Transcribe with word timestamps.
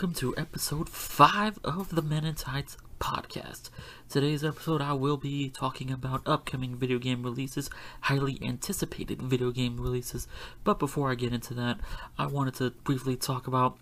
Welcome 0.00 0.14
to 0.14 0.34
episode 0.38 0.88
5 0.88 1.58
of 1.62 1.94
the 1.94 2.00
Men 2.00 2.24
in 2.24 2.34
Tights 2.34 2.78
podcast. 2.98 3.68
Today's 4.08 4.42
episode 4.42 4.80
I 4.80 4.94
will 4.94 5.18
be 5.18 5.50
talking 5.50 5.90
about 5.90 6.26
upcoming 6.26 6.74
video 6.76 6.98
game 6.98 7.22
releases, 7.22 7.68
highly 8.00 8.38
anticipated 8.40 9.20
video 9.20 9.50
game 9.50 9.78
releases. 9.78 10.26
But 10.64 10.78
before 10.78 11.10
I 11.10 11.16
get 11.16 11.34
into 11.34 11.52
that, 11.52 11.80
I 12.18 12.28
wanted 12.28 12.54
to 12.54 12.70
briefly 12.70 13.14
talk 13.14 13.46
about 13.46 13.76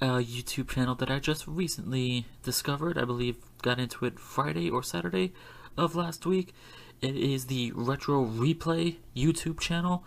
a 0.00 0.18
YouTube 0.18 0.68
channel 0.68 0.96
that 0.96 1.12
I 1.12 1.20
just 1.20 1.46
recently 1.46 2.26
discovered. 2.42 2.98
I 2.98 3.04
believe 3.04 3.36
got 3.62 3.78
into 3.78 4.04
it 4.04 4.18
Friday 4.18 4.68
or 4.68 4.82
Saturday 4.82 5.32
of 5.78 5.94
last 5.94 6.26
week. 6.26 6.52
It 7.00 7.14
is 7.14 7.46
the 7.46 7.70
Retro 7.76 8.24
Replay 8.24 8.96
YouTube 9.14 9.60
channel 9.60 10.04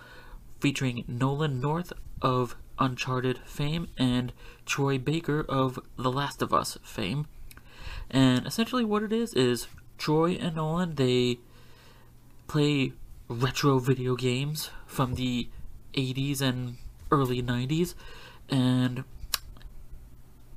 featuring 0.60 1.06
Nolan 1.08 1.62
North 1.62 1.94
of 2.22 2.58
Uncharted 2.78 3.38
fame 3.46 3.88
and 3.98 4.34
Troy 4.66 4.98
Baker 4.98 5.46
of 5.48 5.80
The 5.98 6.12
Last 6.12 6.42
of 6.42 6.54
Us 6.54 6.78
fame. 6.84 7.28
And 8.10 8.46
essentially, 8.46 8.86
what 8.86 9.04
it 9.04 9.12
is 9.12 9.34
is 9.34 9.68
Troy 9.98 10.32
and 10.34 10.56
Nolan 10.56 10.96
they 10.96 11.40
play 12.48 12.94
retro 13.28 13.80
video 13.80 14.16
games 14.16 14.70
from 14.86 15.16
the 15.16 15.48
80s 15.94 16.42
and 16.42 16.78
early 17.12 17.42
90s, 17.42 17.96
and 18.50 19.04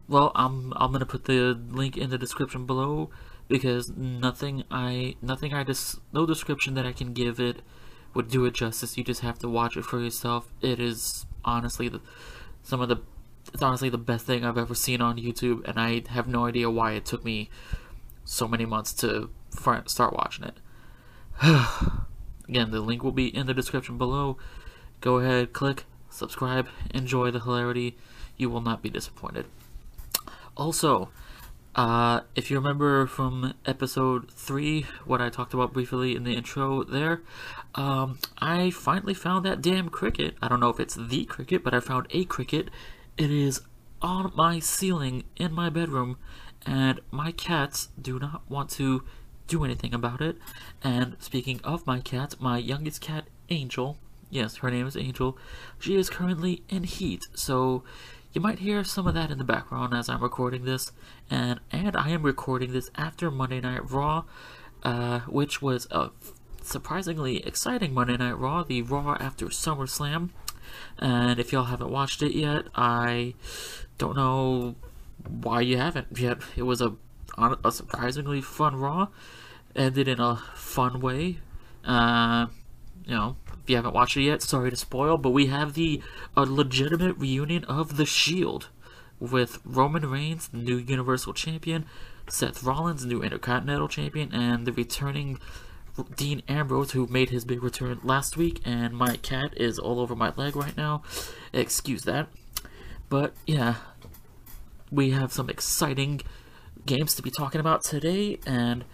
well, 0.08 0.32
I'm 0.34 0.72
I'm 0.76 0.92
gonna 0.92 1.06
put 1.06 1.24
the 1.24 1.58
link 1.70 1.96
in 1.96 2.10
the 2.10 2.18
description 2.18 2.66
below 2.66 3.10
because 3.46 3.90
nothing 3.90 4.64
I 4.70 5.16
nothing 5.22 5.54
I 5.54 5.64
just 5.64 6.00
no 6.12 6.26
description 6.26 6.74
that 6.74 6.86
I 6.86 6.92
can 6.92 7.12
give 7.12 7.38
it 7.38 7.62
would 8.14 8.28
do 8.28 8.44
it 8.46 8.54
justice. 8.54 8.96
You 8.96 9.04
just 9.04 9.20
have 9.20 9.38
to 9.40 9.48
watch 9.48 9.76
it 9.76 9.84
for 9.84 10.00
yourself. 10.00 10.52
It 10.60 10.80
is 10.80 11.26
honestly 11.44 11.88
the, 11.88 12.00
some 12.62 12.80
of 12.80 12.88
the 12.88 12.98
it's 13.52 13.62
honestly 13.62 13.88
the 13.88 13.98
best 13.98 14.26
thing 14.26 14.44
I've 14.44 14.58
ever 14.58 14.74
seen 14.74 15.00
on 15.00 15.16
YouTube, 15.16 15.66
and 15.68 15.78
I 15.78 16.02
have 16.08 16.28
no 16.28 16.46
idea 16.46 16.70
why 16.70 16.92
it 16.92 17.04
took 17.04 17.24
me 17.24 17.50
so 18.24 18.46
many 18.46 18.66
months 18.66 18.92
to 18.94 19.30
start 19.50 20.12
watching 20.12 20.44
it. 20.44 20.58
Again, 22.48 22.70
the 22.70 22.80
link 22.80 23.02
will 23.02 23.12
be 23.12 23.34
in 23.34 23.46
the 23.46 23.54
description 23.54 23.98
below. 23.98 24.36
Go 25.00 25.18
ahead, 25.18 25.52
click, 25.52 25.84
subscribe, 26.10 26.68
enjoy 26.92 27.30
the 27.30 27.40
hilarity. 27.40 27.96
You 28.36 28.50
will 28.50 28.60
not 28.60 28.82
be 28.82 28.90
disappointed. 28.90 29.46
Also, 30.56 31.10
uh, 31.74 32.22
if 32.34 32.50
you 32.50 32.58
remember 32.58 33.06
from 33.06 33.54
episode 33.64 34.30
3, 34.32 34.84
what 35.04 35.20
I 35.20 35.28
talked 35.28 35.54
about 35.54 35.72
briefly 35.72 36.16
in 36.16 36.24
the 36.24 36.34
intro 36.34 36.82
there, 36.82 37.22
um, 37.76 38.18
I 38.38 38.70
finally 38.70 39.14
found 39.14 39.44
that 39.44 39.62
damn 39.62 39.88
cricket. 39.88 40.34
I 40.42 40.48
don't 40.48 40.58
know 40.58 40.70
if 40.70 40.80
it's 40.80 40.96
the 40.96 41.24
cricket, 41.26 41.62
but 41.62 41.74
I 41.74 41.80
found 41.80 42.08
a 42.10 42.24
cricket. 42.24 42.68
It 43.18 43.32
is 43.32 43.62
on 44.00 44.30
my 44.36 44.60
ceiling 44.60 45.24
in 45.34 45.52
my 45.52 45.70
bedroom, 45.70 46.18
and 46.64 47.00
my 47.10 47.32
cats 47.32 47.88
do 48.00 48.20
not 48.20 48.48
want 48.48 48.70
to 48.70 49.02
do 49.48 49.64
anything 49.64 49.92
about 49.92 50.20
it. 50.20 50.36
And 50.84 51.16
speaking 51.18 51.60
of 51.64 51.84
my 51.84 51.98
cats, 51.98 52.38
my 52.38 52.58
youngest 52.58 53.00
cat, 53.00 53.24
Angel, 53.48 53.98
yes, 54.30 54.58
her 54.58 54.70
name 54.70 54.86
is 54.86 54.96
Angel, 54.96 55.36
she 55.80 55.96
is 55.96 56.08
currently 56.08 56.62
in 56.68 56.84
heat, 56.84 57.26
so 57.34 57.82
you 58.32 58.40
might 58.40 58.60
hear 58.60 58.84
some 58.84 59.08
of 59.08 59.14
that 59.14 59.32
in 59.32 59.38
the 59.38 59.44
background 59.44 59.94
as 59.94 60.08
I'm 60.08 60.22
recording 60.22 60.64
this, 60.64 60.92
and 61.28 61.58
and 61.72 61.96
I 61.96 62.10
am 62.10 62.22
recording 62.22 62.72
this 62.72 62.88
after 62.94 63.32
Monday 63.32 63.60
Night 63.60 63.90
Raw, 63.90 64.26
uh, 64.84 65.20
which 65.20 65.60
was 65.60 65.88
a 65.90 66.10
surprisingly 66.62 67.44
exciting 67.44 67.92
Monday 67.94 68.16
Night 68.16 68.38
Raw, 68.38 68.62
the 68.62 68.82
Raw 68.82 69.16
after 69.18 69.46
SummerSlam. 69.46 70.30
And 70.98 71.38
if 71.38 71.52
y'all 71.52 71.64
haven't 71.64 71.90
watched 71.90 72.22
it 72.22 72.34
yet, 72.34 72.64
I 72.74 73.34
don't 73.98 74.16
know 74.16 74.76
why 75.26 75.60
you 75.60 75.76
haven't 75.76 76.18
yet. 76.18 76.38
It 76.56 76.62
was 76.62 76.80
a 76.80 76.94
a 77.64 77.70
surprisingly 77.70 78.40
fun 78.40 78.76
Raw, 78.76 79.08
ended 79.76 80.08
in 80.08 80.20
a 80.20 80.36
fun 80.54 81.00
way. 81.00 81.38
Uh, 81.84 82.46
you 83.04 83.14
know, 83.14 83.36
if 83.62 83.70
you 83.70 83.76
haven't 83.76 83.94
watched 83.94 84.16
it 84.16 84.22
yet, 84.22 84.42
sorry 84.42 84.70
to 84.70 84.76
spoil, 84.76 85.16
but 85.16 85.30
we 85.30 85.46
have 85.46 85.74
the 85.74 86.02
a 86.36 86.42
legitimate 86.42 87.16
reunion 87.16 87.64
of 87.64 87.96
the 87.96 88.06
Shield 88.06 88.68
with 89.20 89.60
Roman 89.64 90.08
Reigns, 90.08 90.50
new 90.52 90.76
Universal 90.76 91.34
Champion, 91.34 91.86
Seth 92.28 92.62
Rollins, 92.62 93.04
new 93.06 93.22
Intercontinental 93.22 93.88
Champion, 93.88 94.32
and 94.32 94.66
the 94.66 94.72
returning 94.72 95.38
Dean 96.04 96.42
Ambrose, 96.48 96.92
who 96.92 97.06
made 97.06 97.30
his 97.30 97.44
big 97.44 97.62
return 97.62 98.00
last 98.02 98.36
week. 98.36 98.60
And 98.64 98.94
my 98.94 99.16
cat 99.16 99.54
is 99.56 99.78
all 99.78 100.00
over 100.00 100.14
my 100.14 100.32
leg 100.36 100.56
right 100.56 100.76
now. 100.76 101.02
Excuse 101.52 102.02
that. 102.02 102.28
But 103.08 103.34
yeah, 103.46 103.76
we 104.90 105.10
have 105.10 105.32
some 105.32 105.48
exciting 105.48 106.20
games 106.86 107.14
to 107.14 107.22
be 107.22 107.30
talking 107.30 107.60
about 107.60 107.84
today, 107.84 108.38
and 108.46 108.84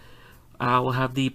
I 0.59 0.79
will 0.79 0.93
have 0.93 1.15
the 1.15 1.33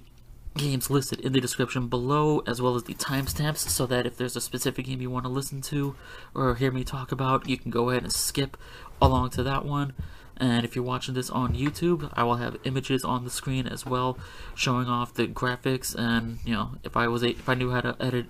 games 0.56 0.90
listed 0.90 1.20
in 1.20 1.32
the 1.32 1.40
description 1.40 1.86
below 1.86 2.40
as 2.40 2.60
well 2.60 2.74
as 2.74 2.82
the 2.84 2.94
timestamps 2.94 3.68
so 3.68 3.86
that 3.86 4.04
if 4.04 4.16
there's 4.16 4.34
a 4.34 4.40
specific 4.40 4.86
game 4.86 5.00
you 5.00 5.08
want 5.08 5.24
to 5.24 5.30
listen 5.30 5.60
to 5.60 5.94
or 6.34 6.56
hear 6.56 6.72
me 6.72 6.82
talk 6.82 7.12
about 7.12 7.48
you 7.48 7.56
can 7.56 7.70
go 7.70 7.90
ahead 7.90 8.02
and 8.02 8.12
skip 8.12 8.56
along 9.00 9.30
to 9.30 9.44
that 9.44 9.64
one 9.64 9.92
and 10.40 10.64
if 10.64 10.74
you're 10.74 10.84
watching 10.84 11.14
this 11.14 11.30
on 11.30 11.54
YouTube 11.54 12.10
I 12.14 12.24
will 12.24 12.36
have 12.36 12.56
images 12.64 13.04
on 13.04 13.24
the 13.24 13.30
screen 13.30 13.66
as 13.66 13.86
well 13.86 14.18
showing 14.54 14.88
off 14.88 15.14
the 15.14 15.28
graphics 15.28 15.94
and 15.94 16.38
you 16.44 16.54
know 16.54 16.72
if 16.82 16.96
I 16.96 17.06
was 17.06 17.22
a, 17.22 17.30
if 17.30 17.48
I 17.48 17.54
knew 17.54 17.70
how 17.70 17.82
to 17.82 17.96
edit 18.00 18.26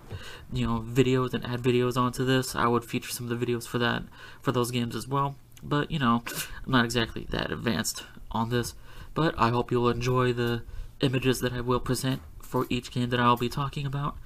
you 0.52 0.66
know 0.66 0.84
videos 0.86 1.32
and 1.32 1.44
add 1.46 1.60
videos 1.60 1.96
onto 1.96 2.24
this 2.24 2.54
I 2.54 2.66
would 2.66 2.84
feature 2.84 3.10
some 3.10 3.30
of 3.30 3.38
the 3.38 3.46
videos 3.46 3.66
for 3.66 3.78
that 3.78 4.02
for 4.42 4.52
those 4.52 4.70
games 4.70 4.94
as 4.94 5.08
well 5.08 5.36
but 5.62 5.90
you 5.90 5.98
know 5.98 6.22
I'm 6.66 6.72
not 6.72 6.84
exactly 6.84 7.26
that 7.30 7.50
advanced 7.50 8.04
on 8.32 8.50
this 8.50 8.74
but 9.14 9.34
I 9.38 9.50
hope 9.50 9.70
you'll 9.70 9.88
enjoy 9.88 10.32
the 10.32 10.62
images 11.00 11.40
that 11.40 11.52
I 11.52 11.60
will 11.60 11.80
present 11.80 12.22
for 12.50 12.66
each 12.68 12.90
game 12.90 13.10
that 13.10 13.20
I'll 13.20 13.36
be 13.36 13.48
talking 13.48 13.86
about. 13.86 14.16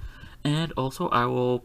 And 0.43 0.73
also, 0.77 1.09
I 1.09 1.25
will. 1.25 1.63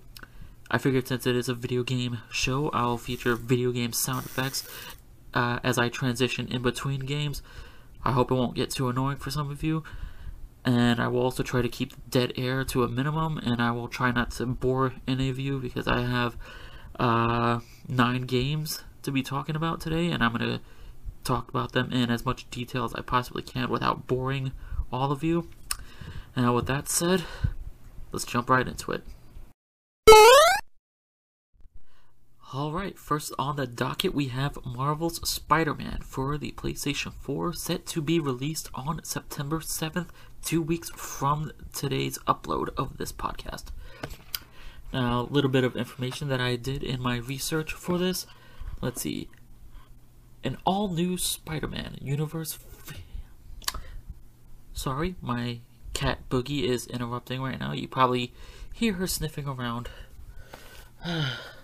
I 0.71 0.79
figured 0.79 1.09
since 1.09 1.27
it 1.27 1.35
is 1.35 1.49
a 1.49 1.55
video 1.55 1.83
game 1.83 2.19
show, 2.31 2.69
I'll 2.71 2.97
feature 2.97 3.35
video 3.35 3.73
game 3.73 3.93
sound 3.93 4.25
effects 4.25 4.69
uh, 5.35 5.61
as 5.63 5.79
I 5.79 5.89
transition 5.89 6.49
in 6.49 6.63
between 6.63 7.01
games. 7.01 7.43
I 8.05 8.13
hope 8.13 8.31
it 8.31 8.35
won't 8.35 8.55
get 8.55 8.71
too 8.71 8.89
annoying 8.89 9.19
for 9.19 9.31
some 9.31 9.51
of 9.51 9.63
you. 9.63 9.85
And 10.65 11.01
I 11.01 11.09
will 11.09 11.23
also 11.23 11.43
try 11.43 11.63
to 11.63 11.69
keep 11.69 11.95
dead 12.11 12.33
air 12.37 12.65
to 12.65 12.85
a 12.85 12.89
minimum, 12.89 13.39
and 13.39 13.63
I 13.63 13.71
will 13.71 13.89
try 13.89 14.11
not 14.11 14.31
to 14.33 14.47
bore 14.47 14.93
any 15.09 15.31
of 15.31 15.39
you 15.39 15.59
because 15.59 15.89
I 15.89 16.03
have 16.03 16.37
uh, 16.99 17.61
nine 17.89 18.23
games 18.23 18.83
to 19.03 19.11
be 19.11 19.23
talking 19.23 19.57
about 19.57 19.81
today, 19.81 20.11
and 20.11 20.23
I'm 20.23 20.37
going 20.37 20.59
to 20.59 20.61
talk 21.25 21.49
about 21.49 21.73
them 21.73 21.93
in 21.93 22.11
as 22.11 22.25
much 22.25 22.51
detail 22.51 22.85
as 22.85 22.95
I 22.95 23.01
possibly 23.01 23.43
can 23.43 23.71
without 23.71 24.07
boring 24.07 24.53
all 24.93 25.13
of 25.13 25.25
you. 25.25 25.49
Now, 26.37 26.55
with 26.55 26.67
that 26.67 26.89
said, 26.89 27.25
let's 28.13 28.25
jump 28.25 28.51
right 28.51 28.67
into 28.67 28.93
it. 28.93 29.03
Alright, 32.53 32.99
first 32.99 33.33
on 33.39 33.55
the 33.55 33.67
docket 33.69 34.13
we 34.13 34.27
have 34.27 34.59
Marvel's 34.67 35.29
Spider 35.29 35.73
Man 35.73 35.99
for 36.03 36.37
the 36.37 36.51
PlayStation 36.51 37.13
4, 37.13 37.53
set 37.53 37.87
to 37.87 38.03
be 38.03 38.19
released 38.19 38.69
on 38.75 39.05
September 39.05 39.61
7th, 39.61 40.09
two 40.45 40.61
weeks 40.61 40.91
from 40.91 41.53
today's 41.73 42.19
upload 42.27 42.71
of 42.77 42.99
this 42.99 43.13
podcast. 43.13 43.67
Now, 44.93 45.21
a 45.21 45.33
little 45.33 45.49
bit 45.49 45.63
of 45.63 45.77
information 45.77 46.27
that 46.27 46.41
I 46.41 46.57
did 46.57 46.83
in 46.83 47.01
my 47.01 47.19
research 47.19 47.73
for 47.73 47.99
this. 47.99 48.27
Let's 48.81 49.03
see. 49.03 49.29
An 50.43 50.57
all 50.65 50.89
new 50.89 51.19
Spider 51.19 51.69
Man 51.69 51.99
universe 52.01 52.59
Sorry, 54.73 55.15
my 55.23 55.61
cat 55.95 56.29
Boogie 56.29 56.65
is 56.65 56.89
interrupting 56.89 57.43
right 57.43 57.61
now. 57.61 57.73
You 57.75 57.87
probably 57.87 58.33
hear 58.75 58.95
her 58.95 59.07
sniffing 59.07 59.47
around. 59.47 59.89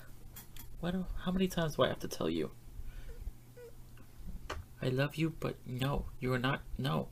how 0.95 1.33
many 1.33 1.49
times 1.49 1.77
do 1.77 1.83
I 1.83 1.89
have 1.89 2.01
to 2.01 2.09
tell 2.09 2.31
you? 2.31 2.51
I 4.81 4.89
love 4.89 5.17
you, 5.17 5.35
but 5.41 5.57
no, 5.67 6.07
you 6.21 6.33
are 6.33 6.39
not. 6.39 6.61
No. 6.79 7.09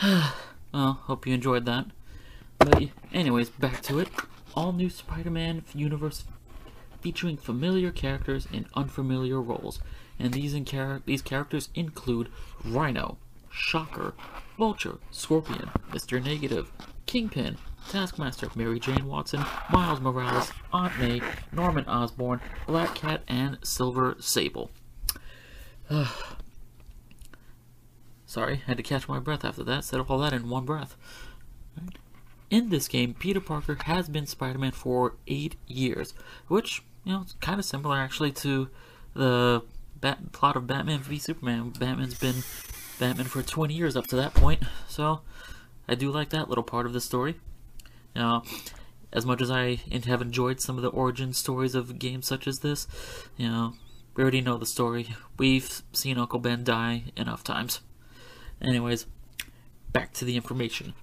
well, 0.72 0.92
hope 1.04 1.26
you 1.26 1.34
enjoyed 1.34 1.66
that. 1.66 1.86
But 2.58 2.88
anyways, 3.12 3.50
back 3.50 3.82
to 3.82 3.98
it. 3.98 4.08
All 4.54 4.72
new 4.72 4.88
Spider-Man 4.90 5.64
universe 5.74 6.24
featuring 7.00 7.36
familiar 7.36 7.90
characters 7.90 8.46
in 8.52 8.66
unfamiliar 8.74 9.40
roles, 9.40 9.80
and 10.18 10.32
these, 10.32 10.54
in 10.54 10.64
char 10.64 11.02
these 11.04 11.20
characters 11.22 11.68
include 11.74 12.28
Rhino, 12.64 13.18
Shocker, 13.50 14.14
Vulture, 14.56 14.98
Scorpion, 15.10 15.70
Mr. 15.90 16.22
Negative, 16.22 16.70
Kingpin, 17.12 17.58
Taskmaster, 17.90 18.48
Mary 18.54 18.80
Jane 18.80 19.06
Watson, 19.06 19.44
Miles 19.70 20.00
Morales, 20.00 20.50
Aunt 20.72 20.98
May, 20.98 21.20
Norman 21.52 21.84
Osborn, 21.84 22.40
Black 22.66 22.94
Cat, 22.94 23.20
and 23.28 23.58
Silver 23.62 24.16
Sable. 24.18 24.70
Sorry, 28.24 28.62
had 28.66 28.78
to 28.78 28.82
catch 28.82 29.10
my 29.10 29.18
breath 29.18 29.44
after 29.44 29.62
that. 29.62 29.84
Said 29.84 30.00
all 30.00 30.18
that 30.20 30.32
in 30.32 30.48
one 30.48 30.64
breath. 30.64 30.96
In 32.48 32.70
this 32.70 32.88
game, 32.88 33.12
Peter 33.12 33.40
Parker 33.40 33.76
has 33.84 34.08
been 34.08 34.26
Spider-Man 34.26 34.72
for 34.72 35.16
eight 35.26 35.56
years, 35.66 36.14
which 36.48 36.82
you 37.04 37.12
know, 37.12 37.20
it's 37.20 37.34
kind 37.42 37.58
of 37.58 37.66
similar 37.66 37.98
actually 37.98 38.32
to 38.32 38.70
the 39.12 39.62
Bat- 40.00 40.32
plot 40.32 40.56
of 40.56 40.66
Batman 40.66 41.00
v 41.00 41.18
Superman. 41.18 41.74
Batman's 41.78 42.18
been 42.18 42.42
Batman 42.98 43.26
for 43.26 43.42
20 43.42 43.74
years 43.74 43.96
up 43.96 44.06
to 44.06 44.16
that 44.16 44.32
point, 44.32 44.62
so 44.88 45.20
I 45.92 45.94
do 45.94 46.10
like 46.10 46.30
that 46.30 46.48
little 46.48 46.64
part 46.64 46.86
of 46.86 46.94
the 46.94 47.02
story. 47.02 47.36
Now, 48.16 48.44
as 49.12 49.26
much 49.26 49.42
as 49.42 49.50
I 49.50 49.78
have 50.06 50.22
enjoyed 50.22 50.58
some 50.58 50.78
of 50.78 50.82
the 50.82 50.88
origin 50.88 51.34
stories 51.34 51.74
of 51.74 51.98
games 51.98 52.26
such 52.26 52.46
as 52.46 52.60
this, 52.60 52.86
you 53.36 53.46
know, 53.46 53.74
we 54.14 54.22
already 54.22 54.40
know 54.40 54.56
the 54.56 54.64
story. 54.64 55.14
We've 55.36 55.82
seen 55.92 56.16
Uncle 56.16 56.38
Ben 56.38 56.64
die 56.64 57.12
enough 57.14 57.44
times. 57.44 57.82
Anyways, 58.58 59.04
back 59.92 60.14
to 60.14 60.24
the 60.24 60.34
information. 60.34 60.94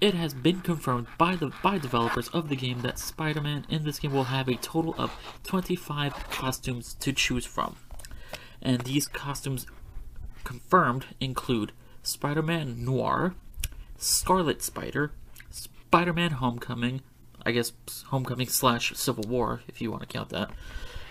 It 0.00 0.14
has 0.14 0.32
been 0.32 0.62
confirmed 0.62 1.06
by 1.18 1.36
the 1.36 1.52
by 1.62 1.76
developers 1.76 2.28
of 2.28 2.48
the 2.48 2.56
game 2.56 2.80
that 2.80 2.98
Spider-Man 2.98 3.66
in 3.68 3.84
this 3.84 3.98
game 3.98 4.14
will 4.14 4.24
have 4.24 4.48
a 4.48 4.56
total 4.56 4.94
of 4.96 5.12
25 5.42 6.30
costumes 6.30 6.94
to 7.00 7.12
choose 7.12 7.44
from. 7.44 7.76
And 8.62 8.80
these 8.80 9.06
costumes 9.06 9.66
confirmed 10.42 11.04
include 11.20 11.72
Spider-Man 12.02 12.82
Noir, 12.82 13.34
Scarlet 13.98 14.62
Spider, 14.62 15.12
Spider-Man 15.50 16.32
Homecoming, 16.32 17.02
I 17.44 17.52
guess 17.52 17.72
Homecoming 18.06 18.48
slash 18.48 18.94
Civil 18.94 19.24
War, 19.28 19.62
if 19.68 19.80
you 19.80 19.90
want 19.90 20.02
to 20.02 20.08
count 20.08 20.30
that, 20.30 20.50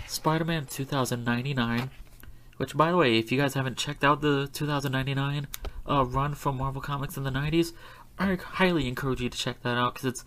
Spider-Man 0.08 0.66
2099, 0.66 1.90
which, 2.58 2.76
by 2.76 2.92
the 2.92 2.98
way, 2.98 3.18
if 3.18 3.32
you 3.32 3.40
guys 3.40 3.54
haven't 3.54 3.78
checked 3.78 4.04
out 4.04 4.22
the 4.22 4.48
2099 4.54 5.48
uh, 5.90 6.06
run 6.06 6.34
from 6.34 6.58
Marvel 6.58 6.82
Comics 6.82 7.18
in 7.18 7.24
the 7.24 7.32
90s, 7.32 7.74
I 8.20 8.36
highly 8.36 8.88
encourage 8.88 9.22
you 9.22 9.30
to 9.30 9.38
check 9.38 9.62
that 9.64 9.78
out 9.78 9.96
because 9.96 10.08
it's 10.08 10.26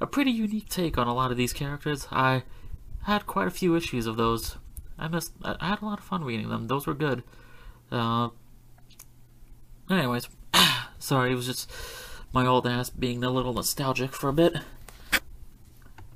a 0.00 0.06
pretty 0.06 0.30
unique 0.30 0.68
take 0.68 0.98
on 0.98 1.06
a 1.06 1.14
lot 1.14 1.30
of 1.30 1.36
these 1.36 1.52
characters. 1.52 2.08
I 2.10 2.42
had 3.04 3.26
quite 3.26 3.46
a 3.46 3.50
few 3.50 3.76
issues 3.76 4.06
of 4.06 4.16
those. 4.16 4.56
I 4.98 5.08
missed. 5.08 5.32
I 5.42 5.68
had 5.68 5.82
a 5.82 5.84
lot 5.84 5.98
of 5.98 6.04
fun 6.04 6.24
reading 6.24 6.48
them. 6.48 6.66
Those 6.66 6.86
were 6.86 6.94
good. 6.94 7.22
Uh, 7.90 8.30
anyways, 9.88 10.28
sorry, 10.98 11.32
it 11.32 11.36
was 11.36 11.46
just 11.46 11.70
my 12.32 12.46
old 12.46 12.66
ass 12.66 12.90
being 12.90 13.24
a 13.24 13.30
little 13.30 13.54
nostalgic 13.54 14.12
for 14.12 14.28
a 14.28 14.32
bit. 14.32 14.56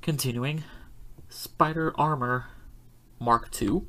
Continuing, 0.01 0.63
Spider 1.29 1.93
Armor 1.97 2.47
Mark 3.19 3.49
II, 3.61 3.83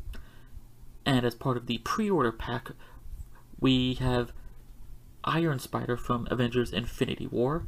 and 1.04 1.26
as 1.26 1.34
part 1.34 1.56
of 1.56 1.66
the 1.66 1.78
pre-order 1.78 2.32
pack, 2.32 2.70
we 3.58 3.94
have 3.94 4.32
Iron 5.24 5.58
Spider 5.58 5.96
from 5.96 6.28
Avengers 6.30 6.72
Infinity 6.72 7.26
War, 7.26 7.66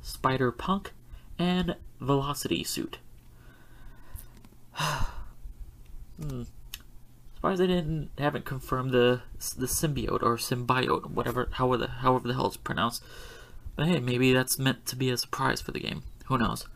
Spider 0.00 0.50
Punk, 0.52 0.92
and 1.38 1.76
Velocity 2.00 2.64
Suit. 2.64 2.98
hmm. 6.20 6.42
Surprised 7.40 7.62
they 7.62 7.68
didn't 7.68 8.10
haven't 8.18 8.44
confirmed 8.44 8.90
the 8.90 9.22
the 9.56 9.64
symbiote 9.64 10.22
or 10.22 10.36
symbiote, 10.36 11.10
whatever 11.10 11.48
however 11.52 11.78
the 11.78 11.88
however 11.88 12.28
the 12.28 12.34
hell 12.34 12.48
it's 12.48 12.58
pronounced. 12.58 13.02
But 13.76 13.88
hey, 13.88 13.98
maybe 13.98 14.34
that's 14.34 14.58
meant 14.58 14.84
to 14.86 14.96
be 14.96 15.08
a 15.08 15.16
surprise 15.16 15.62
for 15.62 15.72
the 15.72 15.80
game. 15.80 16.02
Who 16.26 16.36
knows? 16.36 16.68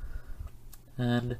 And 0.97 1.37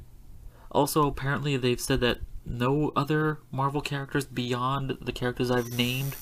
also 0.69 1.07
apparently 1.07 1.57
they've 1.57 1.81
said 1.81 2.01
that 2.01 2.19
no 2.45 2.91
other 2.95 3.39
Marvel 3.51 3.81
characters 3.81 4.25
beyond 4.25 4.95
the 5.01 5.11
characters 5.11 5.49
I've 5.49 5.73
named 5.75 6.15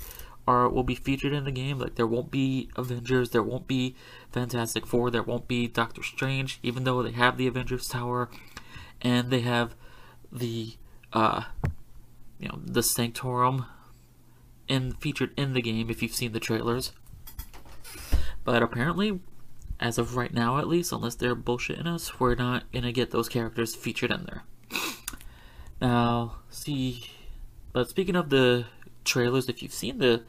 are 0.48 0.70
will 0.70 0.84
be 0.84 0.96
featured 0.96 1.34
in 1.34 1.44
the 1.44 1.52
game. 1.52 1.80
Like 1.80 1.96
there 1.96 2.08
won't 2.08 2.32
be 2.32 2.70
Avengers, 2.78 3.32
there 3.32 3.44
won't 3.44 3.68
be 3.68 3.98
Fantastic 4.32 4.88
Four, 4.88 5.12
there 5.12 5.24
won't 5.24 5.50
be 5.50 5.68
Doctor 5.68 6.04
Strange, 6.04 6.58
even 6.64 6.86
though 6.86 7.04
they 7.04 7.12
have 7.12 7.36
the 7.36 7.48
Avengers 7.48 7.90
Tower 7.90 8.30
and 9.02 9.30
they 9.30 9.42
have 9.42 9.76
the 10.32 10.78
uh 11.12 11.44
you 12.44 12.50
know 12.50 12.60
the 12.62 12.84
Sanctorum 12.84 13.66
in 14.68 14.92
featured 14.94 15.32
in 15.38 15.54
the 15.54 15.62
game 15.62 15.90
if 15.90 16.04
you've 16.04 16.14
seen 16.14 16.34
the 16.34 16.42
trailers. 16.42 16.92
But 18.44 18.62
apparently, 18.62 19.22
as 19.80 19.98
of 19.98 20.18
right 20.18 20.34
now 20.34 20.58
at 20.58 20.68
least, 20.68 20.92
unless 20.92 21.16
they're 21.16 21.38
bullshitting 21.38 21.88
us, 21.88 22.20
we're 22.20 22.36
not 22.36 22.70
gonna 22.74 22.92
get 22.92 23.12
those 23.12 23.30
characters 23.30 23.74
featured 23.74 24.12
in 24.12 24.26
there. 24.26 24.44
Now, 25.80 26.36
see, 26.50 27.06
but 27.72 27.90
speaking 27.90 28.18
of 28.18 28.30
the 28.30 28.66
trailers, 29.06 29.48
if 29.48 29.64
you've 29.64 29.74
seen 29.74 30.00
the 30.00 30.24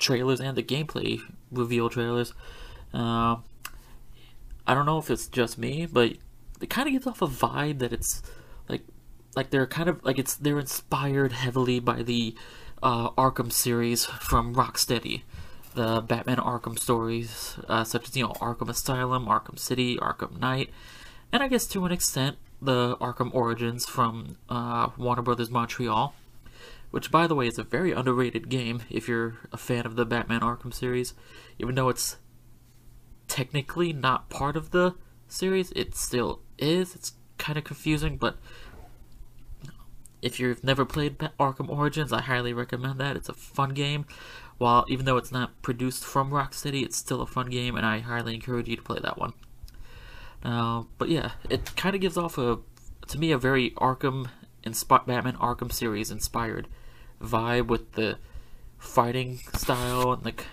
trailers 0.00 0.40
and 0.40 0.56
the 0.56 0.62
gameplay 0.64 1.20
reveal 1.52 1.88
trailers, 1.88 2.32
uh, 2.92 3.36
I 4.66 4.74
don't 4.74 4.86
know 4.86 4.98
if 4.98 5.08
it's 5.08 5.28
just 5.28 5.56
me, 5.56 5.86
but 5.86 6.14
it 6.60 6.68
kind 6.68 6.88
of 6.88 6.92
gives 6.92 7.06
off 7.06 7.22
a 7.22 7.28
vibe 7.28 7.78
that 7.78 7.92
it's 7.92 8.22
like, 9.36 9.50
they're 9.50 9.66
kind 9.66 9.88
of 9.88 10.04
like 10.04 10.18
it's 10.18 10.34
they're 10.34 10.58
inspired 10.58 11.32
heavily 11.32 11.80
by 11.80 12.02
the 12.02 12.34
uh, 12.82 13.10
Arkham 13.10 13.52
series 13.52 14.04
from 14.04 14.54
Rocksteady, 14.54 15.22
the 15.74 16.00
Batman 16.00 16.38
Arkham 16.38 16.78
stories, 16.78 17.56
uh, 17.68 17.84
such 17.84 18.08
as 18.08 18.16
you 18.16 18.24
know 18.24 18.32
Arkham 18.34 18.68
Asylum, 18.68 19.26
Arkham 19.26 19.58
City, 19.58 19.96
Arkham 19.96 20.38
Knight, 20.38 20.70
and 21.32 21.42
I 21.42 21.48
guess 21.48 21.66
to 21.68 21.84
an 21.84 21.92
extent 21.92 22.36
the 22.60 22.96
Arkham 22.96 23.34
Origins 23.34 23.86
from 23.86 24.36
uh, 24.48 24.90
Warner 24.98 25.22
Brothers 25.22 25.50
Montreal 25.50 26.14
which 26.90 27.10
by 27.10 27.26
the 27.26 27.34
way 27.34 27.46
is 27.46 27.58
a 27.58 27.62
very 27.62 27.92
underrated 27.92 28.48
game 28.48 28.82
if 28.90 29.08
you're 29.08 29.36
a 29.52 29.56
fan 29.56 29.86
of 29.86 29.96
the 29.96 30.04
Batman 30.04 30.40
Arkham 30.40 30.74
series. 30.74 31.14
Even 31.58 31.74
though 31.74 31.88
it's 31.88 32.16
technically 33.28 33.92
not 33.92 34.28
part 34.28 34.56
of 34.56 34.70
the 34.70 34.94
series, 35.28 35.72
it 35.72 35.94
still 35.94 36.40
is. 36.58 36.94
It's 36.94 37.12
kind 37.38 37.56
of 37.56 37.64
confusing, 37.64 38.16
but 38.16 38.38
if 40.22 40.38
you've 40.38 40.62
never 40.62 40.84
played 40.84 41.18
Arkham 41.38 41.68
Origins, 41.68 42.12
I 42.12 42.20
highly 42.22 42.52
recommend 42.52 43.00
that. 43.00 43.16
It's 43.16 43.28
a 43.28 43.34
fun 43.34 43.70
game. 43.70 44.06
While 44.58 44.84
even 44.88 45.06
though 45.06 45.16
it's 45.16 45.32
not 45.32 45.62
produced 45.62 46.04
from 46.04 46.30
Rocksteady, 46.30 46.82
it's 46.84 46.96
still 46.96 47.22
a 47.22 47.26
fun 47.26 47.48
game, 47.48 47.76
and 47.76 47.86
I 47.86 48.00
highly 48.00 48.34
encourage 48.34 48.68
you 48.68 48.76
to 48.76 48.82
play 48.82 48.98
that 49.02 49.16
one. 49.18 49.32
Uh, 50.44 50.84
but 50.98 51.08
yeah, 51.08 51.32
it 51.48 51.74
kind 51.76 51.94
of 51.94 52.00
gives 52.00 52.18
off 52.18 52.36
a, 52.36 52.58
to 53.08 53.18
me, 53.18 53.32
a 53.32 53.38
very 53.38 53.70
Arkham 53.72 54.28
insp- 54.64 55.06
Batman 55.06 55.36
Arkham 55.36 55.72
series 55.72 56.10
inspired 56.10 56.68
vibe 57.20 57.66
with 57.66 57.92
the 57.92 58.18
fighting 58.78 59.38
style 59.54 60.12
and 60.12 60.24
like 60.24 60.46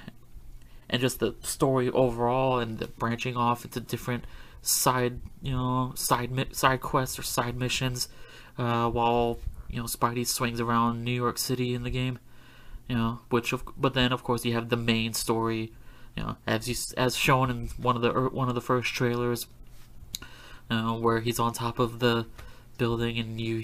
and 0.89 1.01
just 1.01 1.19
the 1.19 1.35
story 1.41 1.89
overall 1.89 2.59
and 2.59 2.79
the 2.79 2.87
branching 2.87 3.37
off 3.37 3.63
into 3.63 3.79
different 3.79 4.25
side 4.61 5.21
you 5.41 5.51
know 5.51 5.93
side 5.95 6.29
side 6.51 6.81
quests 6.81 7.17
or 7.17 7.23
side 7.23 7.55
missions 7.55 8.09
uh, 8.57 8.89
while 8.89 9.39
you 9.69 9.77
know 9.77 9.85
Spidey 9.85 10.25
swings 10.25 10.59
around 10.59 11.03
New 11.03 11.11
York 11.11 11.37
City 11.37 11.73
in 11.73 11.83
the 11.83 11.89
game 11.89 12.19
you 12.87 12.95
know 12.95 13.19
which 13.29 13.53
of, 13.53 13.63
but 13.77 13.93
then 13.93 14.11
of 14.11 14.23
course 14.23 14.45
you 14.45 14.53
have 14.53 14.69
the 14.69 14.77
main 14.77 15.13
story 15.13 15.71
you 16.15 16.23
know 16.23 16.37
as 16.45 16.67
you 16.67 16.75
as 16.97 17.15
shown 17.15 17.49
in 17.49 17.69
one 17.77 17.95
of 17.95 18.01
the 18.01 18.11
er, 18.11 18.29
one 18.29 18.49
of 18.49 18.55
the 18.55 18.61
first 18.61 18.93
trailers 18.93 19.47
uh, 20.69 20.93
where 20.93 21.19
he's 21.19 21.39
on 21.39 21.53
top 21.53 21.79
of 21.79 21.99
the 21.99 22.25
building 22.77 23.17
and 23.17 23.39
you 23.39 23.63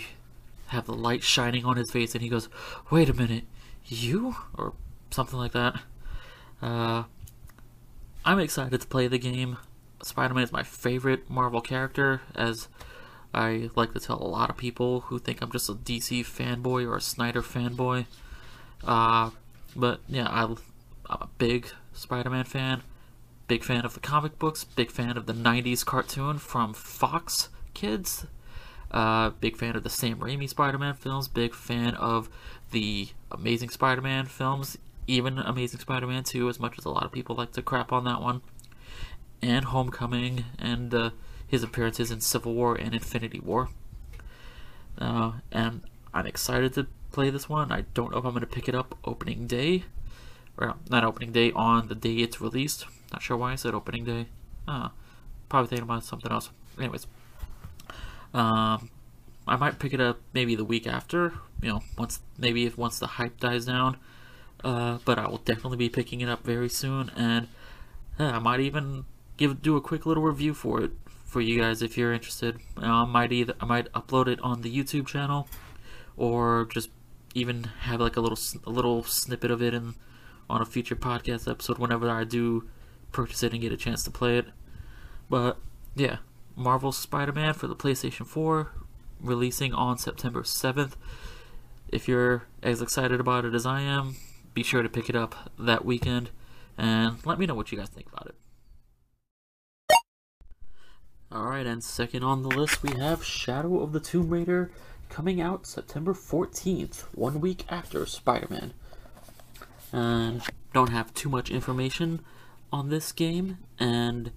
have 0.74 0.86
the 0.86 0.94
light 0.94 1.24
shining 1.24 1.66
on 1.66 1.78
his 1.78 1.92
face, 1.92 2.14
and 2.14 2.22
he 2.22 2.30
goes, 2.30 2.50
"Wait 2.90 3.10
a 3.10 3.14
minute, 3.14 3.46
you?" 3.86 4.36
or 4.58 4.74
something 5.12 5.40
like 5.40 5.54
that. 5.54 5.82
Uh, 6.62 7.04
I'm 8.26 8.40
excited 8.40 8.82
to 8.82 8.88
play 8.88 9.08
the 9.08 9.20
game. 9.20 9.58
Spider-Man 10.02 10.44
is 10.44 10.52
my 10.52 10.64
favorite 10.64 11.30
Marvel 11.30 11.62
character, 11.62 12.22
as 12.36 12.68
I 13.34 13.70
like 13.76 13.94
to 13.94 14.00
tell 14.00 14.22
a 14.22 14.28
lot 14.28 14.50
of 14.50 14.58
people 14.58 15.02
who 15.02 15.18
think 15.18 15.42
I'm 15.42 15.52
just 15.52 15.70
a 15.70 15.74
DC 15.74 16.22
fanboy 16.22 16.88
or 16.88 16.98
a 16.98 17.02
Snyder 17.02 17.42
fanboy. 17.42 18.06
Uh, 18.84 19.32
but 19.76 20.02
yeah, 20.08 20.28
I, 20.30 20.44
I'm 20.44 20.58
a 21.10 21.28
big 21.38 21.68
Spider-Man 21.94 22.46
fan. 22.46 22.84
Big 23.48 23.64
fan 23.64 23.86
of 23.86 23.94
the 23.94 24.00
comic 24.00 24.38
books. 24.40 24.64
Big 24.64 24.92
fan 24.92 25.18
of 25.18 25.26
the 25.26 25.34
'90s 25.34 25.86
cartoon 25.86 26.38
from 26.38 26.74
Fox 26.74 27.50
Kids. 27.74 28.26
Uh, 28.92 29.32
big 29.32 29.58
fan 29.58 29.76
of 29.76 29.84
the 29.84 29.90
Sam 29.90 30.20
Raimi 30.20 30.48
Spider-Man 30.48 30.94
films. 30.94 31.28
Big 31.28 31.56
fan 31.56 31.96
of 31.96 32.30
the 32.72 33.10
Amazing 33.32 33.70
Spider-Man 33.70 34.28
films. 34.28 34.78
Even 35.08 35.40
Amazing 35.40 35.80
Spider-Man 35.82 36.24
2, 36.24 36.48
as 36.48 36.60
much 36.60 36.78
as 36.78 36.86
a 36.86 36.90
lot 36.90 37.04
of 37.04 37.12
people 37.12 37.36
like 37.36 37.52
to 37.54 37.62
crap 37.62 37.92
on 37.92 38.06
that 38.06 38.22
one. 38.22 38.42
And 39.42 39.66
Homecoming, 39.66 40.46
and 40.58 40.94
uh, 40.94 41.10
his 41.54 41.62
appearances 41.62 42.10
in 42.10 42.20
Civil 42.20 42.56
War 42.56 42.74
and 42.74 42.96
Infinity 42.96 43.40
War. 43.40 43.70
Uh, 44.98 45.34
and 45.52 45.82
I'm 46.12 46.26
excited 46.26 46.74
to 46.74 46.88
play 47.12 47.30
this 47.30 47.48
one. 47.48 47.72
I 47.72 47.82
don't 47.94 48.12
know 48.12 48.18
if 48.18 48.26
I'm 48.26 48.32
going 48.32 48.42
to 48.42 48.48
pick 48.48 48.68
it 48.68 48.74
up 48.74 48.98
opening 49.06 49.46
day. 49.46 49.84
Or 50.58 50.74
not 50.90 51.04
opening 51.04 51.32
day, 51.32 51.52
on 51.52 51.90
the 51.90 51.96
day 51.96 52.16
it's 52.16 52.42
released. 52.42 52.88
Not 53.12 53.22
sure 53.22 53.38
why 53.38 53.52
I 53.52 53.56
said 53.56 53.76
opening 53.76 54.04
day. 54.04 54.26
Uh, 54.68 54.90
probably 55.48 55.68
thinking 55.68 55.84
about 55.84 56.04
something 56.04 56.32
else. 56.32 56.50
Anyways. 56.80 57.06
Um, 58.34 58.90
I 59.48 59.56
might 59.56 59.78
pick 59.78 59.94
it 59.94 60.02
up 60.02 60.22
maybe 60.34 60.56
the 60.56 60.66
week 60.66 60.88
after, 60.88 61.34
you 61.62 61.70
know, 61.70 61.84
once 62.00 62.20
maybe 62.36 62.66
if 62.66 62.80
once 62.80 62.98
the 62.98 63.06
hype 63.06 63.40
dies 63.40 63.66
down. 63.66 63.98
Uh, 64.64 64.98
but 65.06 65.20
I 65.20 65.28
will 65.28 65.38
definitely 65.38 65.78
be 65.78 65.90
picking 65.90 66.22
it 66.22 66.30
up 66.30 66.44
very 66.44 66.70
soon, 66.70 67.12
and 67.16 67.48
uh, 68.20 68.24
I 68.24 68.40
might 68.40 68.62
even 68.62 69.06
give 69.38 69.62
do 69.62 69.76
a 69.76 69.82
quick 69.82 70.08
little 70.08 70.24
review 70.24 70.54
for 70.56 70.82
it 70.82 70.92
for 71.34 71.42
you 71.42 71.60
guys 71.60 71.82
if 71.82 71.98
you're 71.98 72.14
interested. 72.14 72.60
Uh, 72.78 72.86
I 72.86 73.06
might 73.06 73.32
either 73.32 73.56
I 73.60 73.66
might 73.66 73.92
upload 73.94 74.28
it 74.28 74.40
on 74.42 74.62
the 74.62 74.74
YouTube 74.74 75.08
channel, 75.08 75.50
or 76.16 76.68
just 76.72 76.92
even 77.34 77.64
have 77.82 78.00
like 78.00 78.16
a 78.16 78.22
little 78.22 78.38
a 78.66 78.70
little 78.70 79.04
snippet 79.04 79.50
of 79.50 79.62
it 79.62 79.74
in 79.74 79.96
on 80.48 80.62
a 80.62 80.66
future 80.66 80.96
podcast 80.96 81.50
episode 81.50 81.80
whenever 81.80 82.08
I 82.10 82.24
do 82.24 82.70
purchase 83.12 83.42
it 83.42 83.52
and 83.52 83.62
get 83.62 83.72
a 83.72 83.78
chance 83.78 84.04
to 84.04 84.12
play 84.12 84.38
it. 84.38 84.46
But 85.28 85.58
yeah, 85.96 86.18
Marvel 86.56 86.92
Spider-Man 86.92 87.56
for 87.56 87.66
the 87.66 87.76
PlayStation 87.76 88.28
4 88.28 88.72
releasing 89.20 89.74
on 89.74 89.98
September 89.98 90.44
7th. 90.44 90.94
If 91.88 92.08
you're 92.08 92.44
as 92.62 92.82
excited 92.82 93.20
about 93.20 93.46
it 93.46 93.56
as 93.56 93.66
I 93.66 93.82
am, 93.82 94.18
be 94.54 94.62
sure 94.62 94.84
to 94.84 94.90
pick 94.90 95.10
it 95.10 95.16
up 95.16 95.52
that 95.58 95.86
weekend 95.86 96.30
and 96.78 97.26
let 97.26 97.40
me 97.40 97.48
know 97.48 97.56
what 97.56 97.72
you 97.72 97.78
guys 97.78 97.90
think 97.90 98.08
about 98.08 98.28
it. 98.28 98.36
Alright, 101.34 101.66
and 101.66 101.84
second 101.84 102.24
on 102.24 102.44
the 102.44 102.50
list 102.50 102.84
we 102.84 102.96
have 103.00 103.24
Shadow 103.26 103.80
of 103.80 103.92
the 103.92 104.00
Tomb 104.00 104.30
Raider 104.30 104.70
coming 105.10 105.42
out 105.42 105.66
September 105.66 106.14
14th, 106.14 107.06
one 107.16 107.42
week 107.42 107.66
after 107.70 108.06
Spider 108.06 108.46
Man. 108.52 108.74
And 109.92 110.44
don't 110.76 110.92
have 110.92 111.12
too 111.16 111.30
much 111.30 111.50
information 111.50 112.24
on 112.72 112.90
this 112.90 113.12
game, 113.12 113.58
and 113.80 114.30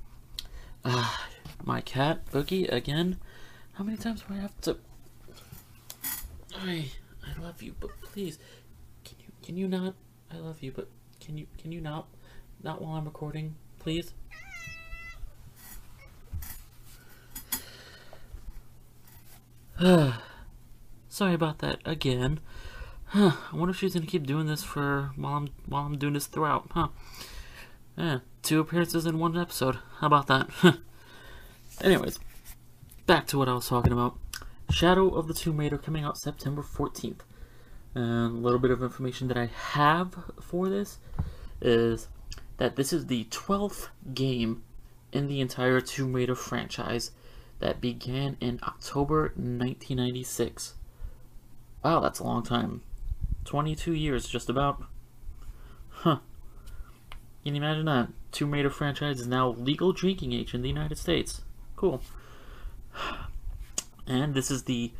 uh, 0.87 1.15
my 1.63 1.83
cat, 1.83 2.25
Boogie, 2.33 2.73
again. 2.73 3.19
How 3.75 3.85
many 3.85 3.99
times 3.99 4.23
do 4.23 4.33
I 4.33 4.39
have 4.39 4.59
to. 4.63 4.79
I, 6.59 6.87
I 7.23 7.43
love 7.43 7.63
you, 7.63 7.75
but 7.79 7.91
please, 8.01 8.39
can 9.05 9.19
you, 9.19 9.33
can 9.43 9.59
you 9.59 9.69
not? 9.69 9.97
I 10.33 10.39
love 10.39 10.63
you, 10.63 10.73
but 10.73 10.89
can 11.21 11.37
you, 11.37 11.47
can 11.59 11.73
you 11.73 11.83
not? 11.83 12.09
Not 12.63 12.81
while 12.81 12.95
I'm 12.95 13.05
recording, 13.05 13.57
please? 13.81 14.15
Sorry 21.09 21.35
about 21.35 21.59
that 21.59 21.81
again. 21.85 22.41
Huh, 23.09 23.33
I 23.53 23.57
wonder 23.57 23.73
if 23.73 23.79
she's 23.79 23.93
gonna 23.93 24.07
keep 24.07 24.27
doing 24.27 24.47
this 24.47 24.63
for 24.63 25.11
while 25.17 25.35
I'm 25.35 25.49
while 25.67 25.85
I'm 25.85 25.99
doing 25.99 26.15
this 26.15 26.27
throughout, 26.27 26.69
huh? 26.71 26.89
Yeah, 27.97 28.19
two 28.43 28.61
appearances 28.61 29.05
in 29.05 29.19
one 29.19 29.37
episode. 29.37 29.77
How 29.99 30.07
about 30.07 30.29
that? 30.29 30.49
Anyways, 31.83 32.19
back 33.07 33.27
to 33.29 33.39
what 33.39 33.51
I 33.51 33.55
was 33.55 33.69
talking 33.69 33.93
about. 33.93 34.19
Shadow 34.71 35.11
of 35.11 35.29
the 35.29 35.35
Tomb 35.35 35.59
Raider 35.59 35.77
coming 35.79 36.05
out 36.05 36.17
September 36.17 36.63
14th. 36.63 37.21
And 37.95 38.05
a 38.05 38.41
little 38.41 38.59
bit 38.59 38.71
of 38.71 38.83
information 38.83 39.29
that 39.29 39.37
I 39.37 39.47
have 39.47 40.15
for 40.41 40.69
this 40.69 40.99
is 41.61 42.09
that 42.57 42.77
this 42.77 42.93
is 42.93 43.07
the 43.07 43.25
12th 43.25 43.89
game 44.15 44.63
in 45.13 45.29
the 45.29 45.41
entire 45.41 45.81
Tomb 45.81 46.15
Raider 46.15 46.35
franchise 46.35 47.11
that 47.59 47.81
began 47.81 48.37
in 48.41 48.59
October 48.63 49.33
1996. 49.35 50.75
Wow, 51.83 52.01
that's 52.01 52.19
a 52.19 52.25
long 52.25 52.43
time. 52.43 52.83
22 53.45 53.93
years, 53.93 54.29
just 54.29 54.49
about. 54.49 54.83
Huh. 55.89 56.19
Can 57.45 57.55
you 57.55 57.63
imagine 57.63 57.87
that? 57.87 58.09
Tomb 58.33 58.51
Raider 58.51 58.71
franchise 58.71 59.21
is 59.21 59.27
now 59.27 59.51
legal 59.51 59.93
drinking 59.93 60.33
age 60.33 60.53
in 60.53 60.63
the 60.63 60.69
United 60.69 60.99
States. 60.99 61.43
Cool. 61.77 62.03
And 64.09 64.35
this 64.35 64.53
is 64.53 64.63
the 64.63 64.93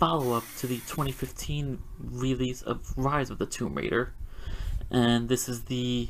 follow 0.00 0.32
up 0.32 0.42
to 0.58 0.66
the 0.66 0.78
2015 0.78 1.80
release 2.00 2.60
of 2.62 2.92
Rise 2.96 3.30
of 3.30 3.38
the 3.38 3.46
Tomb 3.46 3.76
Raider. 3.76 4.12
And 4.90 5.28
this 5.28 5.48
is 5.48 5.64
the 5.64 6.08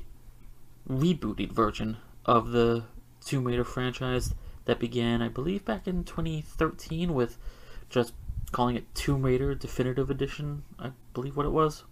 rebooted 0.88 1.52
version 1.52 1.98
of 2.24 2.52
the 2.52 2.84
Tomb 3.22 3.44
Raider 3.44 3.64
franchise 3.64 4.32
that 4.68 4.78
began, 4.78 5.22
I 5.22 5.28
believe, 5.28 5.64
back 5.64 5.88
in 5.88 6.04
2013 6.04 7.14
with 7.14 7.38
just 7.88 8.12
calling 8.52 8.76
it 8.76 8.94
Tomb 8.94 9.22
Raider 9.22 9.54
Definitive 9.54 10.10
Edition, 10.10 10.62
I 10.78 10.90
believe 11.14 11.38
what 11.38 11.46
it 11.46 11.52
was. 11.52 11.84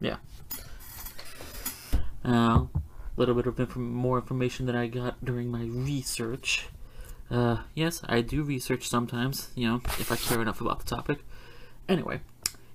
Yeah. 0.00 0.18
Now, 2.22 2.70
a 2.72 2.80
little 3.16 3.34
bit 3.34 3.48
of 3.48 3.58
inf- 3.58 3.74
more 3.74 4.18
information 4.18 4.66
that 4.66 4.76
I 4.76 4.86
got 4.86 5.24
during 5.24 5.50
my 5.50 5.64
research. 5.64 6.68
Uh, 7.28 7.62
yes, 7.74 8.00
I 8.08 8.20
do 8.20 8.44
research 8.44 8.88
sometimes, 8.88 9.48
you 9.56 9.66
know, 9.66 9.80
if 9.98 10.12
I 10.12 10.14
care 10.14 10.40
enough 10.40 10.60
about 10.60 10.78
the 10.78 10.86
topic. 10.86 11.24
Anyway, 11.88 12.20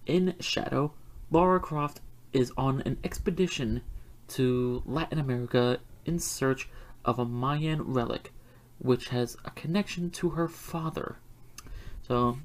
in 0.06 0.36
Shadow, 0.42 0.92
Lara 1.32 1.62
Croft 1.62 2.02
is 2.34 2.52
on 2.58 2.82
an 2.82 2.98
expedition 3.06 3.84
to 4.28 4.84
Latin 4.86 5.18
America 5.18 5.80
in 6.06 6.20
search 6.20 6.68
of 7.06 7.20
a 7.20 7.24
Mayan 7.24 7.84
relic 7.84 8.34
which 8.80 9.10
has 9.10 9.38
a 9.46 9.52
connection 9.52 10.10
to 10.12 10.30
her 10.32 10.48
father. 10.48 11.18
So, 12.08 12.38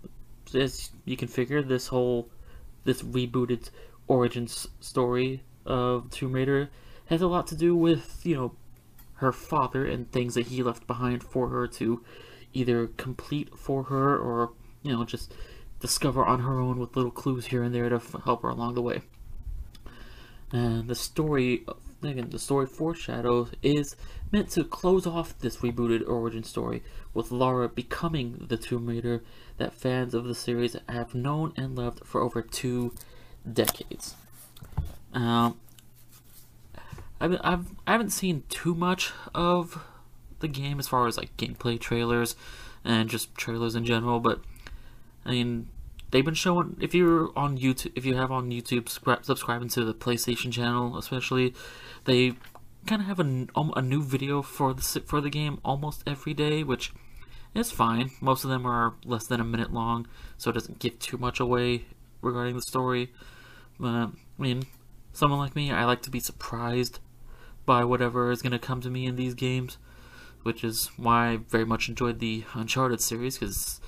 as 0.55 0.91
you 1.05 1.17
can 1.17 1.29
figure, 1.29 1.63
this 1.63 1.89
whole 1.89 2.29
this 2.85 3.03
rebooted 3.03 3.71
origins 4.09 4.67
story 4.81 5.43
of 5.65 6.11
Tomb 6.11 6.33
Raider 6.33 6.71
has 7.07 7.23
a 7.23 7.29
lot 7.29 7.47
to 7.49 7.57
do 7.57 7.77
with 7.77 8.21
you 8.25 8.35
know 8.35 8.55
her 9.15 9.33
father 9.33 9.87
and 9.87 10.11
things 10.11 10.35
that 10.35 10.49
he 10.49 10.63
left 10.63 10.87
behind 10.87 11.23
for 11.23 11.49
her 11.49 11.69
to 11.69 12.05
either 12.53 12.89
complete 12.89 13.57
for 13.57 13.85
her 13.85 14.17
or 14.19 14.51
you 14.83 14.93
know 14.93 15.05
just 15.05 15.33
discover 15.81 16.25
on 16.25 16.41
her 16.41 16.59
own 16.61 16.79
with 16.79 16.97
little 16.97 17.11
clues 17.11 17.47
here 17.47 17.63
and 17.63 17.75
there 17.75 17.89
to 17.89 18.01
help 18.25 18.43
her 18.43 18.49
along 18.49 18.75
the 18.75 18.83
way. 18.83 19.03
And 20.53 20.87
the 20.87 20.95
story, 20.95 21.65
again, 22.03 22.31
the 22.31 22.39
story 22.39 22.67
foreshadows 22.67 23.51
is 23.63 23.97
meant 24.33 24.49
to 24.51 24.65
close 24.65 25.07
off 25.07 25.39
this 25.39 25.59
rebooted 25.59 26.09
origin 26.09 26.43
story 26.43 26.83
with 27.15 27.31
Lara 27.31 27.69
becoming 27.69 28.47
the 28.49 28.57
Tomb 28.57 28.87
Raider 28.87 29.23
that 29.59 29.75
fans 29.75 30.15
of 30.15 30.25
the 30.25 30.35
series 30.35 30.75
have 30.89 31.15
known 31.15 31.53
and 31.57 31.77
loved 31.77 32.05
for 32.05 32.23
over 32.23 32.41
two 32.41 32.95
decades. 33.51 34.15
Um, 35.13 35.61
I've, 37.21 37.39
I've 37.45 37.67
I 37.87 37.93
haven't 37.93 38.11
seen 38.11 38.45
too 38.49 38.75
much 38.75 39.13
of 39.35 39.85
the 40.41 40.49
game 40.49 40.79
as 40.79 40.89
far 40.89 41.07
as 41.07 41.17
like 41.17 41.37
gameplay 41.37 41.79
trailers 41.79 42.35
and 42.85 43.09
just 43.09 43.35
trailers 43.37 43.77
in 43.77 43.85
general, 43.85 44.19
but 44.19 44.41
I 45.25 45.33
mean 45.33 45.69
they've 46.11 46.25
been 46.25 46.35
showing 46.35 46.77
if 46.81 46.95
you're 46.95 47.31
on 47.37 47.59
YouTube 47.59 47.93
if 47.95 48.07
you 48.07 48.17
have 48.17 48.33
on 48.33 48.51
YouTube 48.51 48.89
subscribing 49.25 49.69
to 49.71 49.85
the 49.85 49.95
PlayStation 49.95 50.53
channel 50.53 50.99
especially 50.99 51.55
they 52.05 52.35
kind 52.87 53.03
of 53.03 53.09
have 53.09 53.21
a, 53.21 53.47
a 53.77 53.83
new 53.83 54.03
video 54.03 54.43
for 54.43 54.75
the 54.75 54.83
for 55.07 55.21
the 55.21 55.31
game 55.31 55.59
almost 55.65 56.03
every 56.07 56.35
day 56.35 56.63
which 56.63 56.93
is 57.55 57.71
fine 57.71 58.11
most 58.21 58.45
of 58.45 58.51
them 58.51 58.67
are 58.67 58.95
less 59.05 59.27
than 59.27 59.41
a 59.41 59.45
minute 59.45 59.73
long 59.73 60.07
so 60.37 60.51
it 60.51 60.55
doesn't 60.55 60.79
give 60.79 60.99
too 60.99 61.17
much 61.17 61.39
away 61.39 61.85
regarding 62.21 62.55
the 62.55 62.63
story 62.63 63.13
but 63.79 63.89
I 63.89 64.09
mean 64.39 64.65
someone 65.13 65.39
like 65.39 65.55
me 65.55 65.71
I 65.71 65.85
like 65.85 66.03
to 66.03 66.11
be 66.11 66.21
surprised 66.21 66.99
by 67.65 67.85
whatever 67.85 68.31
is 68.31 68.43
going 68.43 68.53
to 68.53 68.59
come 68.59 68.81
to 68.81 68.91
me 68.91 69.07
in 69.07 69.17
these 69.17 69.35
games, 69.35 69.79
which 70.43 70.65
is 70.65 70.91
why 70.97 71.29
I 71.29 71.37
very 71.37 71.65
much 71.65 71.89
enjoyed 71.89 72.19
the 72.19 72.45
Uncharted 72.55 73.01
series 73.01 73.39
because, 73.39 73.81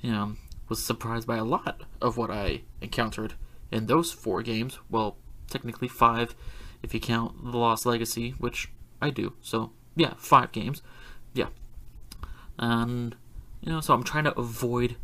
you 0.00 0.10
know, 0.10 0.36
was 0.68 0.84
surprised 0.84 1.26
by 1.26 1.36
a 1.36 1.44
lot 1.44 1.82
of 2.00 2.16
what 2.16 2.30
I 2.30 2.62
encountered 2.80 3.34
in 3.70 3.86
those 3.86 4.12
four 4.12 4.42
games. 4.42 4.78
Well, 4.88 5.16
technically 5.48 5.88
five 5.88 6.34
if 6.82 6.94
you 6.94 7.00
count 7.00 7.52
The 7.52 7.56
Lost 7.56 7.86
Legacy, 7.86 8.34
which 8.38 8.70
I 9.00 9.10
do. 9.10 9.34
So, 9.40 9.72
yeah, 9.96 10.14
five 10.16 10.52
games. 10.52 10.82
Yeah. 11.34 11.48
And, 12.58 13.16
you 13.60 13.72
know, 13.72 13.80
so 13.80 13.94
I'm 13.94 14.02
trying 14.02 14.24
to 14.24 14.38
avoid 14.38 14.96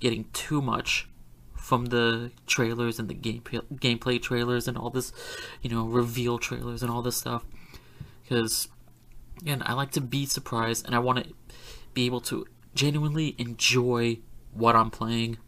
getting 0.00 0.26
too 0.32 0.60
much 0.60 1.08
from 1.54 1.86
the 1.86 2.30
trailers 2.46 2.98
and 2.98 3.08
the 3.08 3.14
gameplay 3.14 3.60
gameplay 3.74 4.22
trailers 4.22 4.68
and 4.68 4.78
all 4.78 4.90
this, 4.90 5.12
you 5.62 5.70
know, 5.70 5.84
reveal 5.84 6.38
trailers 6.38 6.82
and 6.82 6.92
all 6.92 7.02
this 7.02 7.16
stuff 7.16 7.44
because 8.22 8.68
again 9.40 9.62
I 9.66 9.72
like 9.72 9.90
to 9.92 10.00
be 10.00 10.26
surprised 10.26 10.86
and 10.86 10.94
I 10.94 10.98
want 11.00 11.24
to 11.24 11.34
be 11.94 12.06
able 12.06 12.20
to 12.22 12.46
genuinely 12.74 13.34
enjoy 13.38 14.18
what 14.52 14.76
I'm 14.76 14.90
playing 14.90 15.38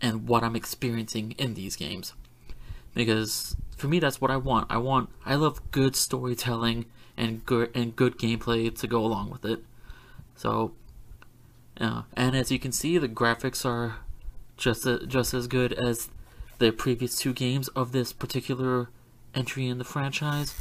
and 0.00 0.28
what 0.28 0.42
I'm 0.42 0.56
experiencing 0.56 1.32
in 1.32 1.54
these 1.54 1.76
games 1.76 2.14
because 2.94 3.56
for 3.84 3.88
me 3.88 3.98
that's 3.98 4.18
what 4.18 4.30
I 4.30 4.38
want. 4.38 4.66
I 4.70 4.78
want 4.78 5.10
I 5.26 5.34
love 5.34 5.60
good 5.70 5.94
storytelling 5.94 6.86
and 7.18 7.44
good 7.44 7.70
and 7.74 7.94
good 7.94 8.16
gameplay 8.16 8.74
to 8.80 8.86
go 8.86 9.04
along 9.04 9.28
with 9.28 9.44
it. 9.44 9.62
So 10.34 10.72
yeah. 11.78 12.04
And 12.14 12.34
as 12.34 12.50
you 12.50 12.58
can 12.58 12.72
see 12.72 12.96
the 12.96 13.10
graphics 13.10 13.66
are 13.66 13.96
just 14.56 14.86
a, 14.86 15.06
just 15.06 15.34
as 15.34 15.46
good 15.48 15.74
as 15.74 16.08
the 16.60 16.70
previous 16.70 17.18
two 17.18 17.34
games 17.34 17.68
of 17.68 17.92
this 17.92 18.14
particular 18.14 18.88
entry 19.34 19.66
in 19.66 19.76
the 19.76 19.84
franchise. 19.84 20.54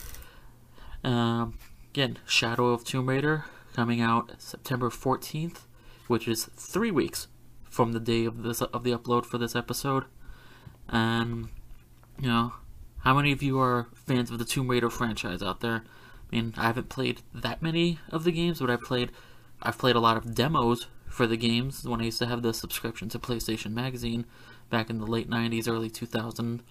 Um, 1.01 1.57
again, 1.93 2.17
Shadow 2.25 2.71
of 2.71 2.83
Tomb 2.83 3.07
Raider 3.07 3.45
coming 3.73 4.01
out 4.01 4.33
September 4.37 4.89
14th, 4.89 5.59
which 6.07 6.27
is 6.27 6.49
three 6.57 6.91
weeks 6.91 7.29
from 7.69 7.93
the 7.93 8.01
day 8.01 8.25
of 8.25 8.43
this 8.43 8.61
of 8.61 8.83
the 8.83 8.91
upload 8.91 9.25
for 9.25 9.37
this 9.37 9.55
episode. 9.55 10.03
And 10.89 11.47
you 12.19 12.27
know, 12.27 12.51
how 13.03 13.13
many 13.13 13.31
of 13.31 13.43
you 13.43 13.59
are 13.59 13.87
fans 13.93 14.31
of 14.31 14.39
the 14.39 14.45
Tomb 14.45 14.69
Raider 14.69 14.89
franchise 14.89 15.43
out 15.43 15.59
there? 15.59 15.83
I 16.31 16.35
mean, 16.35 16.53
I 16.57 16.63
haven't 16.63 16.89
played 16.89 17.21
that 17.33 17.61
many 17.61 17.99
of 18.09 18.23
the 18.23 18.31
games, 18.31 18.59
but 18.59 18.69
I've 18.69 18.81
played, 18.81 19.11
I've 19.61 19.77
played 19.77 19.97
a 19.97 19.99
lot 19.99 20.15
of 20.15 20.33
demos 20.33 20.87
for 21.09 21.27
the 21.27 21.37
games 21.37 21.83
when 21.83 21.99
I 21.99 22.05
used 22.05 22.19
to 22.19 22.25
have 22.25 22.41
the 22.41 22.53
subscription 22.53 23.09
to 23.09 23.19
PlayStation 23.19 23.73
Magazine 23.73 24.25
back 24.69 24.89
in 24.89 24.99
the 24.99 25.05
late 25.05 25.29
90s, 25.29 25.67
early 25.67 25.89
2000. 25.89 26.63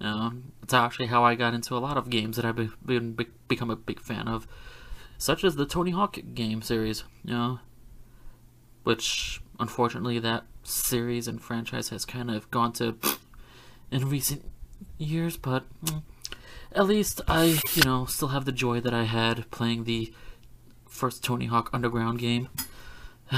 Uh, 0.00 0.30
it's 0.62 0.74
actually 0.74 1.06
how 1.06 1.24
I 1.24 1.34
got 1.34 1.54
into 1.54 1.76
a 1.76 1.78
lot 1.80 1.96
of 1.96 2.10
games 2.10 2.36
that 2.36 2.44
I've 2.44 2.56
been, 2.56 2.72
been 2.84 3.16
become 3.48 3.70
a 3.70 3.76
big 3.76 4.00
fan 4.00 4.28
of, 4.28 4.46
such 5.16 5.44
as 5.44 5.56
the 5.56 5.66
Tony 5.66 5.92
Hawk 5.92 6.18
game 6.34 6.60
series. 6.60 7.04
You 7.24 7.32
know, 7.32 7.60
which 8.84 9.40
unfortunately 9.58 10.18
that 10.18 10.44
series 10.62 11.26
and 11.26 11.40
franchise 11.40 11.88
has 11.88 12.04
kind 12.04 12.30
of 12.30 12.50
gone 12.50 12.74
to 12.74 12.96
in 13.90 14.08
recent 14.08 14.44
years, 14.98 15.36
but 15.36 15.64
mm, 15.84 16.02
at 16.72 16.86
least 16.86 17.20
I, 17.28 17.60
you 17.74 17.82
know, 17.84 18.06
still 18.06 18.28
have 18.28 18.44
the 18.44 18.52
joy 18.52 18.80
that 18.80 18.94
I 18.94 19.04
had 19.04 19.50
playing 19.50 19.84
the 19.84 20.12
first 20.86 21.22
Tony 21.24 21.46
Hawk 21.46 21.70
Underground 21.72 22.18
game. 22.18 22.48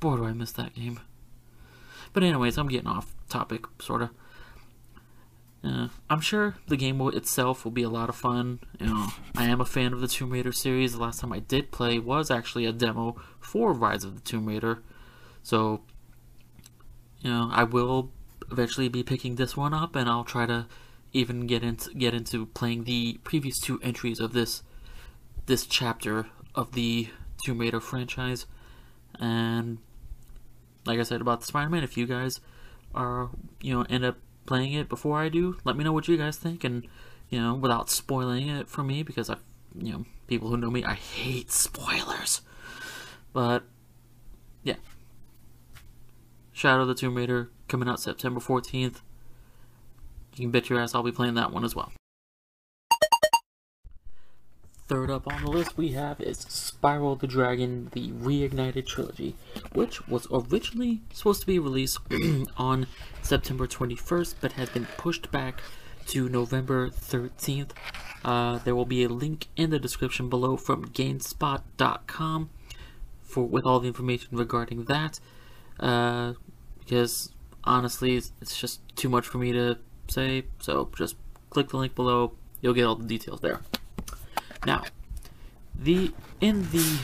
Boy, 0.00 0.16
do 0.16 0.24
I 0.24 0.32
miss 0.32 0.52
that 0.52 0.74
game. 0.74 1.00
But 2.12 2.22
anyways, 2.22 2.58
I'm 2.58 2.68
getting 2.68 2.88
off 2.88 3.14
topic, 3.28 3.64
sorta. 3.80 4.10
Uh, 5.64 5.88
I'm 6.10 6.20
sure 6.20 6.56
the 6.68 6.76
game 6.76 7.00
itself 7.00 7.64
will 7.64 7.72
be 7.72 7.82
a 7.82 7.88
lot 7.88 8.10
of 8.10 8.16
fun. 8.16 8.60
You 8.78 8.86
know, 8.86 9.06
I 9.34 9.46
am 9.46 9.62
a 9.62 9.64
fan 9.64 9.94
of 9.94 10.00
the 10.00 10.08
Tomb 10.08 10.30
Raider 10.30 10.52
series. 10.52 10.92
The 10.92 11.00
last 11.00 11.20
time 11.20 11.32
I 11.32 11.38
did 11.38 11.72
play 11.72 11.98
was 11.98 12.30
actually 12.30 12.66
a 12.66 12.72
demo 12.72 13.16
for 13.40 13.72
Rise 13.72 14.04
of 14.04 14.14
the 14.14 14.20
Tomb 14.20 14.46
Raider. 14.46 14.82
So, 15.42 15.80
you 17.20 17.30
know, 17.30 17.48
I 17.50 17.64
will 17.64 18.10
eventually 18.50 18.88
be 18.88 19.02
picking 19.02 19.36
this 19.36 19.56
one 19.56 19.74
up, 19.74 19.96
and 19.96 20.08
I'll 20.08 20.24
try 20.24 20.46
to 20.46 20.66
even 21.12 21.46
get 21.46 21.62
into 21.62 21.92
get 21.94 22.12
into 22.12 22.46
playing 22.46 22.84
the 22.84 23.18
previous 23.24 23.58
two 23.60 23.80
entries 23.82 24.20
of 24.20 24.32
this 24.32 24.62
this 25.46 25.66
chapter 25.66 26.26
of 26.54 26.72
the 26.72 27.08
Tomb 27.44 27.58
Raider 27.58 27.80
franchise. 27.80 28.46
And 29.18 29.78
like 30.84 30.98
I 30.98 31.04
said 31.04 31.20
about 31.20 31.44
Spider-Man, 31.44 31.84
if 31.84 31.96
you 31.96 32.06
guys 32.06 32.40
are 32.94 33.30
you 33.60 33.74
know 33.74 33.86
end 33.88 34.04
up 34.04 34.18
playing 34.46 34.72
it 34.72 34.88
before 34.88 35.20
I 35.20 35.28
do, 35.28 35.56
let 35.64 35.76
me 35.76 35.84
know 35.84 35.92
what 35.92 36.08
you 36.08 36.16
guys 36.16 36.36
think, 36.36 36.64
and 36.64 36.86
you 37.30 37.40
know 37.40 37.54
without 37.54 37.90
spoiling 37.90 38.48
it 38.48 38.68
for 38.68 38.82
me 38.82 39.02
because 39.02 39.30
I 39.30 39.36
you 39.78 39.92
know 39.92 40.04
people 40.26 40.48
who 40.48 40.56
know 40.56 40.70
me 40.70 40.84
I 40.84 40.94
hate 40.94 41.50
spoilers, 41.50 42.40
but 43.32 43.64
yeah. 44.62 44.76
Shadow 46.52 46.82
of 46.82 46.88
the 46.88 46.94
Tomb 46.94 47.16
Raider 47.16 47.50
coming 47.68 47.88
out 47.88 48.00
September 48.00 48.40
14th. 48.40 49.00
You 50.36 50.44
can 50.44 50.50
bet 50.50 50.68
your 50.68 50.80
ass 50.80 50.94
I'll 50.94 51.02
be 51.02 51.12
playing 51.12 51.34
that 51.34 51.52
one 51.52 51.64
as 51.64 51.74
well. 51.74 51.92
Third 54.86 55.10
up 55.10 55.26
on 55.32 55.42
the 55.42 55.50
list 55.50 55.78
we 55.78 55.92
have 55.92 56.20
is 56.20 56.44
Spyro 56.44 57.18
the 57.18 57.26
Dragon, 57.26 57.88
the 57.92 58.10
Reignited 58.10 58.86
Trilogy, 58.86 59.34
which 59.72 60.06
was 60.06 60.26
originally 60.30 61.00
supposed 61.10 61.40
to 61.40 61.46
be 61.46 61.58
released 61.58 62.00
on 62.58 62.86
September 63.22 63.66
21st, 63.66 64.34
but 64.42 64.52
has 64.52 64.68
been 64.68 64.84
pushed 64.98 65.30
back 65.30 65.62
to 66.08 66.28
November 66.28 66.90
13th. 66.90 67.70
Uh, 68.26 68.58
there 68.58 68.74
will 68.74 68.84
be 68.84 69.04
a 69.04 69.08
link 69.08 69.48
in 69.56 69.70
the 69.70 69.78
description 69.78 70.28
below 70.28 70.58
from 70.58 70.86
GameSpot.com 70.90 72.50
for 73.22 73.44
with 73.44 73.64
all 73.64 73.80
the 73.80 73.88
information 73.88 74.36
regarding 74.36 74.84
that. 74.84 75.18
Uh, 75.80 76.34
because 76.78 77.30
honestly, 77.64 78.16
it's 78.16 78.58
just 78.58 78.80
too 78.96 79.08
much 79.08 79.26
for 79.26 79.38
me 79.38 79.52
to 79.52 79.78
say. 80.08 80.44
So 80.60 80.90
just 80.96 81.16
click 81.50 81.68
the 81.70 81.76
link 81.76 81.94
below. 81.94 82.32
You'll 82.60 82.74
get 82.74 82.84
all 82.84 82.96
the 82.96 83.04
details 83.04 83.40
there. 83.40 83.60
Now, 84.66 84.84
the 85.74 86.12
in 86.40 86.70
the 86.70 87.00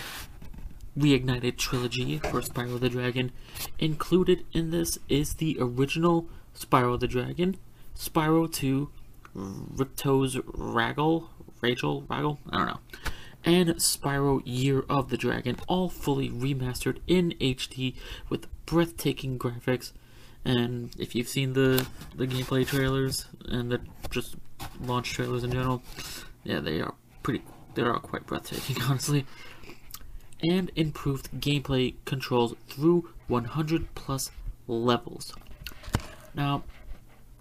reignited 0.98 1.56
trilogy 1.56 2.18
for 2.18 2.40
Spyro 2.40 2.78
the 2.78 2.88
Dragon, 2.88 3.32
included 3.78 4.44
in 4.52 4.70
this 4.70 4.98
is 5.08 5.34
the 5.34 5.56
original 5.60 6.26
Spyro 6.58 6.98
the 6.98 7.06
Dragon, 7.06 7.56
Spyro 7.96 8.50
2, 8.50 8.90
Ripto's 9.34 10.36
Raggle, 10.36 11.28
Rachel 11.60 12.02
Raggle, 12.02 12.38
I 12.50 12.58
don't 12.58 12.66
know, 12.66 12.80
and 13.44 13.68
Spyro 13.76 14.42
Year 14.44 14.84
of 14.88 15.10
the 15.10 15.16
Dragon, 15.16 15.56
all 15.68 15.88
fully 15.88 16.28
remastered 16.28 16.98
in 17.06 17.34
HD 17.40 17.94
with 18.28 18.46
breathtaking 18.66 19.38
graphics. 19.38 19.92
And 20.44 20.94
if 20.98 21.14
you've 21.14 21.28
seen 21.28 21.52
the 21.52 21.86
the 22.14 22.26
gameplay 22.26 22.66
trailers 22.66 23.26
and 23.48 23.70
the 23.70 23.80
just 24.10 24.36
launch 24.80 25.10
trailers 25.12 25.44
in 25.44 25.52
general, 25.52 25.82
yeah, 26.44 26.60
they 26.60 26.80
are 26.80 26.94
pretty. 27.22 27.42
They 27.74 27.82
are 27.82 27.98
quite 27.98 28.26
breathtaking, 28.26 28.82
honestly. 28.88 29.26
And 30.42 30.70
improved 30.74 31.30
gameplay 31.38 31.94
controls 32.06 32.54
through 32.68 33.10
100 33.28 33.94
plus 33.94 34.30
levels. 34.66 35.34
Now, 36.34 36.62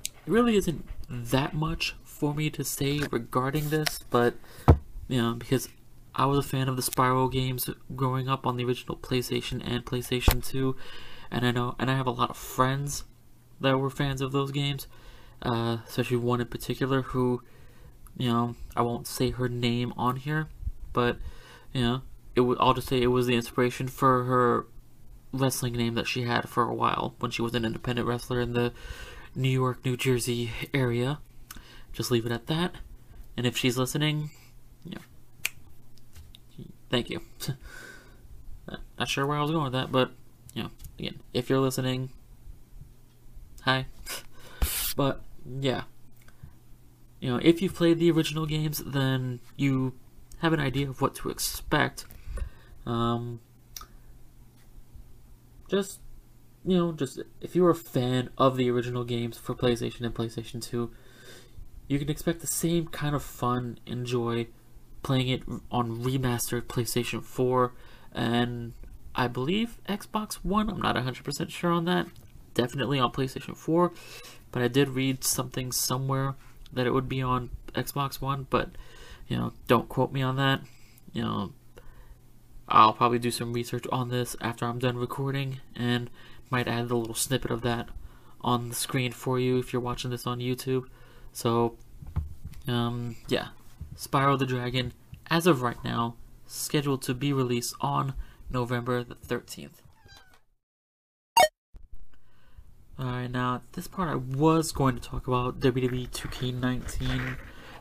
it 0.04 0.12
really 0.28 0.58
isn't 0.58 0.86
that 1.10 1.54
much 1.54 1.96
for 2.04 2.34
me 2.34 2.50
to 2.50 2.64
say 2.64 3.00
regarding 3.12 3.70
this, 3.70 4.00
but 4.10 4.36
you 5.08 5.22
know, 5.22 5.34
because 5.34 5.70
I 6.14 6.26
was 6.26 6.40
a 6.40 6.48
fan 6.48 6.68
of 6.68 6.76
the 6.76 6.82
Spyro 6.82 7.32
games 7.32 7.70
growing 7.96 8.28
up 8.28 8.46
on 8.46 8.58
the 8.58 8.66
original 8.66 8.98
PlayStation 8.98 9.62
and 9.66 9.86
PlayStation 9.86 10.46
2, 10.46 10.76
and 11.32 11.46
I 11.46 11.52
know, 11.52 11.76
and 11.80 11.90
I 11.90 11.96
have 11.96 12.08
a 12.08 12.12
lot 12.12 12.30
of 12.30 12.38
friends 12.38 13.04
that 13.62 13.78
were 13.78 13.90
fans 13.90 14.22
of 14.22 14.32
those 14.32 14.52
games, 14.52 14.88
uh, 15.42 15.78
especially 15.88 16.18
one 16.18 16.42
in 16.42 16.48
particular 16.48 17.02
who, 17.02 17.42
you 18.18 18.30
know, 18.30 18.56
I 18.76 18.82
won't 18.82 19.08
say 19.08 19.32
her 19.32 19.50
name 19.50 19.94
on 19.98 20.18
here, 20.18 20.48
but 20.94 21.18
you 21.74 21.82
know, 21.82 22.02
it 22.36 22.42
w- 22.42 22.58
I'll 22.60 22.74
just 22.74 22.88
say 22.88 23.02
it 23.02 23.08
was 23.08 23.28
the 23.28 23.36
inspiration 23.36 23.88
for 23.88 24.24
her 24.24 24.66
wrestling 25.32 25.74
name 25.74 25.94
that 25.96 26.08
she 26.08 26.24
had 26.24 26.50
for 26.50 26.64
a 26.64 26.74
while 26.74 27.16
when 27.20 27.32
she 27.32 27.42
was 27.42 27.54
an 27.54 27.66
independent 27.66 28.08
wrestler 28.08 28.42
in 28.42 28.54
the 28.54 28.74
New 29.36 29.50
York, 29.50 29.86
New 29.86 29.96
Jersey 29.96 30.52
area. 30.74 31.20
Just 31.94 32.12
leave 32.12 32.26
it 32.26 32.32
at 32.32 32.48
that. 32.48 32.76
And 33.38 33.46
if 33.46 33.56
she's 33.58 33.78
listening, 33.78 34.32
yeah, 34.84 35.00
thank 36.90 37.10
you. 37.10 37.22
Not 38.98 39.08
sure 39.08 39.26
where 39.26 39.38
I 39.38 39.42
was 39.42 39.52
going 39.52 39.66
with 39.66 39.74
that, 39.74 39.92
but 39.92 40.12
you 40.54 40.64
know, 40.64 40.70
again, 40.98 41.20
if 41.34 41.50
you're 41.50 41.60
listening, 41.60 42.10
hi. 43.62 43.86
but 44.96 45.22
yeah, 45.60 45.84
you 47.20 47.30
know, 47.30 47.40
if 47.42 47.62
you've 47.62 47.76
played 47.76 48.00
the 48.00 48.12
original 48.12 48.46
games, 48.46 48.82
then 48.86 49.40
you 49.56 49.94
have 50.40 50.54
an 50.54 50.60
idea 50.60 50.90
of 50.90 51.02
what 51.02 51.16
to 51.16 51.30
expect. 51.30 52.06
Um, 52.86 53.42
just 55.70 56.00
you 56.66 56.78
know, 56.78 56.92
just 56.92 57.22
if 57.42 57.56
you're 57.56 57.70
a 57.70 57.76
fan 57.76 58.30
of 58.38 58.58
the 58.58 58.70
original 58.70 59.04
games 59.04 59.38
for 59.38 59.56
PlayStation 59.56 60.02
and 60.02 60.14
PlayStation 60.14 60.62
2, 60.62 60.92
you 61.88 62.00
can 62.00 62.10
expect 62.10 62.42
the 62.42 62.48
same 62.48 62.88
kind 62.88 63.16
of 63.16 63.24
fun 63.24 63.80
and 63.88 64.06
joy 64.06 64.48
playing 65.02 65.30
it 65.30 65.44
on 65.72 66.04
remastered 66.04 66.64
PlayStation 66.64 67.24
4 67.24 67.74
and 68.12 68.74
I 69.20 69.28
believe 69.28 69.78
Xbox 69.90 70.36
One. 70.36 70.70
I'm 70.70 70.80
not 70.80 70.96
100% 70.96 71.50
sure 71.50 71.72
on 71.72 71.84
that. 71.84 72.08
Definitely 72.54 73.00
on 73.00 73.12
PlayStation 73.12 73.54
4, 73.54 73.92
but 74.50 74.62
I 74.62 74.70
did 74.70 74.88
read 74.88 75.26
something 75.26 75.74
somewhere 75.74 76.36
that 76.72 76.88
it 76.88 76.94
would 76.94 77.10
be 77.10 77.22
on 77.22 77.50
Xbox 77.74 78.22
One, 78.22 78.48
but 78.50 78.70
you 79.28 79.36
know, 79.36 79.52
don't 79.68 79.90
quote 79.90 80.14
me 80.14 80.22
on 80.22 80.38
that. 80.38 80.62
You 81.12 81.24
know, 81.24 81.54
I'll 82.70 82.94
probably 82.94 83.20
do 83.20 83.30
some 83.30 83.52
research 83.52 83.84
on 83.92 84.08
this 84.08 84.38
after 84.40 84.66
I'm 84.66 84.80
done 84.80 84.96
recording 84.96 85.60
and 85.76 86.10
might 86.50 86.70
add 86.70 86.90
a 86.90 86.96
little 86.96 87.14
snippet 87.14 87.52
of 87.52 87.62
that 87.64 87.90
on 88.40 88.70
the 88.70 88.76
screen 88.76 89.12
for 89.12 89.38
you 89.38 89.60
if 89.60 89.74
you're 89.74 89.82
watching 89.82 90.12
this 90.12 90.26
on 90.26 90.40
YouTube. 90.40 90.86
So, 91.34 91.76
um, 92.70 93.18
yeah, 93.28 93.50
Spyro 93.98 94.40
the 94.40 94.46
Dragon, 94.46 94.94
as 95.30 95.46
of 95.46 95.62
right 95.62 95.84
now, 95.84 96.16
scheduled 96.48 97.02
to 97.02 97.14
be 97.14 97.34
released 97.34 97.76
on 97.82 98.14
November 98.50 99.04
the 99.04 99.16
13th. 99.16 99.82
Alright, 103.00 103.32
now, 103.32 103.62
this 103.74 103.88
part 103.88 104.10
I 104.10 104.16
was 104.16 104.72
going 104.72 104.96
to 104.96 105.02
talk 105.02 105.28
about 105.28 105.62
WWE 105.62 106.10
2K19, 106.10 107.38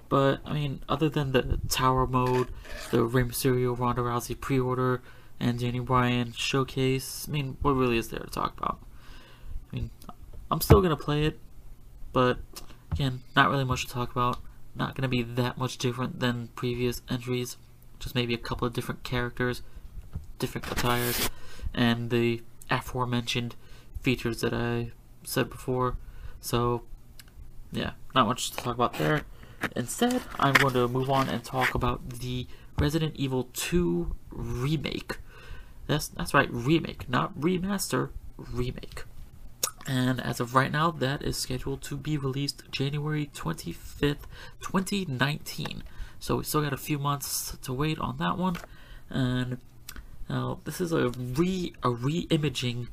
but, 0.08 0.40
I 0.44 0.52
mean, 0.52 0.82
other 0.88 1.08
than 1.08 1.32
the 1.32 1.58
Tower 1.68 2.06
Mode, 2.06 2.48
the 2.92 3.02
Rey 3.02 3.24
Mysterio 3.24 3.76
Ronda 3.76 4.02
Rousey 4.02 4.38
pre-order, 4.38 5.02
and 5.40 5.58
Danny 5.58 5.80
Bryan 5.80 6.32
showcase, 6.32 7.26
I 7.28 7.32
mean, 7.32 7.56
what 7.62 7.72
really 7.72 7.98
is 7.98 8.10
there 8.10 8.20
to 8.20 8.30
talk 8.30 8.56
about? 8.58 8.78
I 9.72 9.76
mean, 9.76 9.90
I'm 10.50 10.60
still 10.60 10.80
to 10.90 11.02
play 11.02 11.24
it, 11.24 11.40
but, 12.12 12.38
again, 12.92 13.22
not 13.34 13.50
really 13.50 13.64
much 13.64 13.86
to 13.86 13.92
talk 13.92 14.12
about. 14.12 14.38
Not 14.76 14.94
to 15.02 15.08
be 15.08 15.22
that 15.22 15.58
much 15.58 15.78
different 15.78 16.20
than 16.20 16.50
previous 16.54 17.02
entries, 17.10 17.56
just 17.98 18.14
maybe 18.14 18.34
a 18.34 18.38
couple 18.38 18.68
of 18.68 18.72
different 18.72 19.02
characters, 19.02 19.62
different 20.38 20.70
attires, 20.70 21.30
and 21.74 22.10
the 22.10 22.42
aforementioned 22.70 23.54
features 24.00 24.40
that 24.40 24.52
I 24.52 24.92
said 25.24 25.50
before. 25.50 25.96
So, 26.40 26.82
yeah, 27.72 27.92
not 28.14 28.26
much 28.26 28.50
to 28.50 28.56
talk 28.56 28.74
about 28.74 28.94
there. 28.94 29.22
instead, 29.74 30.22
I'm 30.38 30.54
going 30.54 30.74
to 30.74 30.88
move 30.88 31.10
on 31.10 31.28
and 31.28 31.42
talk 31.42 31.74
about 31.74 32.08
the 32.20 32.46
Resident 32.78 33.16
Evil 33.16 33.48
2 33.54 34.14
remake. 34.30 35.18
That's 35.86 36.08
that's 36.08 36.34
right, 36.34 36.48
remake, 36.52 37.08
not 37.08 37.38
remaster, 37.38 38.10
remake. 38.36 39.04
And 39.86 40.20
as 40.20 40.38
of 40.38 40.54
right 40.54 40.70
now, 40.70 40.90
that 40.90 41.22
is 41.22 41.38
scheduled 41.38 41.80
to 41.82 41.96
be 41.96 42.18
released 42.18 42.62
January 42.70 43.30
25th, 43.34 44.26
2019. 44.60 45.82
So 46.20 46.36
we 46.36 46.44
still 46.44 46.62
got 46.62 46.74
a 46.74 46.76
few 46.76 46.98
months 46.98 47.56
to 47.62 47.72
wait 47.72 47.98
on 47.98 48.18
that 48.18 48.36
one. 48.36 48.56
And 49.08 49.58
now 50.28 50.60
this 50.64 50.80
is 50.80 50.92
a 50.92 51.10
re 51.10 51.72
a 51.82 51.90
re-imaging 51.90 52.88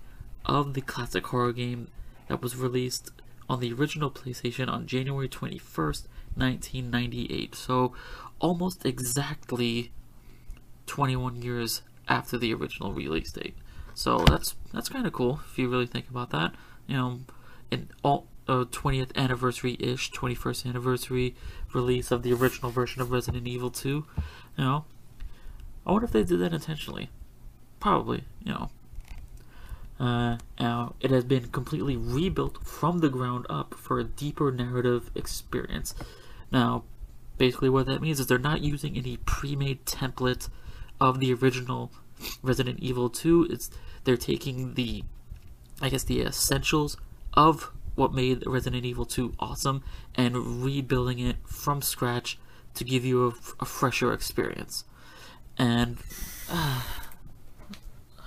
of 0.46 0.74
the 0.74 0.82
classic 0.82 1.26
horror 1.28 1.54
game 1.54 1.88
that 2.28 2.42
was 2.42 2.56
released 2.56 3.12
on 3.50 3.60
the 3.60 3.74
original 3.74 4.10
PlayStation 4.10 4.70
on 4.70 4.88
January 4.88 5.30
21st, 5.30 6.08
1998. 6.36 7.56
So 7.56 7.94
almost 8.40 8.86
exactly 8.86 9.92
21 10.88 11.42
years 11.42 11.82
after 12.08 12.38
the 12.38 12.54
original 12.54 12.94
release 12.94 13.32
date. 13.32 13.56
So 13.94 14.20
that's 14.20 14.56
that's 14.74 14.90
kind 14.90 15.08
of 15.08 15.14
cool 15.14 15.42
if 15.50 15.58
you 15.58 15.70
really 15.70 15.88
think 15.88 16.10
about 16.10 16.30
that. 16.32 16.54
You 16.88 16.98
know, 16.98 17.20
an 17.72 17.90
all 18.04 18.28
uh, 18.48 18.66
20th 18.66 19.16
anniversary 19.16 19.78
ish, 19.80 20.12
21st 20.12 20.68
anniversary 20.68 21.36
release 21.74 22.12
of 22.12 22.22
the 22.22 22.34
original 22.34 22.72
version 22.72 23.02
of 23.02 23.12
Resident 23.12 23.48
Evil 23.48 23.72
2. 23.72 23.90
You 23.90 24.06
know, 24.58 24.86
I 25.86 25.92
wonder 25.92 26.06
if 26.06 26.12
they 26.12 26.24
did 26.24 26.40
that 26.40 26.54
intentionally. 26.54 27.10
Probably, 27.86 28.24
you 28.44 28.52
know. 28.52 28.70
Uh, 30.00 30.38
now, 30.60 30.96
it 31.02 31.12
has 31.12 31.24
been 31.24 31.50
completely 31.50 31.96
rebuilt 31.96 32.66
from 32.66 32.98
the 32.98 33.10
ground 33.10 33.46
up 33.48 33.76
for 33.76 34.00
a 34.00 34.04
deeper 34.04 34.52
narrative 34.52 35.12
experience. 35.14 35.94
Now, 36.52 36.84
basically, 37.38 37.70
what 37.70 37.86
that 37.86 38.02
means 38.02 38.20
is 38.20 38.26
they're 38.26 38.40
not 38.40 38.62
using 38.62 38.98
any 38.98 39.18
pre 39.18 39.56
made 39.56 39.86
template 39.86 40.50
of 41.00 41.20
the 41.20 41.32
original 41.32 41.92
Resident 42.42 42.80
Evil 42.80 43.08
2. 43.08 43.50
It's 43.52 43.70
they're 44.04 44.18
taking 44.18 44.74
the, 44.74 45.04
I 45.80 45.90
guess, 45.90 46.04
the 46.04 46.22
essentials 46.22 46.98
of 47.36 47.72
what 47.94 48.16
made 48.16 48.48
Resident 48.48 48.84
Evil 48.84 49.06
2 49.06 49.36
awesome 49.38 49.84
and 50.16 50.64
rebuilding 50.64 51.20
it 51.20 51.36
from 51.46 51.84
scratch 51.84 52.40
to 52.74 52.84
give 52.84 53.06
you 53.06 53.28
a, 53.28 53.34
a 53.60 53.66
fresher 53.66 54.12
experience. 54.12 54.86
And 55.56 56.00
uh, 56.50 56.82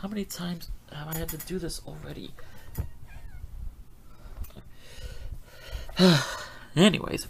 how 0.01 0.09
many 0.09 0.25
times 0.25 0.71
have 0.93 1.09
I 1.09 1.19
had 1.19 1.29
to 1.31 1.39
do 1.39 1.59
this 1.59 1.81
already? 1.87 2.31
Anyways, 6.77 7.27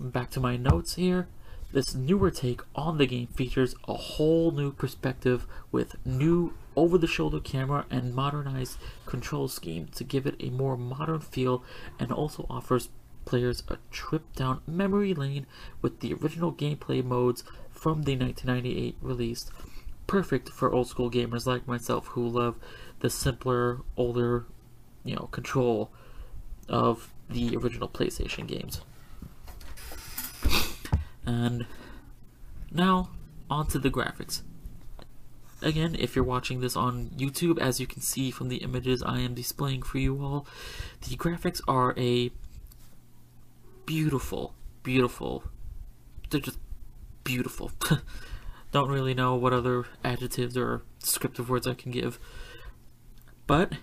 back 0.00 0.30
to 0.30 0.40
my 0.40 0.56
notes 0.56 0.94
here. 0.94 1.28
This 1.72 1.94
newer 1.94 2.30
take 2.30 2.62
on 2.74 2.98
the 2.98 3.06
game 3.06 3.28
features 3.28 3.74
a 3.86 3.94
whole 3.94 4.50
new 4.50 4.72
perspective 4.72 5.46
with 5.70 5.94
new 6.04 6.54
over 6.74 6.98
the 6.98 7.06
shoulder 7.06 7.38
camera 7.38 7.86
and 7.90 8.14
modernized 8.14 8.78
control 9.04 9.46
scheme 9.48 9.86
to 9.94 10.02
give 10.02 10.26
it 10.26 10.34
a 10.40 10.50
more 10.50 10.76
modern 10.76 11.20
feel 11.20 11.62
and 11.98 12.10
also 12.10 12.46
offers 12.50 12.88
players 13.24 13.62
a 13.68 13.76
trip 13.90 14.34
down 14.34 14.60
memory 14.66 15.14
lane 15.14 15.46
with 15.82 16.00
the 16.00 16.14
original 16.14 16.52
gameplay 16.52 17.04
modes 17.04 17.44
from 17.70 18.02
the 18.02 18.16
1998 18.16 18.96
release. 19.00 19.50
Perfect 20.06 20.48
for 20.48 20.72
old 20.72 20.88
school 20.88 21.10
gamers 21.10 21.46
like 21.46 21.66
myself 21.66 22.08
who 22.08 22.26
love 22.28 22.58
the 23.00 23.10
simpler, 23.10 23.80
older, 23.96 24.46
you 25.04 25.16
know, 25.16 25.28
control 25.32 25.90
of 26.68 27.12
the 27.28 27.56
original 27.56 27.88
PlayStation 27.88 28.46
games. 28.46 28.80
And 31.24 31.66
now, 32.70 33.10
onto 33.50 33.78
the 33.78 33.90
graphics. 33.90 34.42
Again, 35.62 35.96
if 35.98 36.14
you're 36.14 36.24
watching 36.24 36.60
this 36.60 36.76
on 36.76 37.10
YouTube, 37.16 37.58
as 37.58 37.80
you 37.80 37.86
can 37.86 38.02
see 38.02 38.30
from 38.30 38.48
the 38.48 38.58
images 38.58 39.02
I 39.02 39.20
am 39.20 39.34
displaying 39.34 39.82
for 39.82 39.98
you 39.98 40.22
all, 40.22 40.46
the 41.08 41.16
graphics 41.16 41.60
are 41.66 41.94
a 41.96 42.30
beautiful, 43.86 44.54
beautiful, 44.82 45.44
they're 46.30 46.40
just 46.40 46.58
beautiful. 47.24 47.72
Don't 48.72 48.90
really 48.90 49.14
know 49.14 49.34
what 49.34 49.52
other 49.52 49.86
adjectives 50.04 50.56
or 50.56 50.82
descriptive 51.00 51.48
words 51.48 51.66
I 51.66 51.74
can 51.74 51.92
give. 51.92 52.18
But, 53.46 53.74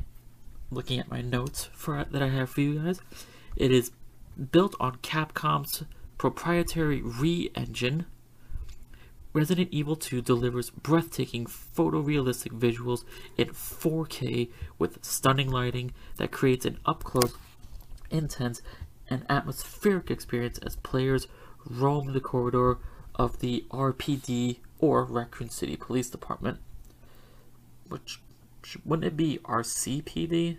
looking 0.69 0.99
at 0.99 1.09
my 1.09 1.21
notes 1.21 1.69
for 1.73 2.03
that 2.03 2.21
I 2.21 2.29
have 2.29 2.49
for 2.49 2.61
you 2.61 2.79
guys, 2.79 2.99
it 3.55 3.71
is 3.71 3.91
built 4.51 4.75
on 4.79 4.97
Capcom's 4.97 5.83
proprietary 6.17 7.01
Re 7.01 7.49
engine, 7.55 8.05
Resident 9.33 9.69
Evil 9.71 9.95
2 9.95 10.21
delivers 10.21 10.69
breathtaking 10.69 11.45
photorealistic 11.45 12.51
visuals 12.51 13.03
in 13.35 13.47
4K 13.49 14.49
with 14.77 15.03
stunning 15.03 15.49
lighting 15.49 15.91
that 16.17 16.31
creates 16.31 16.65
an 16.65 16.77
up 16.85 17.03
close, 17.03 17.35
intense, 18.11 18.61
and 19.09 19.25
atmospheric 19.29 20.11
experience 20.11 20.59
as 20.59 20.75
players 20.77 21.27
roam 21.67 22.13
the 22.13 22.19
corridor 22.19 22.77
of 23.15 23.39
the 23.39 23.65
RPD 23.71 24.59
or 24.83 25.05
Raccoon 25.05 25.49
City 25.49 25.77
Police 25.77 26.09
Department. 26.09 26.59
Which 27.87 28.19
wouldn't 28.83 29.07
it 29.07 29.15
be 29.15 29.39
RCPD? 29.45 30.57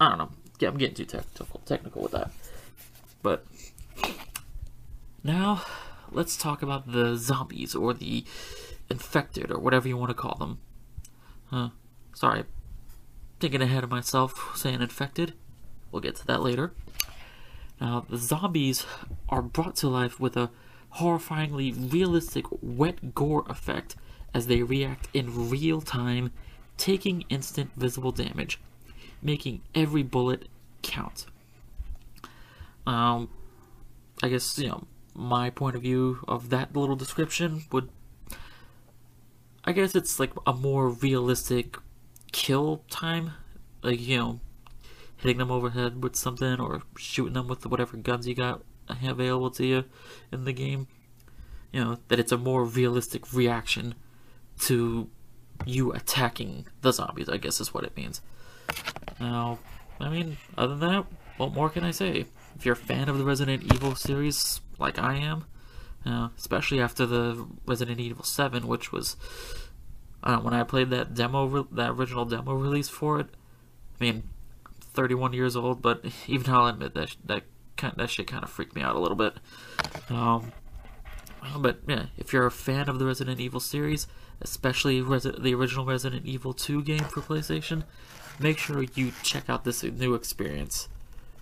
I 0.00 0.08
don't 0.08 0.16
know. 0.16 0.30
Yeah, 0.58 0.70
I'm 0.70 0.78
getting 0.78 0.94
too 0.94 1.04
technical 1.04 1.60
technical 1.66 2.00
with 2.00 2.12
that. 2.12 2.30
But 3.22 3.44
now, 5.22 5.64
let's 6.10 6.34
talk 6.34 6.62
about 6.62 6.90
the 6.90 7.16
zombies, 7.16 7.74
or 7.74 7.92
the 7.92 8.24
infected, 8.88 9.50
or 9.50 9.58
whatever 9.58 9.86
you 9.86 9.98
want 9.98 10.08
to 10.08 10.14
call 10.14 10.36
them. 10.38 10.58
Huh. 11.50 11.68
Sorry, 12.14 12.44
thinking 13.38 13.60
ahead 13.60 13.84
of 13.84 13.90
myself, 13.90 14.56
saying 14.56 14.80
infected. 14.80 15.34
We'll 15.92 16.00
get 16.00 16.16
to 16.16 16.26
that 16.26 16.40
later. 16.40 16.72
Now, 17.78 18.06
the 18.08 18.16
zombies 18.16 18.86
are 19.28 19.42
brought 19.42 19.76
to 19.76 19.88
life 19.88 20.18
with 20.18 20.38
a 20.38 20.50
horrifyingly 20.94 21.92
realistic 21.92 22.46
wet 22.62 23.14
gore 23.14 23.44
effect 23.48 23.96
as 24.32 24.46
they 24.46 24.62
react 24.62 25.08
in 25.12 25.50
real 25.50 25.80
time, 25.80 26.30
taking 26.76 27.24
instant 27.28 27.70
visible 27.76 28.12
damage, 28.12 28.60
making 29.22 29.62
every 29.74 30.02
bullet 30.02 30.48
count. 30.82 31.26
Um, 32.86 33.28
I 34.22 34.28
guess, 34.28 34.58
you 34.58 34.68
know, 34.68 34.84
my 35.14 35.50
point 35.50 35.76
of 35.76 35.82
view 35.82 36.18
of 36.28 36.50
that 36.50 36.74
little 36.76 36.96
description 36.96 37.64
would 37.72 37.88
I 39.64 39.72
guess 39.72 39.96
it's 39.96 40.20
like 40.20 40.30
a 40.46 40.52
more 40.52 40.88
realistic 40.88 41.76
kill 42.30 42.84
time. 42.88 43.32
Like, 43.82 44.00
you 44.00 44.16
know, 44.16 44.40
hitting 45.16 45.38
them 45.38 45.50
overhead 45.50 46.04
with 46.04 46.14
something 46.14 46.60
or 46.60 46.82
shooting 46.96 47.32
them 47.32 47.48
with 47.48 47.66
whatever 47.66 47.96
guns 47.96 48.28
you 48.28 48.34
got 48.36 48.62
available 48.88 49.50
to 49.52 49.66
you 49.66 49.84
in 50.32 50.44
the 50.44 50.52
game. 50.52 50.88
You 51.72 51.84
know, 51.84 51.98
that 52.08 52.18
it's 52.18 52.32
a 52.32 52.38
more 52.38 52.64
realistic 52.64 53.32
reaction 53.32 53.94
to 54.60 55.10
you 55.64 55.92
attacking 55.92 56.66
the 56.82 56.92
zombies, 56.92 57.28
I 57.28 57.36
guess 57.36 57.60
is 57.60 57.74
what 57.74 57.84
it 57.84 57.96
means. 57.96 58.22
Now, 59.20 59.58
I 60.00 60.08
mean, 60.08 60.36
other 60.56 60.76
than 60.76 60.90
that, 60.90 61.06
what 61.36 61.52
more 61.52 61.70
can 61.70 61.84
I 61.84 61.90
say? 61.90 62.26
If 62.56 62.64
you're 62.64 62.74
a 62.74 62.76
fan 62.76 63.08
of 63.08 63.18
the 63.18 63.24
Resident 63.24 63.74
Evil 63.74 63.94
series, 63.94 64.60
like 64.78 64.98
I 64.98 65.16
am, 65.16 65.44
uh, 66.04 66.28
especially 66.38 66.80
after 66.80 67.04
the 67.04 67.46
Resident 67.66 68.00
Evil 68.00 68.24
7, 68.24 68.66
which 68.66 68.92
was 68.92 69.16
uh, 70.22 70.38
when 70.38 70.54
I 70.54 70.62
played 70.62 70.90
that 70.90 71.14
demo, 71.14 71.64
that 71.72 71.90
original 71.90 72.24
demo 72.24 72.54
release 72.54 72.88
for 72.88 73.20
it. 73.20 73.28
I 74.00 74.04
mean, 74.04 74.22
31 74.80 75.32
years 75.32 75.56
old, 75.56 75.82
but 75.82 76.04
even 76.26 76.52
I'll 76.52 76.66
admit 76.66 76.94
that 76.94 77.16
that 77.24 77.44
kind 77.76 77.94
that 77.96 78.10
shit 78.10 78.26
kind 78.26 78.42
of 78.42 78.50
freaked 78.50 78.74
me 78.74 78.82
out 78.82 78.96
a 78.96 78.98
little 78.98 79.16
bit. 79.16 79.34
Um, 80.08 80.52
but 81.58 81.78
yeah, 81.86 82.06
if 82.16 82.32
you're 82.32 82.46
a 82.46 82.50
fan 82.50 82.88
of 82.88 82.98
the 82.98 83.06
Resident 83.06 83.40
Evil 83.40 83.60
series, 83.60 84.06
especially 84.40 85.00
Resi 85.00 85.40
the 85.40 85.54
original 85.54 85.84
Resident 85.84 86.26
Evil 86.26 86.52
2 86.52 86.82
game 86.82 87.04
for 87.04 87.20
PlayStation, 87.20 87.84
make 88.38 88.58
sure 88.58 88.84
you 88.94 89.12
check 89.22 89.48
out 89.48 89.64
this 89.64 89.82
new 89.82 90.14
experience 90.14 90.88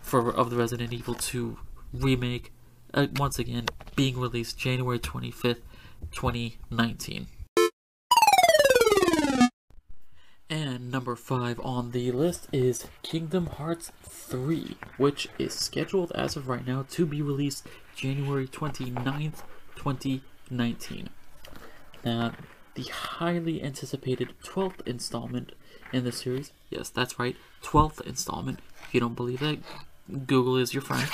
for 0.01 0.31
of 0.31 0.51
the 0.51 0.57
Resident 0.57 0.93
Evil 0.93 1.15
2 1.15 1.59
remake 1.93 2.53
uh, 2.93 3.07
once 3.17 3.39
again 3.39 3.67
being 3.97 4.19
released 4.19 4.59
January 4.59 4.99
25th, 4.99 5.61
2019. 6.13 7.29
And 10.51 10.93
number 10.93 11.17
5 11.17 11.59
on 11.61 11.93
the 11.93 12.13
list 12.13 12.49
is 12.53 12.87
Kingdom 13.03 13.47
Hearts 13.47 13.93
3, 14.03 14.77
which 14.99 15.29
is 15.39 15.55
scheduled 15.55 16.13
as 16.13 16.37
of 16.37 16.49
right 16.49 16.67
now 16.67 16.85
to 16.91 17.07
be 17.07 17.23
released 17.23 17.67
January 17.97 18.47
29th, 18.47 19.43
2019. 19.75 21.09
Now, 22.05 22.33
the 22.75 22.83
highly 22.83 23.63
anticipated 23.63 24.35
12th 24.45 24.87
installment 24.87 25.53
in 25.95 26.05
the 26.05 26.13
series, 26.13 26.53
yes, 26.69 26.91
that's 26.91 27.19
right, 27.19 27.37
12th 27.63 28.03
installment. 28.03 28.59
If 28.87 28.93
you 28.93 29.01
don't 29.01 29.15
believe 29.15 29.41
that, 29.41 29.61
Google 30.27 30.59
is 30.59 30.75
your 30.75 30.83
friend. 30.83 31.09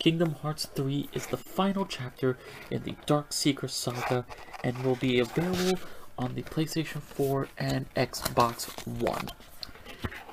Kingdom 0.00 0.34
Hearts 0.34 0.66
3 0.66 1.08
is 1.12 1.26
the 1.26 1.36
final 1.36 1.86
chapter 1.86 2.36
in 2.68 2.82
the 2.82 2.96
Dark 3.06 3.32
Seeker 3.32 3.68
saga 3.68 4.24
and 4.64 4.82
will 4.82 4.96
be 4.96 5.20
available 5.20 5.78
on 6.20 6.34
the 6.34 6.42
PlayStation 6.42 7.00
4 7.00 7.48
and 7.58 7.92
Xbox 7.94 8.86
One. 8.86 9.30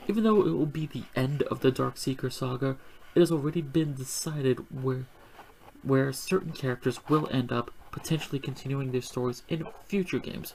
Even 0.07 0.23
though 0.23 0.41
it 0.41 0.51
will 0.51 0.65
be 0.65 0.85
the 0.85 1.03
end 1.15 1.43
of 1.43 1.61
the 1.61 1.71
Dark 1.71 1.97
Seeker 1.97 2.29
saga, 2.29 2.75
it 3.15 3.19
has 3.21 3.31
already 3.31 3.61
been 3.61 3.95
decided 3.95 4.65
where 4.83 5.05
where 5.83 6.11
certain 6.11 6.51
characters 6.51 6.99
will 7.07 7.29
end 7.31 7.51
up 7.51 7.71
potentially 7.91 8.39
continuing 8.39 8.91
their 8.91 9.01
stories 9.01 9.43
in 9.47 9.65
future 9.85 10.19
games, 10.19 10.53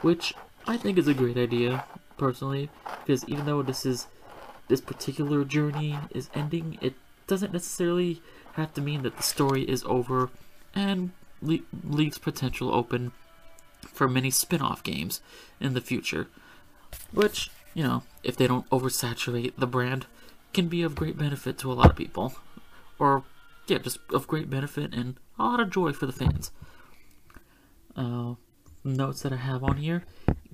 which 0.00 0.32
I 0.66 0.78
think 0.78 0.96
is 0.96 1.08
a 1.08 1.14
great 1.14 1.36
idea 1.36 1.84
personally 2.16 2.70
because 3.04 3.28
even 3.28 3.44
though 3.44 3.62
this 3.62 3.84
is 3.84 4.06
this 4.68 4.80
particular 4.80 5.44
journey 5.44 5.98
is 6.10 6.30
ending, 6.34 6.78
it 6.80 6.94
doesn't 7.26 7.52
necessarily 7.52 8.22
have 8.54 8.72
to 8.74 8.80
mean 8.80 9.02
that 9.02 9.16
the 9.16 9.22
story 9.22 9.64
is 9.64 9.84
over 9.84 10.30
and 10.74 11.10
le 11.42 11.58
leaves 11.84 12.18
potential 12.18 12.74
open 12.74 13.12
for 13.92 14.08
many 14.08 14.30
spin-off 14.30 14.82
games 14.82 15.20
in 15.60 15.74
the 15.74 15.80
future, 15.80 16.28
which, 17.12 17.50
you 17.74 17.82
know, 17.82 18.02
if 18.22 18.36
they 18.36 18.46
don't 18.46 18.68
oversaturate 18.70 19.52
the 19.56 19.66
brand, 19.66 20.06
can 20.52 20.68
be 20.68 20.82
of 20.82 20.94
great 20.94 21.16
benefit 21.16 21.58
to 21.58 21.70
a 21.70 21.74
lot 21.74 21.90
of 21.90 21.96
people. 21.96 22.34
Or, 22.98 23.24
yeah, 23.66 23.78
just 23.78 23.98
of 24.12 24.26
great 24.26 24.50
benefit 24.50 24.94
and 24.94 25.16
a 25.38 25.44
lot 25.44 25.60
of 25.60 25.70
joy 25.70 25.92
for 25.92 26.06
the 26.06 26.12
fans. 26.12 26.50
Uh, 27.96 28.34
notes 28.84 29.22
that 29.22 29.32
I 29.32 29.36
have 29.36 29.62
on 29.62 29.76
here, 29.76 30.04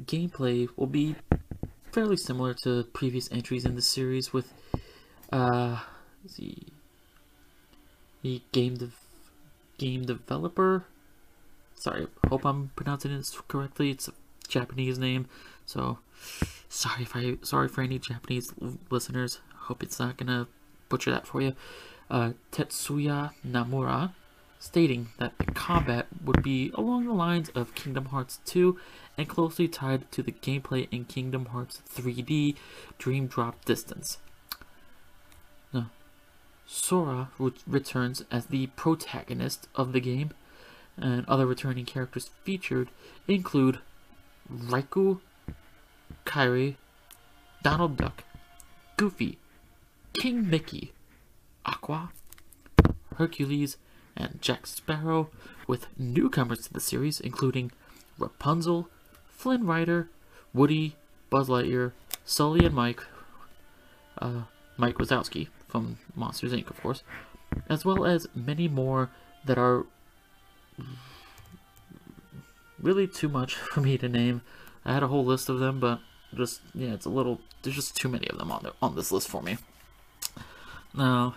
gameplay 0.04 0.68
will 0.76 0.86
be 0.86 1.16
fairly 1.92 2.16
similar 2.16 2.54
to 2.62 2.84
previous 2.84 3.30
entries 3.32 3.64
in 3.64 3.74
the 3.74 3.82
series 3.82 4.32
with, 4.32 4.52
uh, 5.32 5.80
the, 6.36 6.56
the 8.22 8.42
game, 8.52 8.76
dev 8.76 8.94
game 9.78 10.02
developer 10.02 10.84
sorry, 11.78 12.06
hope 12.28 12.44
I'm 12.44 12.70
pronouncing 12.76 13.16
this 13.16 13.40
correctly. 13.48 13.90
It's 13.90 14.08
a 14.08 14.12
Japanese 14.48 14.98
name, 14.98 15.26
so 15.66 15.98
sorry 16.68 17.02
if 17.02 17.14
I 17.14 17.38
sorry 17.42 17.68
for 17.68 17.82
any 17.82 17.98
Japanese 17.98 18.52
listeners. 18.90 19.40
Hope 19.54 19.82
it's 19.82 19.98
not 19.98 20.16
gonna 20.16 20.48
butcher 20.88 21.10
that 21.10 21.26
for 21.26 21.40
you. 21.40 21.54
Uh, 22.10 22.32
Tetsuya 22.52 23.32
Namura 23.46 24.12
stating 24.58 25.08
that 25.18 25.38
the 25.38 25.44
combat 25.52 26.06
would 26.24 26.42
be 26.42 26.72
along 26.74 27.06
the 27.06 27.12
lines 27.12 27.48
of 27.50 27.74
Kingdom 27.74 28.06
Hearts 28.06 28.40
2 28.46 28.76
and 29.16 29.28
closely 29.28 29.68
tied 29.68 30.10
to 30.12 30.22
the 30.22 30.32
gameplay 30.32 30.88
in 30.90 31.04
Kingdom 31.04 31.46
Hearts 31.46 31.80
3D 31.94 32.56
Dream 32.98 33.26
Drop 33.26 33.64
Distance. 33.64 34.18
Now, 35.72 35.90
Sora 36.66 37.28
re 37.38 37.52
returns 37.66 38.24
as 38.30 38.46
the 38.46 38.66
protagonist 38.68 39.68
of 39.74 39.92
the 39.92 40.00
game 40.00 40.32
and 41.00 41.24
other 41.26 41.46
returning 41.46 41.84
characters 41.84 42.30
featured 42.44 42.88
include 43.26 43.78
Riku, 44.52 45.20
Kairi, 46.24 46.76
Donald 47.62 47.96
Duck, 47.96 48.24
Goofy, 48.96 49.38
King 50.12 50.48
Mickey, 50.48 50.92
Aqua, 51.64 52.10
Hercules, 53.16 53.76
and 54.16 54.40
Jack 54.40 54.66
Sparrow, 54.66 55.30
with 55.66 55.86
newcomers 55.98 56.66
to 56.66 56.72
the 56.72 56.80
series 56.80 57.20
including 57.20 57.70
Rapunzel, 58.18 58.88
Flynn 59.28 59.66
Rider, 59.66 60.08
Woody, 60.52 60.96
Buzz 61.30 61.48
Lightyear, 61.48 61.92
Sully 62.24 62.64
and 62.64 62.74
Mike, 62.74 63.04
uh, 64.20 64.42
Mike 64.76 64.96
Wazowski 64.96 65.48
from 65.68 65.98
Monsters 66.14 66.52
Inc., 66.52 66.70
of 66.70 66.80
course, 66.80 67.02
as 67.68 67.84
well 67.84 68.04
as 68.04 68.26
many 68.34 68.66
more 68.66 69.10
that 69.44 69.58
are 69.58 69.86
really 72.80 73.06
too 73.06 73.28
much 73.28 73.54
for 73.72 73.80
me 73.80 73.98
to 73.98 74.08
name. 74.08 74.42
I 74.84 74.92
had 74.92 75.02
a 75.02 75.08
whole 75.08 75.24
list 75.24 75.48
of 75.48 75.58
them, 75.58 75.80
but 75.80 76.00
just 76.34 76.60
yeah, 76.74 76.92
it's 76.92 77.06
a 77.06 77.10
little. 77.10 77.40
There's 77.62 77.76
just 77.76 77.96
too 77.96 78.08
many 78.08 78.28
of 78.28 78.38
them 78.38 78.52
on 78.52 78.62
there 78.62 78.72
on 78.80 78.94
this 78.94 79.12
list 79.12 79.28
for 79.28 79.42
me. 79.42 79.58
Now, 80.94 81.34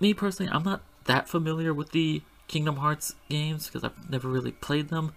me 0.00 0.14
personally, 0.14 0.50
I'm 0.52 0.62
not 0.62 0.82
that 1.04 1.28
familiar 1.28 1.74
with 1.74 1.92
the 1.92 2.22
Kingdom 2.46 2.76
Hearts 2.76 3.14
games 3.28 3.66
because 3.66 3.84
I've 3.84 4.10
never 4.10 4.28
really 4.28 4.52
played 4.52 4.88
them. 4.88 5.14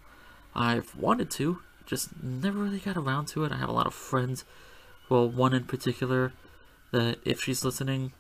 I've 0.56 0.96
wanted 0.96 1.30
to, 1.32 1.60
just 1.86 2.22
never 2.22 2.60
really 2.60 2.80
got 2.80 2.98
around 2.98 3.28
to 3.28 3.44
it. 3.46 3.52
I 3.52 3.58
have 3.58 3.70
a 3.70 3.74
lot 3.74 3.88
of 3.88 3.94
friends, 3.94 4.44
well, 5.10 5.30
one 5.30 5.54
in 5.54 5.64
particular, 5.64 6.34
that 6.92 7.20
if 7.24 7.42
she's 7.42 7.64
listening, 7.64 8.12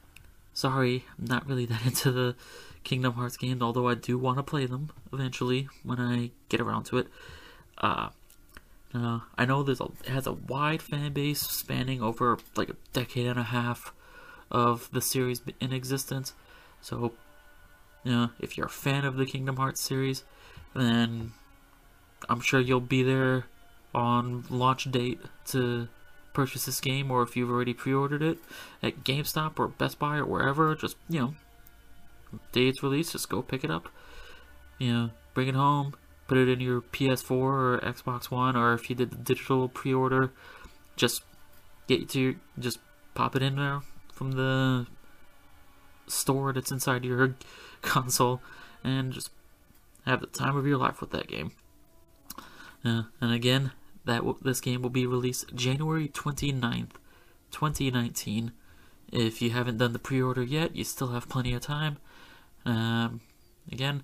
sorry, 0.53 1.05
I'm 1.17 1.25
not 1.25 1.47
really 1.47 1.65
that 1.65 1.85
into 1.85 2.11
the 2.11 2.35
Kingdom 2.83 3.13
Hearts 3.13 3.37
games, 3.37 3.61
although 3.61 3.87
I 3.87 3.95
do 3.95 4.17
want 4.17 4.37
to 4.37 4.43
play 4.43 4.65
them 4.65 4.89
eventually 5.13 5.67
when 5.83 5.99
I 5.99 6.31
get 6.49 6.61
around 6.61 6.85
to 6.85 6.97
it. 6.97 7.07
Uh, 7.77 8.09
uh, 8.93 9.19
I 9.37 9.45
know 9.45 9.63
there's 9.63 9.79
a 9.79 9.85
it 10.03 10.09
has 10.09 10.27
a 10.27 10.33
wide 10.33 10.81
fan 10.81 11.13
base 11.13 11.41
spanning 11.41 12.01
over 12.01 12.37
like 12.55 12.69
a 12.69 12.75
decade 12.93 13.27
and 13.27 13.39
a 13.39 13.43
half 13.43 13.93
of 14.49 14.89
the 14.91 15.01
series 15.01 15.41
in 15.59 15.71
existence. 15.71 16.33
So, 16.81 17.13
you 18.03 18.11
know, 18.11 18.29
if 18.39 18.57
you're 18.57 18.65
a 18.65 18.69
fan 18.69 19.05
of 19.05 19.15
the 19.15 19.25
Kingdom 19.25 19.57
Hearts 19.57 19.81
series, 19.81 20.23
then 20.75 21.31
I'm 22.27 22.41
sure 22.41 22.59
you'll 22.59 22.81
be 22.81 23.03
there 23.03 23.45
on 23.93 24.45
launch 24.49 24.91
date 24.91 25.19
to 25.47 25.87
purchase 26.33 26.65
this 26.65 26.79
game, 26.79 27.11
or 27.11 27.23
if 27.23 27.35
you've 27.35 27.49
already 27.49 27.73
pre-ordered 27.73 28.21
it 28.21 28.39
at 28.81 29.03
GameStop 29.03 29.59
or 29.59 29.67
Best 29.67 29.99
Buy 29.99 30.17
or 30.17 30.25
wherever, 30.25 30.75
just 30.75 30.95
you 31.09 31.19
know, 31.19 31.33
day 32.51 32.67
it's 32.67 32.83
released, 32.83 33.13
just 33.13 33.29
go 33.29 33.41
pick 33.41 33.63
it 33.63 33.71
up. 33.71 33.89
You 34.77 34.93
know, 34.93 35.09
bring 35.33 35.47
it 35.47 35.55
home, 35.55 35.93
put 36.27 36.37
it 36.37 36.49
in 36.49 36.59
your 36.59 36.81
PS4 36.81 37.31
or 37.31 37.79
Xbox 37.83 38.31
One, 38.31 38.55
or 38.55 38.73
if 38.73 38.89
you 38.89 38.95
did 38.95 39.11
the 39.11 39.17
digital 39.17 39.67
pre-order, 39.67 40.31
just 40.95 41.23
get 41.87 42.09
to 42.09 42.19
your, 42.19 42.35
just 42.57 42.79
pop 43.13 43.35
it 43.35 43.41
in 43.41 43.57
there 43.57 43.81
from 44.11 44.31
the 44.31 44.87
store 46.07 46.53
that's 46.53 46.71
inside 46.71 47.05
your 47.05 47.35
console, 47.81 48.41
and 48.83 49.11
just 49.11 49.29
have 50.05 50.21
the 50.21 50.27
time 50.27 50.57
of 50.57 50.65
your 50.65 50.77
life 50.77 51.01
with 51.01 51.11
that 51.11 51.27
game. 51.27 51.51
Uh, 52.83 53.03
and 53.19 53.31
again, 53.31 53.71
that 54.05 54.23
this 54.41 54.61
game 54.61 54.81
will 54.81 54.89
be 54.89 55.05
released 55.05 55.53
January 55.55 56.07
29th, 56.07 56.95
2019. 57.51 58.51
If 59.11 59.41
you 59.41 59.51
haven't 59.51 59.77
done 59.77 59.93
the 59.93 59.99
pre-order 59.99 60.43
yet, 60.43 60.75
you 60.75 60.83
still 60.83 61.09
have 61.09 61.29
plenty 61.29 61.53
of 61.53 61.61
time. 61.61 61.97
Um, 62.65 63.21
again, 63.71 64.03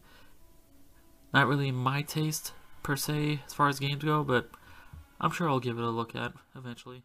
not 1.34 1.48
really 1.48 1.72
my 1.72 2.02
taste 2.02 2.52
per 2.84 2.96
se 2.96 3.42
as 3.46 3.54
far 3.54 3.68
as 3.68 3.80
games 3.80 4.04
go, 4.04 4.24
but 4.24 4.50
I'm 5.20 5.32
sure 5.32 5.50
I'll 5.50 5.60
give 5.60 5.78
it 5.78 5.84
a 5.84 5.90
look 5.90 6.16
at 6.16 6.34
eventually. 6.56 7.04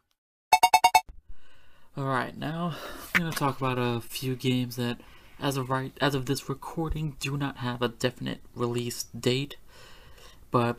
Alright, 1.97 2.39
now 2.39 2.75
I'm 3.15 3.21
going 3.21 3.33
to 3.33 3.39
talk 3.39 3.59
about 3.59 3.79
a 3.79 4.01
few 4.01 4.35
games 4.35 4.77
that 4.77 4.99
as 5.39 5.57
of 5.57 5.69
right 5.69 5.93
as 6.01 6.15
of 6.15 6.27
this 6.27 6.49
recording 6.49 7.17
do 7.21 7.37
not 7.37 7.59
have 7.59 7.83
a 7.83 7.89
definite 7.89 8.41
release 8.55 9.03
date, 9.03 9.57
but 10.51 10.79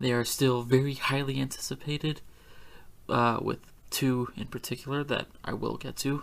they 0.00 0.12
are 0.12 0.24
still 0.24 0.62
very 0.62 0.94
highly 0.94 1.40
anticipated, 1.40 2.22
uh, 3.08 3.38
with 3.40 3.58
two 3.90 4.28
in 4.36 4.46
particular 4.46 5.04
that 5.04 5.26
I 5.44 5.52
will 5.52 5.76
get 5.76 5.96
to 5.98 6.22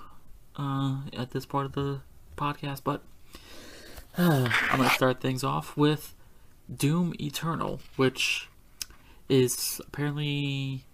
uh, 0.58 1.02
at 1.16 1.32
this 1.32 1.46
part 1.46 1.66
of 1.66 1.74
the 1.74 2.02
podcast, 2.36 2.82
but 2.84 3.04
I'm 4.18 4.78
going 4.78 4.90
to 4.90 4.96
start 4.96 5.22
things 5.22 5.44
off 5.44 5.78
with 5.78 6.16
Doom 6.76 7.14
Eternal, 7.20 7.80
which 7.96 8.50
is 9.30 9.80
apparently, 9.88 10.86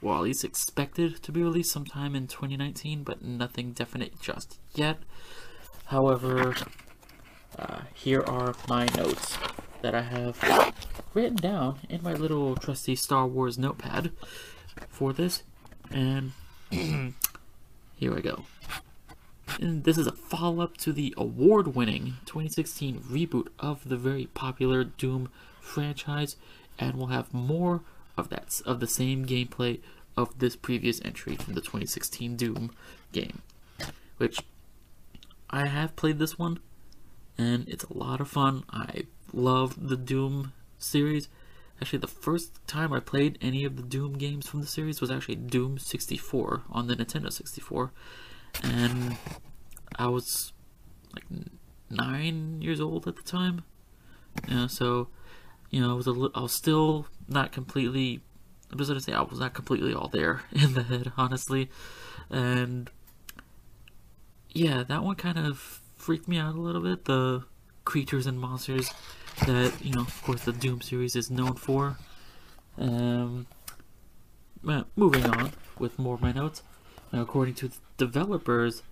well, 0.00 0.18
at 0.18 0.22
least 0.22 0.44
expected 0.44 1.22
to 1.22 1.32
be 1.32 1.42
released 1.42 1.72
sometime 1.72 2.14
in 2.14 2.26
2019, 2.26 3.02
but 3.02 3.22
nothing 3.22 3.72
definite 3.72 4.20
just 4.20 4.58
yet. 4.74 4.98
However, 5.86 6.54
uh, 7.58 7.80
here 7.92 8.22
are 8.22 8.54
my 8.68 8.86
notes 8.96 9.36
that 9.82 9.94
I 9.94 10.02
have 10.02 10.38
written 11.14 11.36
down 11.36 11.78
in 11.88 12.02
my 12.02 12.12
little 12.12 12.56
trusty 12.56 12.96
Star 12.96 13.26
Wars 13.26 13.56
notepad 13.56 14.10
for 14.88 15.12
this, 15.12 15.44
and 15.90 16.32
here 16.70 18.14
we 18.14 18.20
go. 18.20 18.44
And 19.60 19.84
this 19.84 19.96
is 19.96 20.08
a 20.08 20.12
follow-up 20.12 20.76
to 20.78 20.92
the 20.92 21.14
award-winning 21.16 22.14
2016 22.26 23.00
reboot 23.00 23.48
of 23.60 23.88
the 23.88 23.96
very 23.96 24.26
popular 24.26 24.82
Doom 24.82 25.30
franchise, 25.60 26.36
and 26.78 26.96
we'll 26.96 27.06
have 27.06 27.32
more 27.32 27.82
of 28.16 28.28
that 28.30 28.60
of 28.66 28.80
the 28.80 28.86
same 28.86 29.24
gameplay 29.24 29.80
of 30.16 30.38
this 30.38 30.56
previous 30.56 31.00
entry 31.04 31.36
from 31.36 31.54
the 31.54 31.60
2016 31.60 32.36
Doom 32.36 32.72
game, 33.12 33.42
which 34.16 34.40
I 35.50 35.68
have 35.68 35.94
played 35.94 36.18
this 36.18 36.38
one, 36.38 36.58
and 37.38 37.68
it's 37.68 37.84
a 37.84 37.96
lot 37.96 38.20
of 38.20 38.28
fun. 38.28 38.64
I 38.70 39.04
love 39.32 39.88
the 39.88 39.96
Doom 39.96 40.52
series. 40.84 41.28
Actually, 41.80 41.98
the 41.98 42.06
first 42.06 42.66
time 42.66 42.92
I 42.92 43.00
played 43.00 43.38
any 43.42 43.64
of 43.64 43.76
the 43.76 43.82
Doom 43.82 44.16
games 44.16 44.48
from 44.48 44.60
the 44.60 44.66
series 44.66 45.00
was 45.00 45.10
actually 45.10 45.36
Doom 45.36 45.78
64 45.78 46.62
on 46.70 46.86
the 46.86 46.94
Nintendo 46.94 47.32
64 47.32 47.92
and 48.62 49.16
I 49.96 50.06
was 50.08 50.52
like 51.14 51.24
nine 51.90 52.60
years 52.62 52.80
old 52.80 53.06
at 53.08 53.16
the 53.16 53.22
time. 53.22 53.64
Yeah, 54.48 54.66
so 54.66 55.08
you 55.70 55.80
know, 55.80 55.90
I 55.90 55.94
was 55.94 56.06
a 56.06 56.30
I 56.34 56.40
was 56.40 56.52
still 56.52 57.06
not 57.28 57.52
completely. 57.52 58.20
I 58.72 58.76
was 58.76 58.88
gonna 58.88 59.00
say 59.00 59.12
I 59.12 59.22
was 59.22 59.40
not 59.40 59.54
completely 59.54 59.94
all 59.94 60.08
there 60.08 60.42
in 60.52 60.74
the 60.74 60.82
head, 60.82 61.12
honestly, 61.16 61.70
and 62.30 62.90
yeah, 64.50 64.82
that 64.82 65.02
one 65.02 65.16
kind 65.16 65.38
of 65.38 65.80
freaked 65.96 66.28
me 66.28 66.38
out 66.38 66.54
a 66.54 66.60
little 66.60 66.82
bit. 66.82 67.04
The 67.04 67.44
creatures 67.84 68.26
and 68.26 68.40
monsters 68.40 68.90
that 69.46 69.72
you 69.82 69.92
know, 69.92 70.02
of 70.02 70.22
course, 70.22 70.44
the 70.44 70.52
Doom 70.52 70.80
series 70.80 71.16
is 71.16 71.30
known 71.30 71.54
for. 71.54 71.96
Um, 72.78 73.46
well, 74.62 74.86
moving 74.96 75.24
on 75.26 75.52
with 75.78 75.98
more 75.98 76.14
of 76.14 76.22
my 76.22 76.32
notes. 76.32 76.62
Now, 77.12 77.22
according 77.22 77.54
to 77.54 77.68
the 77.68 77.76
developers, 77.98 78.82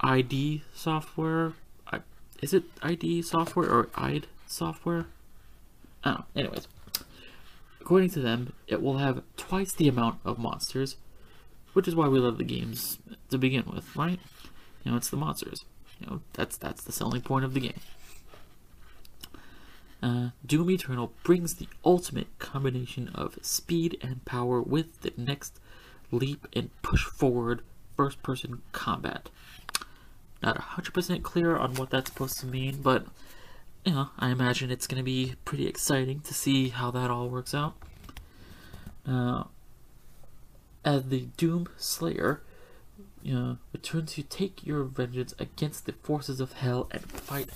ID 0.00 0.62
Software, 0.72 1.54
I, 1.86 2.00
is 2.40 2.54
it 2.54 2.64
ID 2.82 3.22
Software 3.22 3.70
or 3.70 3.88
ID 3.94 4.26
Software? 4.46 5.06
Oh, 6.04 6.24
anyways, 6.36 6.68
according 7.80 8.10
to 8.10 8.20
them, 8.20 8.52
it 8.66 8.80
will 8.80 8.98
have 8.98 9.22
twice 9.36 9.72
the 9.72 9.88
amount 9.88 10.20
of 10.24 10.38
monsters, 10.38 10.96
which 11.72 11.88
is 11.88 11.96
why 11.96 12.06
we 12.08 12.20
love 12.20 12.38
the 12.38 12.44
games 12.44 12.98
to 13.30 13.38
begin 13.38 13.64
with, 13.66 13.94
right? 13.96 14.20
You 14.84 14.92
know, 14.92 14.96
it's 14.96 15.10
the 15.10 15.16
monsters. 15.16 15.64
You 16.00 16.06
know, 16.06 16.20
that's 16.32 16.56
that's 16.56 16.84
the 16.84 16.92
selling 16.92 17.22
point 17.22 17.44
of 17.44 17.54
the 17.54 17.60
game. 17.60 17.80
Uh, 20.02 20.30
Doom 20.46 20.70
Eternal 20.70 21.12
brings 21.24 21.54
the 21.54 21.68
ultimate 21.84 22.38
combination 22.38 23.08
of 23.14 23.38
speed 23.42 23.98
and 24.00 24.24
power 24.24 24.62
with 24.62 25.00
the 25.00 25.12
next 25.16 25.58
leap 26.10 26.46
and 26.52 26.70
push 26.82 27.04
forward 27.04 27.62
first 27.96 28.22
person 28.22 28.62
combat. 28.72 29.28
Not 30.42 30.56
100% 30.56 31.22
clear 31.22 31.56
on 31.56 31.74
what 31.74 31.90
that's 31.90 32.10
supposed 32.10 32.38
to 32.40 32.46
mean, 32.46 32.80
but 32.80 33.06
you 33.84 33.92
know, 33.92 34.10
I 34.18 34.30
imagine 34.30 34.70
it's 34.70 34.86
going 34.86 34.98
to 34.98 35.04
be 35.04 35.34
pretty 35.44 35.66
exciting 35.66 36.20
to 36.20 36.34
see 36.34 36.68
how 36.68 36.90
that 36.92 37.10
all 37.10 37.28
works 37.28 37.54
out. 37.54 37.74
Now, 39.06 39.50
as 40.84 41.08
the 41.08 41.26
Doom 41.36 41.68
Slayer, 41.76 42.42
you 43.22 43.34
know, 43.34 43.58
returns 43.72 44.14
to 44.14 44.22
take 44.22 44.64
your 44.64 44.84
vengeance 44.84 45.34
against 45.38 45.86
the 45.86 45.92
forces 45.92 46.40
of 46.40 46.52
hell 46.52 46.88
and 46.92 47.02
fight 47.02 47.48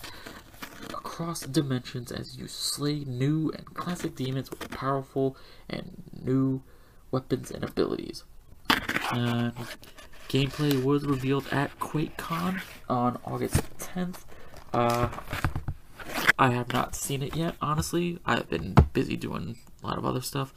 across 1.13 1.43
dimensions 1.43 2.11
as 2.11 2.39
you 2.39 2.49
slay 2.49 3.01
new 3.01 3.53
and 3.55 3.67
classic 3.75 4.15
demons 4.17 4.49
with 4.49 4.71
powerful 4.71 5.37
and 5.69 6.03
new 6.25 6.63
weapons 7.11 7.51
and 7.51 7.63
abilities. 7.63 8.25
And 9.13 9.53
gameplay 10.31 10.83
was 10.83 11.05
revealed 11.05 11.47
at 11.53 11.79
QuakeCon 11.79 12.63
on 12.89 13.19
August 13.27 13.61
10th. 13.79 14.21
Uh, 14.73 15.11
I 16.39 16.53
have 16.53 16.73
not 16.73 16.95
seen 16.95 17.23
it 17.23 17.37
yet, 17.37 17.57
honestly. 17.61 18.19
I've 18.25 18.49
been 18.49 18.75
busy 18.95 19.19
doing 19.19 19.59
a 19.83 19.87
lot 19.87 19.99
of 19.99 20.07
other 20.07 20.23
stuff, 20.23 20.55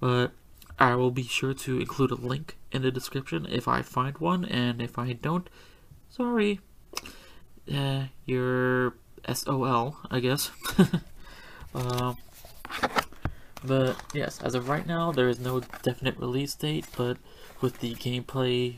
but 0.00 0.32
I 0.78 0.94
will 0.94 1.10
be 1.10 1.24
sure 1.24 1.52
to 1.52 1.78
include 1.78 2.12
a 2.12 2.14
link 2.14 2.56
in 2.72 2.80
the 2.80 2.90
description 2.90 3.46
if 3.46 3.68
I 3.68 3.82
find 3.82 4.16
one, 4.16 4.46
and 4.46 4.80
if 4.80 4.98
I 4.98 5.12
don't, 5.12 5.50
sorry. 6.08 6.60
Uh, 7.72 8.04
you're 8.24 8.94
SOL, 9.32 9.96
I 10.10 10.20
guess. 10.20 10.50
uh, 11.74 12.14
but 13.64 13.96
yes, 14.12 14.40
as 14.42 14.54
of 14.54 14.68
right 14.68 14.86
now, 14.86 15.12
there 15.12 15.28
is 15.28 15.38
no 15.38 15.60
definite 15.82 16.18
release 16.18 16.54
date, 16.54 16.86
but 16.96 17.16
with 17.60 17.80
the 17.80 17.94
gameplay, 17.94 18.76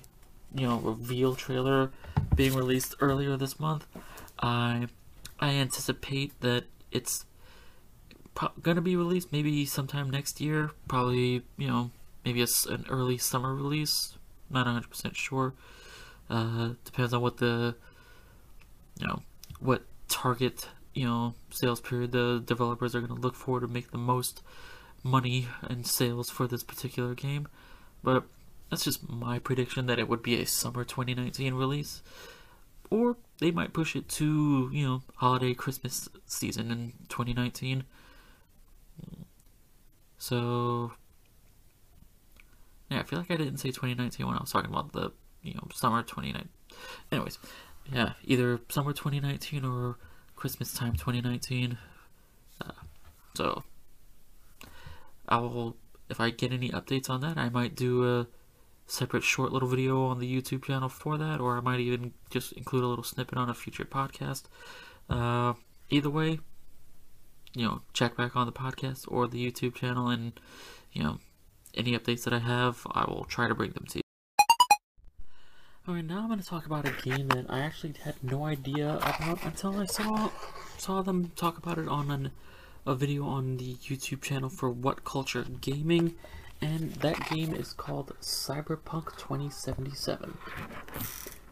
you 0.55 0.67
know, 0.67 0.79
reveal 0.79 1.35
trailer 1.35 1.91
being 2.35 2.55
released 2.55 2.95
earlier 3.01 3.37
this 3.37 3.59
month, 3.59 3.87
I 4.41 4.89
I 5.41 5.51
anticipate 5.51 6.39
that 6.41 6.65
it's 6.91 7.25
gonna 8.63 8.81
be 8.81 8.97
released 8.97 9.33
maybe 9.33 9.65
sometime 9.65 10.11
next 10.11 10.41
year. 10.41 10.71
Probably, 10.89 11.43
you 11.57 11.69
know, 11.69 11.91
maybe 12.25 12.43
it's 12.43 12.67
an 12.67 12.85
early 12.89 13.19
summer 13.19 13.55
release. 13.55 14.17
Not 14.51 14.67
100% 14.67 15.17
sure. 15.17 15.55
Uh, 16.29 16.71
depends 16.85 17.13
on 17.13 17.23
what 17.23 17.39
the, 17.39 17.75
you 18.99 19.07
know, 19.07 19.23
what 19.61 19.83
target, 20.15 20.69
you 20.95 21.05
know, 21.05 21.35
sales 21.51 21.81
period 21.81 22.13
the 22.13 22.43
developers 22.45 22.95
are 22.95 23.01
gonna 23.01 23.21
look 23.21 23.35
for 23.35 23.61
to 23.61 23.67
make 23.67 23.91
the 23.91 23.99
most 23.99 24.43
money 25.03 25.49
and 25.63 25.87
sales 25.87 26.31
for 26.31 26.47
this 26.47 26.63
particular 26.63 27.15
game. 27.15 27.49
But 28.03 28.25
that's 28.71 28.85
just 28.85 29.09
my 29.09 29.39
prediction 29.39 29.87
that 29.87 29.99
it 29.99 30.09
would 30.09 30.23
be 30.23 30.41
a 30.41 30.47
summer 30.47 30.85
2019 30.85 31.55
release 31.55 32.03
or 32.91 33.17
they 33.41 33.51
might 33.51 33.73
push 33.73 33.97
it 33.97 34.09
to 34.09 34.71
you 34.73 34.87
know 34.87 35.03
holiday 35.17 35.53
Christmas 35.55 36.09
season 36.27 36.71
in 36.71 36.93
2019. 37.09 37.85
So 40.19 40.93
yeah, 42.91 43.01
I 43.01 43.03
feel 43.03 43.19
like 43.19 43.31
I 43.31 43.37
didn't 43.37 43.59
say 43.59 43.69
2019 43.69 44.27
when 44.27 44.37
I 44.37 44.41
was 44.41 44.53
talking 44.53 44.71
about 44.71 44.93
the 44.93 45.11
you 45.43 45.55
know 45.55 45.67
summer 45.75 46.03
2019. 46.03 46.49
Anyways, 47.11 47.39
yeah, 47.93 48.13
either 48.25 48.61
summer 48.69 48.93
2019 48.93 49.65
or 49.65 49.97
Christmas 50.37 50.73
time 50.73 50.93
2019. 50.93 51.79
Uh, 52.61 52.71
so 53.35 53.63
I'll 55.29 55.77
if 56.09 56.21
I 56.21 56.31
get 56.31 56.53
any 56.53 56.71
updates 56.71 57.09
on 57.09 57.21
that, 57.23 57.39
I 57.39 57.49
might 57.49 57.75
do 57.75 58.21
a 58.21 58.27
separate 58.87 59.23
short 59.23 59.53
little 59.53 59.69
video 59.69 60.05
on 60.05 60.19
the 60.19 60.41
YouTube 60.41 60.65
channel 60.65 60.89
for 60.89 61.17
that, 61.17 61.41
or 61.41 61.57
I 61.57 61.61
might 61.61 61.81
even 61.81 62.13
just 62.31 62.53
include 62.53 62.85
a 62.85 62.87
little 62.87 63.05
snippet 63.05 63.39
on 63.39 63.49
a 63.49 63.55
future 63.55 63.85
podcast. 63.85 64.45
Uh, 65.09 65.55
either 65.91 66.11
way, 66.11 66.41
you 67.55 67.65
know, 67.65 67.83
check 67.93 68.17
back 68.17 68.37
on 68.37 68.47
the 68.47 68.53
podcast 68.53 69.05
or 69.09 69.27
the 69.27 69.51
YouTube 69.51 69.75
channel, 69.75 70.09
and 70.09 70.33
you 70.93 71.03
know, 71.03 71.19
any 71.75 71.97
updates 71.99 72.25
that 72.25 72.33
I 72.33 72.41
have, 72.41 72.87
I 72.91 73.05
will 73.09 73.25
try 73.25 73.49
to 73.49 73.55
bring 73.55 73.73
them 73.73 73.87
to 73.91 73.99
you. 73.99 74.04
Alright, 75.87 76.07
now 76.07 76.21
I'm 76.21 76.29
going 76.29 76.41
to 76.41 76.47
talk 76.47 76.65
about 76.65 76.89
a 76.89 76.93
game 77.03 77.29
that 77.29 77.45
I 77.51 77.61
actually 77.61 77.93
had 78.03 78.15
no 78.23 78.47
idea 78.47 78.97
about 78.97 79.45
until 79.45 79.79
I 79.79 79.85
saw 79.85 80.31
saw 80.79 81.03
them 81.03 81.33
talk 81.37 81.59
about 81.59 81.77
it 81.77 81.89
on 81.89 82.11
an, 82.11 82.31
a 82.87 82.95
video 82.95 83.27
on 83.27 83.59
the 83.59 83.75
YouTube 83.75 84.23
channel 84.23 84.49
for 84.49 84.73
WhatCulture 84.73 85.61
Gaming 85.61 86.15
and 86.63 86.95
that 86.95 87.29
game 87.29 87.55
is 87.55 87.75
called 87.75 88.17
Cyberpunk 88.23 89.19
2077. 89.19 90.39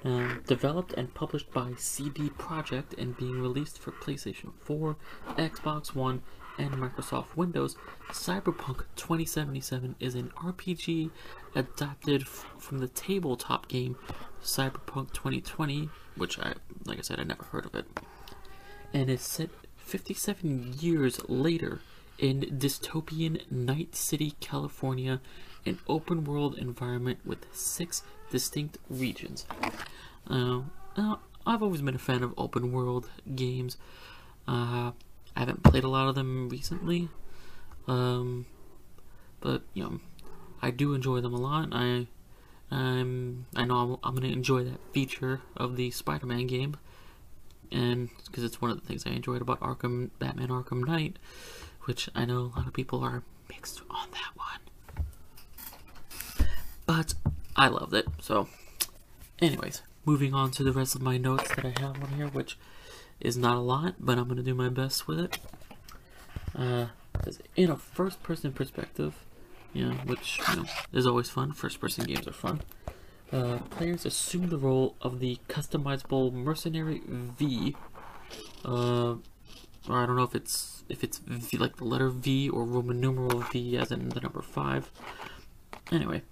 Uh, 0.05 0.35
developed 0.49 0.93
and 0.95 1.15
published 1.15 1.51
by 1.53 1.73
CD 1.77 2.29
Projekt 2.31 2.99
and 2.99 3.17
being 3.17 3.41
released 3.41 3.79
for 3.79 3.93
PlayStation 3.93 4.53
4, 4.59 4.97
Xbox 5.37 5.95
One, 5.95 6.23
and 6.59 6.73
Microsoft 6.73 7.37
Windows, 7.37 7.77
Cyberpunk 8.11 8.85
2077 8.97 9.95
is 10.01 10.15
an 10.15 10.31
RPG 10.37 11.11
adapted 11.55 12.27
from 12.27 12.79
the 12.79 12.89
tabletop 12.89 13.69
game 13.69 13.97
Cyberpunk 14.43 15.13
2020, 15.13 15.89
which 16.17 16.39
I, 16.39 16.55
like 16.85 16.99
I 16.99 17.03
said, 17.03 17.21
I 17.21 17.25
never 17.25 17.45
heard 17.45 17.65
of 17.67 17.75
it, 17.75 17.87
and 18.93 19.09
is 19.09 19.23
set 19.23 19.51
57 19.77 20.75
years 20.79 21.21
later 21.29 21.81
in 22.19 22.41
dystopian 22.59 23.51
Night 23.51 23.95
City, 23.95 24.35
California, 24.41 25.21
an 25.65 25.79
open 25.89 26.25
world 26.25 26.57
environment 26.59 27.21
with 27.25 27.47
six 27.53 28.03
distinct 28.33 28.79
regions. 28.91 29.47
Uh, 30.29 30.63
uh, 30.97 31.17
I've 31.47 31.63
always 31.63 31.83
been 31.83 31.95
a 31.95 31.99
fan 32.01 32.25
of 32.25 32.35
open 32.37 32.73
world 32.73 33.09
games. 33.37 33.77
Uh, 34.49 34.91
I 35.37 35.41
haven't 35.41 35.63
played 35.63 35.85
a 35.85 35.89
lot 35.89 36.09
of 36.09 36.17
them 36.17 36.49
recently, 36.49 37.09
um, 37.87 38.47
but 39.41 39.63
you 39.75 39.85
know, 39.85 40.01
I 40.61 40.71
do 40.71 40.95
enjoy 40.95 41.21
them 41.21 41.35
a 41.35 41.41
lot. 41.41 41.69
I, 41.71 42.09
I'm, 42.71 43.47
I 43.55 43.65
know 43.65 44.01
I'm, 44.03 44.17
I'm 44.17 44.21
to 44.21 44.33
enjoy 44.33 44.65
that 44.65 44.81
feature 44.93 45.43
of 45.57 45.77
the 45.77 45.93
Spider-Man 45.93 46.49
game, 46.49 46.77
and 47.71 48.11
because 48.27 48.43
it's 48.43 48.61
one 48.61 48.73
of 48.73 48.81
the 48.81 48.87
things 48.87 49.07
I 49.07 49.11
enjoyed 49.11 49.43
about 49.43 49.61
Arkham, 49.61 50.11
Batman 50.19 50.49
Arkham 50.49 50.85
Knight 50.85 51.19
which 51.85 52.09
I 52.15 52.25
know 52.25 52.53
a 52.55 52.59
lot 52.59 52.67
of 52.67 52.73
people 52.73 53.03
are 53.03 53.23
mixed 53.49 53.83
on 53.91 54.09
that 54.13 54.37
one. 54.37 54.72
But 56.87 57.15
I 57.57 57.69
loved 57.69 57.95
it. 57.95 58.07
So, 58.21 58.49
anyways, 59.41 59.83
moving 60.05 60.35
on 60.35 60.51
to 60.53 60.65
the 60.65 60.73
rest 60.73 60.95
of 60.95 61.03
my 61.03 61.17
notes 61.17 61.49
that 61.55 61.65
I 61.65 61.81
have 61.81 62.03
on 62.03 62.11
here, 62.17 62.29
which 62.29 62.59
is 63.21 63.37
not 63.37 63.57
a 63.57 63.61
lot, 63.61 63.95
but 64.01 64.19
I'm 64.19 64.25
going 64.25 64.37
to 64.37 64.43
do 64.43 64.55
my 64.55 64.69
best 64.69 65.07
with 65.07 65.21
it. 65.21 65.39
Uh, 66.55 66.87
in 67.57 67.71
a 67.71 67.77
first 67.77 68.23
person 68.23 68.53
perspective, 68.53 69.15
you 69.73 69.89
know, 69.89 69.95
which 70.05 70.41
you 70.49 70.57
know, 70.57 70.65
is 70.93 71.07
always 71.07 71.31
fun. 71.31 71.53
First 71.53 71.81
person 71.81 72.05
games 72.05 72.27
are 72.27 72.33
fun. 72.33 72.61
Uh, 73.33 73.59
players 73.71 74.05
assume 74.05 74.49
the 74.49 74.59
role 74.59 74.95
of 75.01 75.21
the 75.21 75.39
customizable 75.49 76.33
mercenary 76.33 77.01
V. 77.07 77.75
Uh, 78.65 79.15
or 79.89 80.03
I 80.03 80.07
don't 80.07 80.17
know 80.17 80.23
if 80.23 80.35
it's 80.35 80.85
if 80.89 81.03
it's 81.03 81.19
v, 81.19 81.57
like 81.57 81.77
the 81.77 81.85
letter 81.85 82.11
V 82.11 82.49
or 82.49 82.65
Roman 82.65 83.01
numeral 83.01 83.41
V 83.41 83.77
as 83.79 83.91
in 83.91 84.11
the 84.11 84.21
number 84.21 84.43
five. 84.43 84.91
Anyway, 85.91 86.23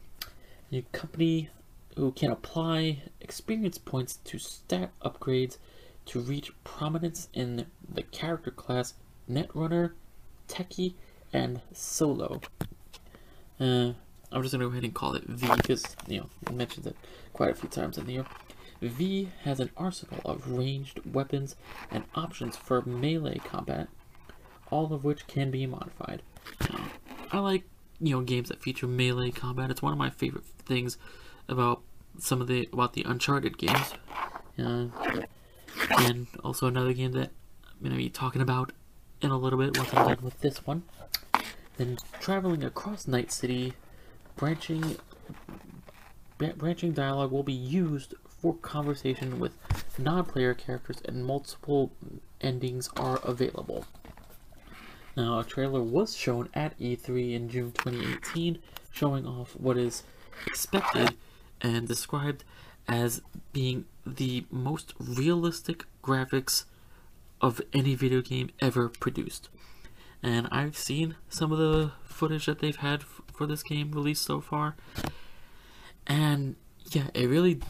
you 0.71 0.85
company 0.93 1.51
who 1.97 2.13
can 2.13 2.31
apply 2.31 3.03
experience 3.21 3.77
points 3.77 4.19
to 4.25 4.39
stat 4.39 4.91
upgrades 5.03 5.59
to 6.07 6.21
reach 6.21 6.53
prominence 6.65 7.29
in 7.35 7.67
the 7.93 8.03
character 8.03 8.51
class 8.51 8.95
Netrunner, 9.29 9.93
Techie, 10.49 10.95
and 11.33 11.61
Solo. 11.73 12.41
Uh, 13.59 13.93
I'm 14.33 14.43
just 14.43 14.53
gonna 14.53 14.65
go 14.65 14.71
ahead 14.71 14.85
and 14.85 14.95
call 14.95 15.15
it 15.15 15.25
V 15.25 15.49
because 15.57 15.85
you 16.07 16.21
know 16.21 16.27
it 16.43 16.55
mentions 16.55 16.87
it 16.87 16.97
quite 17.33 17.51
a 17.51 17.55
few 17.55 17.69
times 17.69 17.99
in 17.99 18.07
here. 18.07 18.25
V 18.81 19.29
has 19.43 19.61
an 19.61 19.71
arsenal 19.77 20.21
of 20.25 20.51
ranged 20.51 21.01
weapons 21.05 21.57
and 21.91 22.05
options 22.15 22.57
for 22.57 22.83
melee 22.83 23.39
combat, 23.39 23.89
all 24.71 24.93
of 24.93 25.05
which 25.05 25.27
can 25.27 25.51
be 25.51 25.67
modified. 25.67 26.23
I 27.31 27.39
like 27.41 27.65
you 28.01 28.17
know 28.17 28.23
games 28.23 28.49
that 28.49 28.63
feature 28.63 28.87
melee 28.87 29.31
combat. 29.31 29.71
It's 29.71 29.83
one 29.83 29.93
of 29.93 29.99
my 29.99 30.11
favorite 30.11 30.45
things 30.71 30.97
about 31.49 31.83
some 32.19 32.41
of 32.41 32.47
the 32.47 32.69
about 32.73 32.93
the 32.95 33.03
Uncharted 33.03 33.59
games, 33.59 33.95
uh, 34.59 34.87
and 35.99 36.27
also 36.45 36.67
another 36.67 36.93
game 36.93 37.13
that 37.13 37.31
I'm 37.67 37.83
gonna 37.83 37.97
be 37.97 38.09
talking 38.09 38.41
about 38.41 38.73
in 39.21 39.31
a 39.31 39.37
little 39.37 39.59
bit 39.59 39.77
once 39.77 39.93
I'm 39.93 40.07
done 40.07 40.23
with 40.23 40.41
this 40.41 40.65
one. 40.65 40.85
Then 41.77 41.99
traveling 42.21 42.63
across 42.63 43.09
Night 43.09 43.33
City, 43.33 43.75
branching 44.37 44.97
branching 46.39 46.93
dialogue 46.93 47.33
will 47.33 47.43
be 47.43 47.53
used 47.53 48.15
for 48.27 48.55
conversation 48.55 49.39
with 49.39 49.53
non-player 49.99 50.55
characters 50.55 51.03
and 51.05 51.27
multiple 51.27 51.93
endings 52.41 52.89
are 52.97 53.21
available. 53.23 53.85
Now, 55.17 55.41
a 55.41 55.45
trailer 55.45 55.83
was 55.83 56.17
shown 56.17 56.49
at 56.55 56.79
E3 56.79 57.35
in 57.35 57.49
June 57.51 57.73
2018, 57.73 58.59
showing 58.91 59.27
off 59.27 59.53
what 59.57 59.77
is 59.77 60.05
expected 60.47 61.17
and 61.61 61.87
described 61.87 62.45
as 62.89 63.23
being 63.53 63.85
the 64.07 64.45
most 64.51 64.95
realistic 64.99 65.85
graphics 66.03 66.65
of 67.41 67.61
any 67.73 67.95
video 67.95 68.21
game 68.21 68.51
ever 68.61 68.89
produced. 68.89 69.49
And 70.23 70.49
I've 70.51 70.77
seen 70.77 71.17
some 71.29 71.53
of 71.53 71.59
the 71.59 71.93
footage 72.05 72.47
that 72.47 72.59
they've 72.59 72.77
had 72.77 73.03
for 73.03 73.47
this 73.47 73.63
game 73.63 73.93
released 73.93 74.23
so 74.23 74.41
far. 74.41 74.77
And 76.07 76.57
yeah, 76.91 77.09
it 77.15 77.29
really 77.29 77.61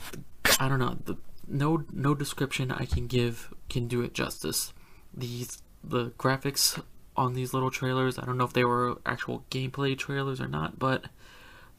I 0.59 0.69
don't 0.69 0.79
know, 0.79 0.97
the 1.05 1.17
no 1.47 1.85
no 1.93 2.15
description 2.15 2.71
I 2.71 2.87
can 2.87 3.07
give 3.07 3.53
can 3.69 3.87
do 3.89 4.03
it 4.03 4.15
justice. 4.15 4.73
These 5.15 5.63
the 5.83 6.11
graphics 6.13 6.83
on 7.17 7.35
these 7.35 7.53
little 7.53 7.71
trailers, 7.71 8.19
I 8.19 8.25
don't 8.25 8.39
know 8.39 8.45
if 8.45 8.53
they 8.53 8.65
were 8.65 8.99
actual 9.05 9.45
gameplay 9.51 9.97
trailers 9.97 10.41
or 10.41 10.49
not, 10.49 10.79
but 10.79 11.07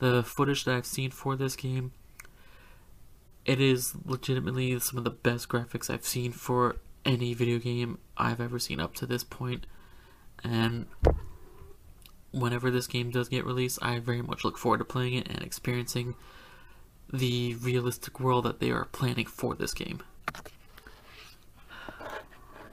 the 0.01 0.23
footage 0.23 0.65
that 0.65 0.75
I've 0.75 0.85
seen 0.85 1.11
for 1.11 1.35
this 1.35 1.55
game 1.55 1.93
it 3.45 3.59
is 3.59 3.93
legitimately 4.05 4.79
some 4.79 4.97
of 4.97 5.03
the 5.03 5.09
best 5.09 5.49
graphics 5.49 5.89
I've 5.89 6.05
seen 6.05 6.31
for 6.31 6.77
any 7.05 7.33
video 7.33 7.57
game 7.57 7.97
I've 8.17 8.39
ever 8.39 8.59
seen 8.59 8.79
up 8.79 8.93
to 8.95 9.05
this 9.05 9.23
point. 9.23 9.65
And 10.43 10.85
whenever 12.31 12.69
this 12.69 12.87
game 12.87 13.09
does 13.09 13.29
get 13.29 13.45
released, 13.45 13.79
I 13.81 13.99
very 13.99 14.21
much 14.21 14.43
look 14.43 14.57
forward 14.57 14.77
to 14.77 14.85
playing 14.85 15.15
it 15.15 15.27
and 15.27 15.41
experiencing 15.41 16.15
the 17.11 17.55
realistic 17.55 18.19
world 18.19 18.45
that 18.45 18.59
they 18.59 18.69
are 18.69 18.85
planning 18.85 19.25
for 19.25 19.55
this 19.55 19.73
game. 19.73 20.01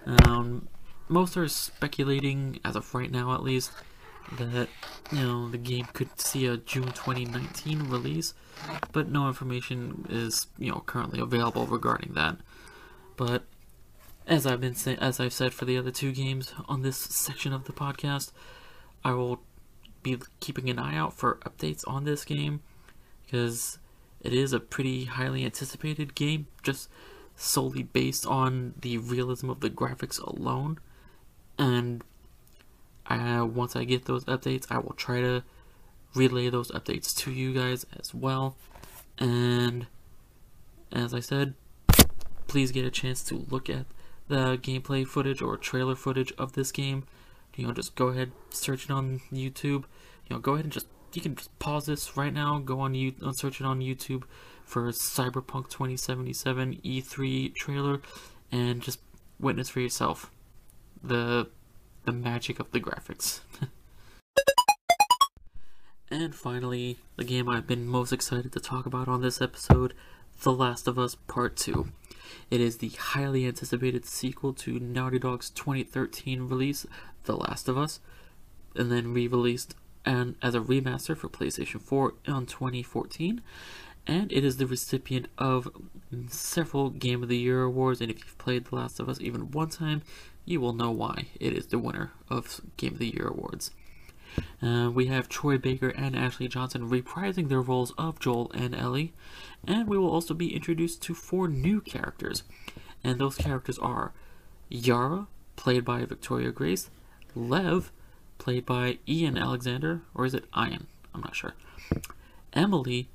Um, 0.06 0.68
most 1.08 1.36
are 1.36 1.48
speculating, 1.48 2.60
as 2.64 2.76
of 2.76 2.94
right 2.94 3.10
now 3.10 3.34
at 3.34 3.42
least, 3.42 3.72
that 4.36 4.68
you 5.12 5.22
know 5.22 5.48
the 5.48 5.58
game 5.58 5.86
could 5.92 6.20
see 6.20 6.46
a 6.46 6.56
June 6.56 6.86
2019 6.92 7.88
release, 7.88 8.34
but 8.92 9.10
no 9.10 9.28
information 9.28 10.06
is 10.08 10.46
you 10.58 10.70
know 10.70 10.82
currently 10.86 11.20
available 11.20 11.66
regarding 11.66 12.12
that. 12.14 12.36
But 13.16 13.44
as 14.26 14.46
I've 14.46 14.60
been 14.60 14.74
say- 14.74 14.96
as 14.96 15.18
I've 15.20 15.32
said 15.32 15.54
for 15.54 15.64
the 15.64 15.78
other 15.78 15.90
two 15.90 16.12
games 16.12 16.52
on 16.68 16.82
this 16.82 16.96
section 16.96 17.52
of 17.52 17.64
the 17.64 17.72
podcast, 17.72 18.32
I 19.04 19.12
will 19.12 19.40
be 20.02 20.18
keeping 20.40 20.68
an 20.70 20.78
eye 20.78 20.96
out 20.96 21.14
for 21.14 21.36
updates 21.44 21.82
on 21.86 22.04
this 22.04 22.24
game 22.24 22.60
because 23.24 23.78
it 24.20 24.32
is 24.32 24.52
a 24.52 24.60
pretty 24.60 25.04
highly 25.04 25.44
anticipated 25.44 26.14
game, 26.14 26.46
just 26.62 26.88
solely 27.36 27.82
based 27.82 28.26
on 28.26 28.74
the 28.80 28.98
realism 28.98 29.48
of 29.48 29.60
the 29.60 29.70
graphics 29.70 30.20
alone. 30.20 30.78
And 31.58 32.02
uh, 33.09 33.44
once 33.44 33.74
I 33.74 33.84
get 33.84 34.04
those 34.04 34.24
updates, 34.26 34.66
I 34.70 34.78
will 34.78 34.94
try 34.94 35.20
to 35.20 35.42
relay 36.14 36.50
those 36.50 36.70
updates 36.70 37.16
to 37.18 37.30
you 37.30 37.52
guys 37.52 37.86
as 37.98 38.14
well. 38.14 38.56
And 39.18 39.86
as 40.92 41.14
I 41.14 41.20
said, 41.20 41.54
please 42.46 42.72
get 42.72 42.84
a 42.84 42.90
chance 42.90 43.22
to 43.24 43.46
look 43.50 43.68
at 43.70 43.86
the 44.28 44.59
gameplay 44.59 45.06
footage 45.06 45.40
or 45.40 45.56
trailer 45.56 45.94
footage 45.94 46.32
of 46.38 46.52
this 46.52 46.70
game. 46.70 47.04
You 47.56 47.66
know, 47.66 47.72
just 47.72 47.96
go 47.96 48.09
ahead, 48.09 48.32
search 48.50 48.84
it 48.84 48.90
on 48.90 49.20
YouTube. 49.32 49.84
You 50.26 50.36
know, 50.36 50.38
go 50.38 50.52
ahead 50.52 50.66
and 50.66 50.72
just 50.72 50.86
you 51.14 51.22
can 51.22 51.34
just 51.34 51.56
pause 51.59 51.86
this 51.86 52.16
right 52.16 52.32
now, 52.32 52.59
go 52.59 52.80
on 52.80 52.94
you 52.94 53.14
uh, 53.24 53.32
search 53.32 53.61
it 53.61 53.66
on 53.66 53.80
YouTube 53.80 54.24
for 54.64 54.90
Cyberpunk 54.92 55.70
2077 55.70 56.76
E3 56.84 57.54
trailer, 57.54 58.00
and 58.52 58.82
just 58.82 59.00
witness 59.40 59.70
for 59.70 59.80
yourself 59.80 60.30
the 61.02 61.48
the 62.09 62.12
magic 62.14 62.59
of 62.59 62.70
the 62.70 62.80
graphics. 62.80 63.40
and 66.11 66.34
finally, 66.34 66.96
the 67.16 67.24
game 67.24 67.50
I've 67.50 67.66
been 67.66 67.86
most 67.86 68.14
excited 68.14 68.50
to 68.52 68.61
talk 68.61 68.86
about 68.86 69.09
on 69.09 69.20
this 69.20 69.42
episode, 69.42 69.92
The 70.40 70.54
Last 70.54 70.88
of 70.88 70.98
Us 70.98 71.16
Part 71.16 71.54
2. 71.59 71.92
It 72.50 72.62
is 72.62 72.78
the 72.78 72.88
highly 72.88 73.46
anticipated 73.46 74.06
sequel 74.06 74.54
to 74.54 74.80
Naughty 74.80 75.18
Dog's 75.18 75.50
2013 75.50 76.48
release, 76.48 76.86
The 77.24 77.36
Last 77.36 77.68
of 77.68 77.76
Us, 77.76 78.00
and 78.74 78.90
then 78.90 79.12
re-released 79.12 79.74
and 80.06 80.36
as 80.40 80.54
a 80.54 80.61
remaster 80.61 81.14
for 81.14 81.28
PlayStation 81.28 81.82
4 81.82 82.14
in 82.24 82.46
2014. 82.46 83.42
And 84.06 84.32
it 84.32 84.46
is 84.46 84.56
the 84.56 84.66
recipient 84.66 85.28
of 85.36 85.68
several 86.28 86.88
Game 86.88 87.22
of 87.22 87.28
the 87.28 87.36
Year 87.36 87.64
awards. 87.64 88.00
And 88.00 88.11
if 88.11 88.20
you've 88.20 88.38
played 88.38 88.64
The 88.64 88.76
Last 88.76 88.98
of 88.98 89.11
Us 89.11 89.20
even 89.20 89.50
one 89.50 89.68
time, 89.68 90.00
you 90.49 90.61
will 90.61 90.72
know 90.72 90.90
why 90.90 91.26
it 91.38 91.53
is 91.53 91.66
the 91.66 91.78
winner 91.78 92.12
of 92.30 92.61
Game 92.76 92.94
of 92.94 92.99
the 92.99 93.14
Year 93.14 93.28
awards. 93.28 93.70
Uh, 94.62 94.90
we 94.92 95.07
have 95.07 95.28
Troy 95.28 95.59
Baker 95.59 95.88
and 95.88 96.16
Ashley 96.16 96.49
Johnson 96.49 96.88
reprising 96.88 97.49
their 97.49 97.61
roles 97.61 97.92
of 97.99 98.20
Joel 98.20 98.51
and 98.55 98.74
Ellie, 98.74 99.12
and 99.66 99.88
we 99.88 99.99
will 99.99 100.11
also 100.11 100.34
be 100.34 100.55
introduced 100.55 101.03
to 101.03 101.14
four 101.14 101.49
new 101.49 101.80
characters, 101.80 102.44
and 103.05 103.18
those 103.18 103.36
characters 103.36 103.78
are 103.78 104.12
Yara, 104.68 105.26
played 105.57 105.84
by 105.84 106.05
Victoria 106.05 106.51
Grace, 106.51 106.90
Lev, 107.34 107.90
played 108.38 108.64
by 108.64 108.99
Ian 109.09 109.36
Alexander, 109.36 110.03
or 110.14 110.24
is 110.24 110.34
it 110.34 110.44
Ian? 110.57 110.86
I'm 111.14 111.20
not 111.20 111.34
sure. 111.34 111.55
Emily, 112.53 113.09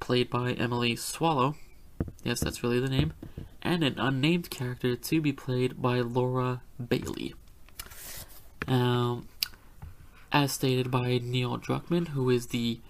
played 0.00 0.30
by 0.30 0.52
Emily 0.52 0.96
Swallow. 0.96 1.54
Yes, 2.24 2.40
that's 2.40 2.62
really 2.62 2.80
the 2.80 2.88
name. 2.88 3.12
And 3.62 3.82
an 3.82 3.98
unnamed 3.98 4.50
character 4.50 4.96
to 4.96 5.20
be 5.20 5.32
played 5.32 5.80
by 5.80 6.00
Laura 6.00 6.62
Bailey. 6.88 7.34
Um, 8.66 9.28
as 10.32 10.52
stated 10.52 10.90
by 10.90 11.20
Neil 11.22 11.58
Druckmann, 11.58 12.08
who 12.08 12.30
is 12.30 12.48
the 12.48 12.80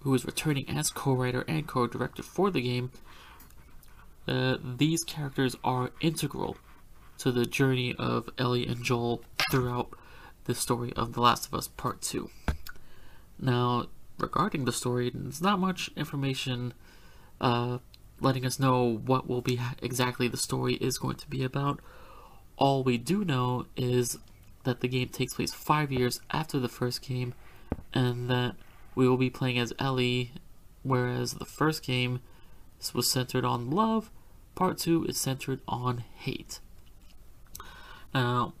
who 0.00 0.14
is 0.14 0.24
returning 0.24 0.68
as 0.68 0.88
co-writer 0.88 1.44
and 1.48 1.66
co-director 1.66 2.22
for 2.22 2.48
the 2.50 2.60
game. 2.60 2.92
Uh, 4.28 4.56
these 4.62 5.02
characters 5.02 5.56
are 5.64 5.90
integral 6.00 6.56
to 7.18 7.32
the 7.32 7.44
journey 7.44 7.92
of 7.98 8.30
Ellie 8.38 8.68
and 8.68 8.84
Joel 8.84 9.22
throughout 9.50 9.90
the 10.44 10.54
story 10.54 10.92
of 10.94 11.14
The 11.14 11.20
Last 11.20 11.46
of 11.46 11.54
Us 11.54 11.66
Part 11.66 12.02
2. 12.02 12.30
Now, 13.40 13.86
regarding 14.18 14.64
the 14.64 14.72
story, 14.72 15.10
there's 15.12 15.42
not 15.42 15.58
much 15.58 15.90
information 15.96 16.72
uh, 17.40 17.78
letting 18.20 18.46
us 18.46 18.58
know 18.58 19.00
what 19.04 19.28
will 19.28 19.42
be 19.42 19.60
exactly 19.82 20.28
the 20.28 20.36
story 20.36 20.74
is 20.74 20.98
going 20.98 21.16
to 21.16 21.28
be 21.28 21.44
about. 21.44 21.80
All 22.56 22.82
we 22.82 22.96
do 22.98 23.24
know 23.24 23.66
is 23.76 24.18
that 24.64 24.80
the 24.80 24.88
game 24.88 25.08
takes 25.08 25.34
place 25.34 25.52
five 25.52 25.92
years 25.92 26.20
after 26.30 26.58
the 26.58 26.68
first 26.68 27.02
game, 27.02 27.34
and 27.92 28.28
that 28.30 28.56
we 28.94 29.08
will 29.08 29.16
be 29.16 29.30
playing 29.30 29.58
as 29.58 29.72
Ellie, 29.78 30.32
whereas 30.82 31.34
the 31.34 31.44
first 31.44 31.82
game 31.84 32.20
was 32.94 33.10
centered 33.10 33.44
on 33.44 33.70
love, 33.70 34.10
part 34.54 34.78
two 34.78 35.04
is 35.04 35.18
centered 35.18 35.60
on 35.68 36.04
hate. 36.16 36.60
Now, 38.14 38.54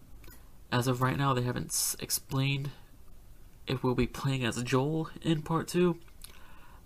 as 0.70 0.86
of 0.86 1.00
right 1.00 1.16
now, 1.16 1.32
they 1.32 1.42
haven't 1.42 1.96
explained 2.00 2.70
if 3.66 3.82
we'll 3.82 3.94
be 3.94 4.06
playing 4.06 4.44
as 4.44 4.62
Joel 4.62 5.10
in 5.22 5.42
part 5.42 5.68
two. 5.68 5.98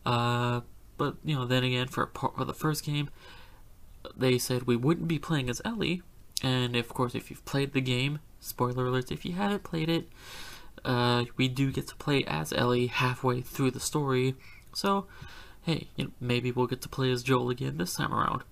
Uh, 0.07 0.61
but 1.01 1.17
you 1.25 1.35
know, 1.35 1.47
then 1.47 1.65
again, 1.65 1.89
for 1.89 2.05
part 2.05 2.35
the 2.47 2.53
first 2.53 2.85
game, 2.85 3.09
they 4.15 4.37
said 4.37 4.65
we 4.65 4.77
wouldn't 4.77 5.09
be 5.09 5.19
playing 5.19 5.49
as 5.49 5.63
Ellie. 5.65 6.03
And 6.43 6.77
of 6.77 6.89
course, 6.89 7.15
if 7.15 7.31
you've 7.31 7.45
played 7.47 7.73
the 7.73 7.81
game, 7.81 8.19
spoiler 8.39 8.87
alert, 8.87 9.11
if 9.11 9.25
you 9.25 9.33
haven't 9.33 9.65
played 9.65 9.89
it, 9.89 10.11
uh, 10.85 11.25
we 11.39 11.49
do 11.49 11.73
get 11.73 11.89
to 11.89 11.97
play 11.97 12.23
as 12.25 12.53
Ellie 12.53 12.89
halfway 12.89 13.41
through 13.41 13.71
the 13.71 13.81
story. 13.81 14.35
So, 14.75 15.07
hey, 15.63 15.89
you 15.97 16.05
know, 16.05 16.11
maybe 16.21 16.53
we'll 16.53 16.67
get 16.67 16.83
to 16.83 16.89
play 16.91 17.11
as 17.11 17.23
Joel 17.23 17.49
again 17.49 17.79
this 17.79 17.95
time 17.95 18.13
around. 18.13 18.43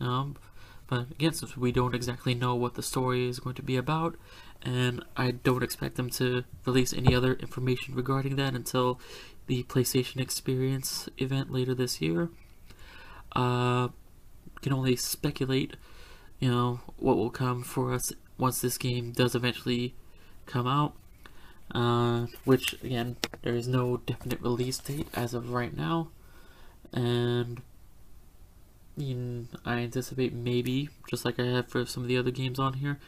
Um, 0.00 0.36
but 0.86 1.10
again, 1.10 1.32
since 1.32 1.56
we 1.56 1.72
don't 1.72 1.96
exactly 1.96 2.32
know 2.32 2.54
what 2.54 2.74
the 2.74 2.82
story 2.82 3.28
is 3.28 3.40
going 3.40 3.56
to 3.56 3.62
be 3.62 3.74
about, 3.74 4.14
and 4.62 5.04
I 5.16 5.32
don't 5.32 5.64
expect 5.64 5.96
them 5.96 6.10
to 6.10 6.44
release 6.64 6.92
any 6.92 7.12
other 7.12 7.34
information 7.34 7.96
regarding 7.96 8.36
that 8.36 8.54
until 8.54 9.00
the 9.46 9.62
PlayStation 9.64 10.20
Experience 10.20 11.08
event 11.18 11.50
later 11.50 11.74
this 11.74 12.00
year. 12.00 12.30
Uh, 13.34 13.88
can 14.60 14.72
only 14.72 14.96
speculate, 14.96 15.76
you 16.38 16.50
know, 16.50 16.80
what 16.96 17.16
will 17.16 17.30
come 17.30 17.62
for 17.62 17.92
us 17.92 18.12
once 18.38 18.60
this 18.60 18.78
game 18.78 19.12
does 19.12 19.34
eventually 19.34 19.94
come 20.46 20.66
out. 20.66 20.94
Uh, 21.74 22.26
which 22.44 22.74
again, 22.82 23.16
there 23.42 23.54
is 23.54 23.66
no 23.66 23.96
definite 23.96 24.42
release 24.42 24.76
date 24.78 25.08
as 25.14 25.32
of 25.32 25.50
right 25.50 25.74
now, 25.74 26.08
and 26.92 27.62
I 29.64 29.78
anticipate 29.78 30.34
maybe, 30.34 30.90
just 31.08 31.24
like 31.24 31.40
I 31.40 31.46
have 31.46 31.68
for 31.68 31.86
some 31.86 32.02
of 32.02 32.10
the 32.10 32.18
other 32.18 32.30
games 32.30 32.58
on 32.58 32.74
here, 32.74 32.98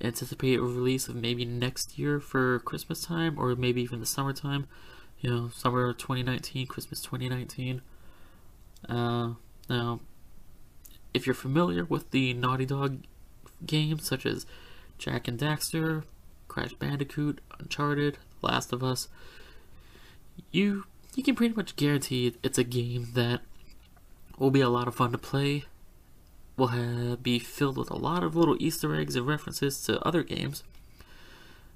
anticipate 0.00 0.60
a 0.60 0.62
release 0.62 1.08
of 1.08 1.16
maybe 1.16 1.44
next 1.44 1.98
year 1.98 2.20
for 2.20 2.60
Christmas 2.60 3.02
time, 3.02 3.36
or 3.40 3.56
maybe 3.56 3.82
even 3.82 3.98
the 3.98 4.06
summertime. 4.06 4.68
You 5.22 5.30
know, 5.30 5.50
summer 5.54 5.92
2019, 5.92 6.66
Christmas 6.66 7.00
2019. 7.00 7.80
Uh, 8.88 9.34
now, 9.70 10.00
if 11.14 11.26
you're 11.26 11.34
familiar 11.34 11.84
with 11.84 12.10
the 12.10 12.34
Naughty 12.34 12.66
Dog 12.66 13.04
games, 13.64 14.04
such 14.04 14.26
as 14.26 14.46
Jak 14.98 15.28
and 15.28 15.38
Daxter, 15.38 16.02
Crash 16.48 16.72
Bandicoot, 16.74 17.40
Uncharted, 17.60 18.18
Last 18.42 18.72
of 18.72 18.82
Us, 18.82 19.06
you 20.50 20.84
you 21.14 21.22
can 21.22 21.36
pretty 21.36 21.54
much 21.54 21.76
guarantee 21.76 22.34
it's 22.42 22.58
a 22.58 22.64
game 22.64 23.08
that 23.14 23.42
will 24.38 24.50
be 24.50 24.60
a 24.60 24.68
lot 24.68 24.88
of 24.88 24.94
fun 24.96 25.12
to 25.12 25.18
play. 25.18 25.64
Will 26.56 26.68
have, 26.68 27.22
be 27.22 27.38
filled 27.38 27.78
with 27.78 27.90
a 27.90 27.96
lot 27.96 28.24
of 28.24 28.34
little 28.34 28.56
Easter 28.60 28.94
eggs 28.94 29.14
and 29.14 29.26
references 29.26 29.80
to 29.82 30.00
other 30.00 30.22
games, 30.24 30.64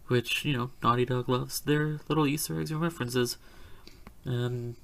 which 0.09 0.45
you 0.45 0.57
know 0.57 0.71
Naughty 0.83 1.05
Dog 1.05 1.29
loves 1.29 1.61
their 1.61 2.01
little 2.09 2.27
Easter 2.27 2.61
eggs 2.61 2.71
and 2.71 2.81
references, 2.81 3.37
and 4.25 4.77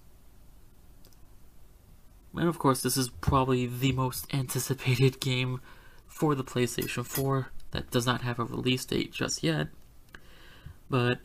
and 2.34 2.48
of 2.48 2.58
course 2.58 2.82
this 2.82 2.96
is 2.96 3.08
probably 3.08 3.66
the 3.66 3.92
most 3.92 4.32
anticipated 4.34 5.20
game 5.20 5.60
for 6.06 6.34
the 6.34 6.44
PlayStation 6.44 7.04
4 7.04 7.48
that 7.72 7.90
does 7.90 8.06
not 8.06 8.20
have 8.22 8.38
a 8.38 8.44
release 8.44 8.84
date 8.84 9.12
just 9.12 9.42
yet. 9.42 9.68
But 10.88 11.20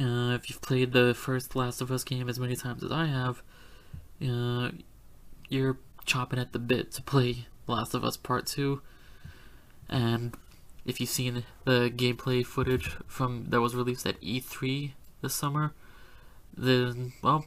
uh, 0.00 0.34
if 0.34 0.50
you've 0.50 0.60
played 0.60 0.92
the 0.92 1.14
first 1.14 1.54
Last 1.54 1.80
of 1.80 1.92
Us 1.92 2.02
game 2.02 2.28
as 2.28 2.38
many 2.38 2.56
times 2.56 2.82
as 2.82 2.90
I 2.90 3.06
have, 3.06 3.42
uh, 4.26 4.70
you're 5.48 5.78
chopping 6.04 6.38
at 6.38 6.52
the 6.52 6.58
bit 6.58 6.90
to 6.92 7.02
play 7.02 7.46
Last 7.66 7.94
of 7.94 8.04
Us 8.04 8.16
Part 8.16 8.46
2. 8.46 8.82
And 9.88 10.34
if 10.84 11.00
you've 11.00 11.08
seen 11.08 11.44
the 11.64 11.92
gameplay 11.94 12.44
footage 12.44 12.96
from 13.06 13.46
that 13.48 13.60
was 13.60 13.74
released 13.74 14.06
at 14.06 14.20
E3 14.20 14.92
this 15.20 15.34
summer, 15.34 15.72
then 16.56 17.12
well, 17.22 17.46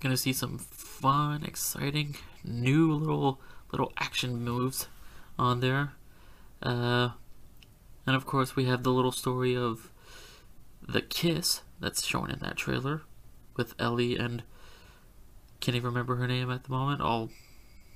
gonna 0.00 0.16
see 0.16 0.32
some 0.32 0.58
fun, 0.58 1.44
exciting, 1.44 2.16
new 2.44 2.92
little 2.92 3.40
little 3.72 3.92
action 3.98 4.42
moves 4.42 4.88
on 5.38 5.60
there. 5.60 5.92
Uh, 6.62 7.10
and 8.06 8.16
of 8.16 8.26
course, 8.26 8.56
we 8.56 8.64
have 8.64 8.82
the 8.82 8.92
little 8.92 9.12
story 9.12 9.56
of 9.56 9.90
the 10.86 11.00
kiss 11.00 11.62
that's 11.78 12.04
shown 12.04 12.30
in 12.30 12.38
that 12.40 12.56
trailer 12.56 13.02
with 13.56 13.74
Ellie 13.78 14.16
and 14.16 14.42
can't 15.60 15.76
even 15.76 15.88
remember 15.88 16.16
her 16.16 16.26
name 16.26 16.50
at 16.50 16.64
the 16.64 16.70
moment. 16.70 17.00
I'll, 17.00 17.30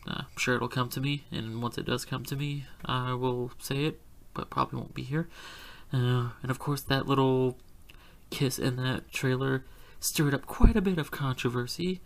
uh, 0.07 0.23
I'm 0.23 0.39
sure 0.39 0.57
it'll 0.57 0.69
come 0.69 0.89
to 0.91 1.01
me, 1.01 1.25
and 1.31 1.63
once 1.63 1.79
it 1.79 1.87
does 1.87 2.05
come 2.05 2.25
to 2.25 2.37
me, 2.37 2.67
I 2.85 3.15
will 3.15 3.53
say 3.59 3.85
it, 3.85 4.01
but 4.35 4.51
probably 4.51 4.79
won't 4.79 4.95
be 4.95 5.03
here. 5.03 5.29
Uh, 5.93 6.31
and 6.43 6.51
of 6.51 6.59
course, 6.59 6.83
that 6.83 7.07
little 7.07 7.57
kiss 8.31 8.59
in 8.59 8.77
that 8.77 9.11
trailer 9.13 9.65
stirred 10.01 10.35
up 10.35 10.47
quite 10.47 10.77
a 10.77 10.83
bit 10.83 10.99
of 10.99 11.11
controversy 11.11 12.01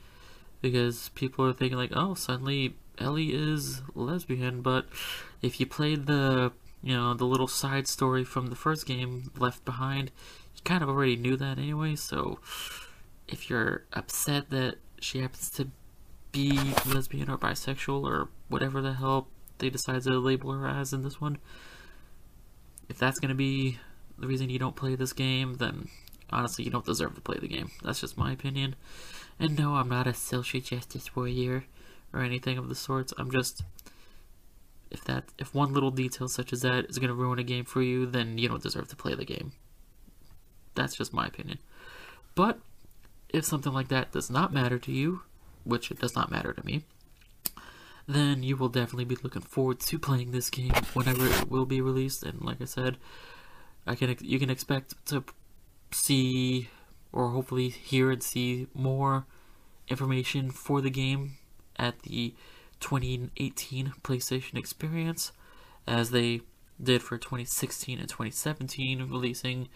because 0.60 1.08
people 1.10 1.44
are 1.44 1.52
thinking 1.52 1.78
like, 1.78 1.92
oh, 1.94 2.14
suddenly 2.14 2.76
Ellie 2.98 3.34
is 3.34 3.82
lesbian. 3.94 4.62
But 4.62 4.86
if 5.42 5.58
you 5.58 5.66
played 5.66 6.06
the, 6.06 6.52
you 6.82 6.94
know, 6.94 7.14
the 7.14 7.24
little 7.24 7.48
side 7.48 7.88
story 7.88 8.24
from 8.24 8.48
the 8.48 8.56
first 8.56 8.86
game, 8.86 9.30
Left 9.38 9.64
Behind, 9.64 10.10
you 10.54 10.62
kind 10.64 10.82
of 10.82 10.88
already 10.88 11.16
knew 11.16 11.36
that 11.36 11.58
anyway. 11.58 11.96
So 11.96 12.38
if 13.26 13.48
you're 13.50 13.84
upset 13.92 14.50
that 14.50 14.76
she 15.00 15.20
happens 15.20 15.50
to 15.50 15.68
be 16.32 16.58
lesbian 16.86 17.30
or 17.30 17.38
bisexual 17.38 18.04
or 18.04 18.28
whatever 18.48 18.80
the 18.80 18.94
hell 18.94 19.28
they 19.58 19.70
decide 19.70 20.02
to 20.02 20.18
label 20.18 20.52
her 20.52 20.66
as 20.68 20.92
in 20.92 21.02
this 21.02 21.20
one. 21.20 21.38
If 22.88 22.98
that's 22.98 23.18
going 23.18 23.30
to 23.30 23.34
be 23.34 23.78
the 24.18 24.26
reason 24.26 24.50
you 24.50 24.58
don't 24.58 24.76
play 24.76 24.94
this 24.94 25.12
game, 25.12 25.54
then 25.54 25.88
honestly, 26.30 26.64
you 26.64 26.70
don't 26.70 26.84
deserve 26.84 27.14
to 27.14 27.20
play 27.20 27.38
the 27.40 27.48
game. 27.48 27.70
That's 27.82 28.00
just 28.00 28.16
my 28.16 28.32
opinion. 28.32 28.76
And 29.38 29.58
no, 29.58 29.74
I'm 29.74 29.88
not 29.88 30.06
a 30.06 30.14
social 30.14 30.60
justice 30.60 31.14
warrior 31.14 31.64
or 32.12 32.20
anything 32.20 32.58
of 32.58 32.68
the 32.68 32.74
sorts. 32.74 33.12
I'm 33.18 33.30
just 33.30 33.62
if 34.90 35.04
that 35.04 35.24
if 35.38 35.54
one 35.54 35.72
little 35.72 35.90
detail 35.90 36.28
such 36.28 36.52
as 36.52 36.62
that 36.62 36.86
is 36.88 36.98
going 36.98 37.08
to 37.08 37.14
ruin 37.14 37.38
a 37.38 37.44
game 37.44 37.64
for 37.64 37.82
you, 37.82 38.06
then 38.06 38.38
you 38.38 38.48
don't 38.48 38.62
deserve 38.62 38.88
to 38.88 38.96
play 38.96 39.14
the 39.14 39.24
game. 39.24 39.52
That's 40.74 40.96
just 40.96 41.12
my 41.12 41.26
opinion. 41.26 41.58
But 42.34 42.58
if 43.28 43.44
something 43.44 43.72
like 43.72 43.88
that 43.88 44.12
does 44.12 44.30
not 44.30 44.52
matter 44.52 44.78
to 44.78 44.92
you, 44.92 45.22
which 45.64 45.90
it 45.90 45.98
does 45.98 46.14
not 46.14 46.30
matter 46.30 46.52
to 46.52 46.64
me, 46.64 46.84
then 48.06 48.42
you 48.42 48.56
will 48.56 48.68
definitely 48.68 49.04
be 49.04 49.18
looking 49.22 49.42
forward 49.42 49.80
to 49.80 49.98
playing 49.98 50.30
this 50.30 50.50
game 50.50 50.72
whenever 50.94 51.26
it 51.26 51.50
will 51.50 51.66
be 51.66 51.80
released. 51.80 52.22
And 52.22 52.40
like 52.42 52.60
I 52.60 52.64
said, 52.64 52.96
I 53.86 53.94
can 53.94 54.16
you 54.20 54.38
can 54.38 54.50
expect 54.50 54.94
to 55.06 55.24
see 55.92 56.68
or 57.12 57.30
hopefully 57.30 57.68
hear 57.68 58.10
and 58.10 58.22
see 58.22 58.66
more 58.74 59.26
information 59.88 60.50
for 60.50 60.80
the 60.80 60.90
game 60.90 61.36
at 61.76 62.00
the 62.00 62.34
2018 62.80 63.94
PlayStation 64.02 64.56
Experience, 64.56 65.32
as 65.86 66.10
they 66.10 66.42
did 66.82 67.02
for 67.02 67.18
2016 67.18 67.98
and 67.98 68.08
2017, 68.08 69.08
releasing 69.08 69.68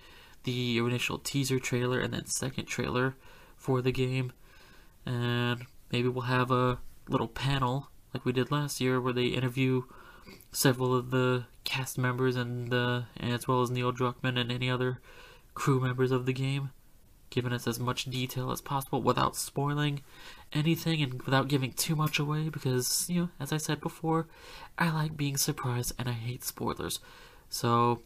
the 0.45 0.79
initial 0.79 1.19
teaser 1.19 1.59
trailer 1.59 2.01
and 2.01 2.13
then 2.13 2.27
second 2.27 2.67
trailer 2.67 3.15
for 3.57 3.81
the 3.81 3.93
game. 3.93 4.33
And 5.07 5.67
maybe 5.93 6.09
we'll 6.09 6.23
have 6.23 6.51
a 6.51 6.79
little 7.09 7.29
panel 7.29 7.89
like 8.13 8.25
we 8.25 8.33
did 8.33 8.51
last 8.51 8.81
year 8.81 9.01
where 9.01 9.13
they 9.13 9.27
interview 9.27 9.83
several 10.51 10.95
of 10.95 11.11
the 11.11 11.45
cast 11.65 11.99
members 11.99 12.37
and 12.37 12.73
uh, 12.73 13.03
as 13.21 13.47
well 13.47 13.63
as 13.63 13.71
Neil 13.71 13.93
Druckmann 13.93 14.39
and 14.39 14.51
any 14.51 14.71
other 14.71 15.01
crew 15.55 15.81
members 15.81 16.11
of 16.11 16.27
the 16.27 16.33
game, 16.33 16.71
giving 17.31 17.53
us 17.53 17.67
as 17.67 17.79
much 17.79 18.05
detail 18.05 18.51
as 18.51 18.61
possible 18.61 19.03
without 19.03 19.37
spoiling 19.37 20.03
anything 20.53 21.03
and 21.03 21.23
without 21.23 21.49
giving 21.49 21.73
too 21.73 21.97
much 21.97 22.19
away 22.19 22.49
because, 22.49 23.09
you 23.09 23.23
know, 23.23 23.29
as 23.41 23.53
I 23.53 23.57
said 23.57 23.81
before, 23.81 24.27
I 24.79 24.91
like 24.91 25.17
being 25.17 25.37
surprised 25.37 25.93
and 25.99 26.09
I 26.09 26.13
hate 26.13 26.45
spoilers. 26.45 27.01
So 27.49 28.03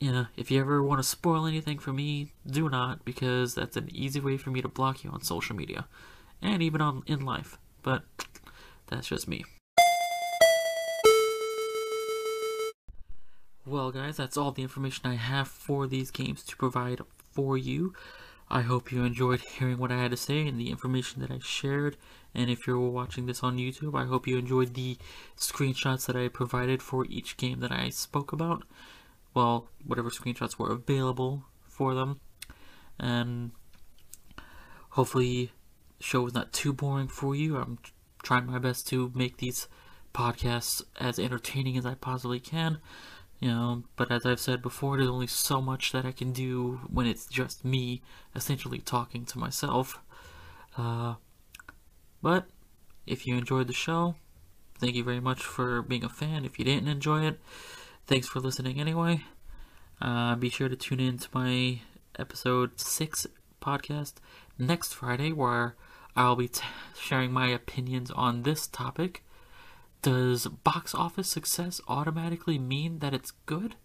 you 0.00 0.10
know, 0.10 0.26
if 0.34 0.50
you 0.50 0.58
ever 0.58 0.82
want 0.82 0.98
to 0.98 1.06
spoil 1.06 1.46
anything 1.46 1.78
for 1.78 1.92
me, 1.92 2.32
do 2.46 2.70
not, 2.70 3.04
because 3.04 3.54
that's 3.54 3.76
an 3.76 3.90
easy 3.92 4.18
way 4.18 4.38
for 4.38 4.50
me 4.50 4.62
to 4.62 4.68
block 4.68 5.04
you 5.04 5.10
on 5.10 5.22
social 5.22 5.54
media, 5.54 5.86
and 6.42 6.62
even 6.62 6.80
on 6.80 7.02
in 7.06 7.24
life. 7.24 7.58
But 7.82 8.02
that's 8.88 9.08
just 9.08 9.28
me. 9.28 9.44
Well, 13.66 13.92
guys, 13.92 14.16
that's 14.16 14.36
all 14.36 14.50
the 14.50 14.62
information 14.62 15.08
I 15.08 15.14
have 15.14 15.48
for 15.48 15.86
these 15.86 16.10
games 16.10 16.42
to 16.44 16.56
provide 16.56 17.00
for 17.32 17.56
you. 17.56 17.94
I 18.48 18.62
hope 18.62 18.90
you 18.90 19.04
enjoyed 19.04 19.40
hearing 19.40 19.78
what 19.78 19.92
I 19.92 20.02
had 20.02 20.10
to 20.10 20.16
say 20.16 20.46
and 20.46 20.58
the 20.58 20.70
information 20.70 21.22
that 21.22 21.30
I 21.30 21.38
shared. 21.40 21.96
And 22.34 22.50
if 22.50 22.66
you're 22.66 22.80
watching 22.80 23.26
this 23.26 23.44
on 23.44 23.58
YouTube, 23.58 23.96
I 23.96 24.06
hope 24.06 24.26
you 24.26 24.38
enjoyed 24.38 24.74
the 24.74 24.98
screenshots 25.36 26.06
that 26.06 26.16
I 26.16 26.26
provided 26.28 26.82
for 26.82 27.06
each 27.06 27.36
game 27.36 27.60
that 27.60 27.70
I 27.70 27.90
spoke 27.90 28.32
about 28.32 28.64
well, 29.34 29.68
whatever 29.84 30.10
screenshots 30.10 30.58
were 30.58 30.70
available 30.70 31.44
for 31.66 31.94
them. 31.94 32.20
And 32.98 33.52
hopefully, 34.90 35.52
show 36.00 36.26
is 36.26 36.34
not 36.34 36.52
too 36.52 36.72
boring 36.72 37.08
for 37.08 37.34
you. 37.34 37.56
I'm 37.56 37.78
trying 38.22 38.46
my 38.46 38.58
best 38.58 38.88
to 38.88 39.12
make 39.14 39.36
these 39.36 39.68
podcasts 40.14 40.82
as 40.98 41.18
entertaining 41.18 41.76
as 41.76 41.86
I 41.86 41.94
possibly 41.94 42.40
can. 42.40 42.78
You 43.38 43.48
know, 43.48 43.82
but 43.96 44.10
as 44.10 44.26
I've 44.26 44.40
said 44.40 44.60
before, 44.60 44.96
there's 44.96 45.08
only 45.08 45.26
so 45.26 45.62
much 45.62 45.92
that 45.92 46.04
I 46.04 46.12
can 46.12 46.32
do 46.32 46.80
when 46.92 47.06
it's 47.06 47.26
just 47.26 47.64
me 47.64 48.02
essentially 48.36 48.78
talking 48.78 49.24
to 49.26 49.38
myself. 49.38 49.98
Uh, 50.76 51.14
but 52.20 52.46
if 53.06 53.26
you 53.26 53.36
enjoyed 53.36 53.66
the 53.66 53.72
show, 53.72 54.14
thank 54.78 54.94
you 54.94 55.02
very 55.02 55.20
much 55.20 55.42
for 55.42 55.80
being 55.80 56.04
a 56.04 56.08
fan. 56.10 56.44
If 56.44 56.58
you 56.58 56.66
didn't 56.66 56.88
enjoy 56.88 57.24
it, 57.26 57.40
thanks 58.06 58.28
for 58.28 58.40
listening 58.40 58.78
anyway. 58.78 59.24
Uh, 60.02 60.34
be 60.34 60.50
sure 60.50 60.68
to 60.68 60.76
tune 60.76 61.00
in 61.00 61.16
to 61.18 61.28
my 61.32 61.80
episode 62.18 62.78
6 62.78 63.26
podcast 63.62 64.14
next 64.58 64.94
Friday, 64.94 65.32
where 65.32 65.76
I'll 66.20 66.36
be 66.36 66.48
t- 66.48 66.62
sharing 66.94 67.32
my 67.32 67.48
opinions 67.48 68.10
on 68.10 68.42
this 68.42 68.66
topic. 68.66 69.24
Does 70.02 70.46
box 70.46 70.94
office 70.94 71.28
success 71.28 71.80
automatically 71.88 72.58
mean 72.58 72.98
that 72.98 73.14
it's 73.14 73.32
good? 73.46 73.76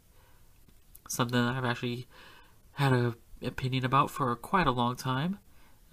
Something 1.08 1.46
that 1.46 1.56
I've 1.56 1.64
actually 1.64 2.08
had 2.74 2.92
a 2.92 3.16
opinion 3.42 3.86
about 3.86 4.12
for 4.12 4.36
quite 4.36 4.68
a 4.68 4.72
long 4.72 4.98
time, 4.98 5.40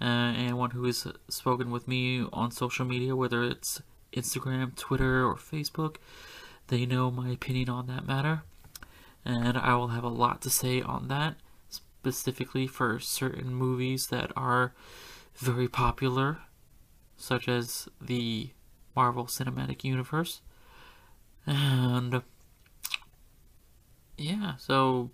uh, 0.01 0.03
and 0.03 0.57
one 0.57 0.71
who 0.71 0.83
has 0.83 1.07
spoken 1.29 1.71
with 1.71 1.87
me 1.87 2.25
on 2.33 2.51
social 2.51 2.85
media, 2.85 3.15
whether 3.15 3.41
it's 3.41 3.81
Instagram, 4.11 4.75
Twitter, 4.75 5.25
or 5.25 5.35
Facebook. 5.35 5.95
They 6.67 6.85
know 6.85 7.09
my 7.09 7.29
opinion 7.29 7.69
on 7.69 7.87
that 7.87 8.05
matter, 8.05 8.43
and 9.23 9.57
I 9.57 9.75
will 9.75 9.89
have 9.89 10.03
a 10.03 10.09
lot 10.09 10.41
to 10.41 10.49
say 10.49 10.81
on 10.81 11.07
that, 11.07 11.35
specifically 11.69 12.67
for 12.67 12.99
certain 12.99 13.55
movies 13.55 14.07
that 14.07 14.31
are 14.35 14.73
very 15.35 15.67
popular, 15.67 16.39
such 17.17 17.47
as 17.47 17.87
the 18.01 18.51
Marvel 18.95 19.25
Cinematic 19.25 19.83
Universe. 19.83 20.41
And 21.45 22.21
yeah, 24.17 24.55
so 24.57 25.11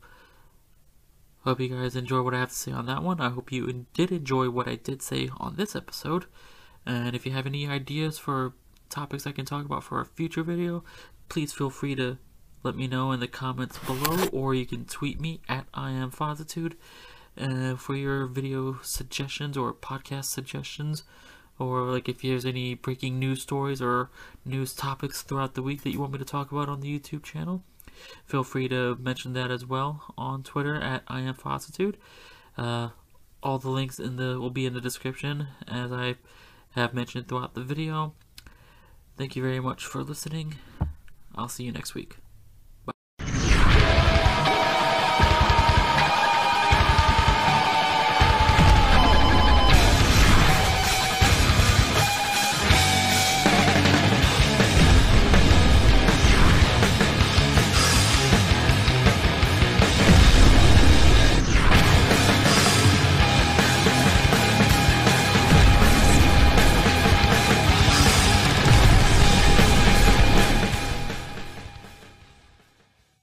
hope 1.43 1.59
you 1.59 1.69
guys 1.69 1.95
enjoy 1.95 2.21
what 2.21 2.33
I 2.33 2.39
have 2.39 2.49
to 2.49 2.55
say 2.55 2.71
on 2.71 2.85
that 2.87 3.01
one. 3.01 3.21
I 3.21 3.29
hope 3.29 3.51
you 3.51 3.85
did 3.93 4.11
enjoy 4.11 4.49
what 4.49 4.67
I 4.67 4.75
did 4.75 5.01
say 5.01 5.29
on 5.37 5.55
this 5.55 5.75
episode. 5.75 6.25
And 6.85 7.15
if 7.15 7.25
you 7.25 7.31
have 7.31 7.45
any 7.45 7.67
ideas 7.67 8.17
for 8.17 8.53
topics 8.89 9.25
I 9.25 9.31
can 9.31 9.45
talk 9.45 9.65
about 9.65 9.83
for 9.83 10.01
a 10.01 10.05
future 10.05 10.43
video, 10.43 10.83
please 11.29 11.53
feel 11.53 11.69
free 11.69 11.95
to 11.95 12.17
let 12.61 12.75
me 12.75 12.87
know 12.87 13.11
in 13.11 13.19
the 13.21 13.27
comments 13.27 13.79
below, 13.79 14.27
or 14.33 14.53
you 14.53 14.65
can 14.65 14.85
tweet 14.85 15.21
me 15.21 15.41
at 15.47 15.65
I 15.73 15.91
am 15.91 16.11
Fozzitude 16.11 16.73
uh, 17.37 17.75
for 17.75 17.95
your 17.95 18.25
video 18.25 18.79
suggestions 18.81 19.57
or 19.57 19.73
podcast 19.73 20.25
suggestions, 20.25 21.03
or 21.57 21.83
like 21.83 22.07
if 22.09 22.21
there's 22.21 22.45
any 22.45 22.73
breaking 22.73 23.19
news 23.19 23.41
stories 23.41 23.81
or 23.81 24.09
news 24.45 24.73
topics 24.73 25.21
throughout 25.21 25.55
the 25.55 25.61
week 25.61 25.83
that 25.83 25.91
you 25.91 25.99
want 25.99 26.13
me 26.13 26.19
to 26.19 26.25
talk 26.25 26.51
about 26.51 26.69
on 26.69 26.81
the 26.81 26.99
YouTube 26.99 27.23
channel. 27.23 27.63
Feel 28.25 28.43
free 28.43 28.67
to 28.69 28.95
mention 28.95 29.33
that 29.33 29.51
as 29.51 29.65
well 29.65 30.13
on 30.17 30.43
Twitter 30.43 30.75
at 30.75 31.03
I 31.07 31.21
am 31.21 31.33
Fozzitude. 31.33 31.95
Uh, 32.57 32.89
all 33.41 33.57
the 33.57 33.69
links 33.69 33.99
in 33.99 34.15
the 34.15 34.39
will 34.39 34.49
be 34.49 34.65
in 34.65 34.73
the 34.73 34.81
description 34.81 35.47
as 35.67 35.91
I 35.91 36.15
have 36.71 36.93
mentioned 36.93 37.27
throughout 37.27 37.55
the 37.55 37.63
video. 37.63 38.13
Thank 39.17 39.35
you 39.35 39.43
very 39.43 39.59
much 39.59 39.85
for 39.85 40.03
listening. 40.03 40.55
I'll 41.35 41.49
see 41.49 41.63
you 41.63 41.71
next 41.71 41.93
week. 41.93 42.17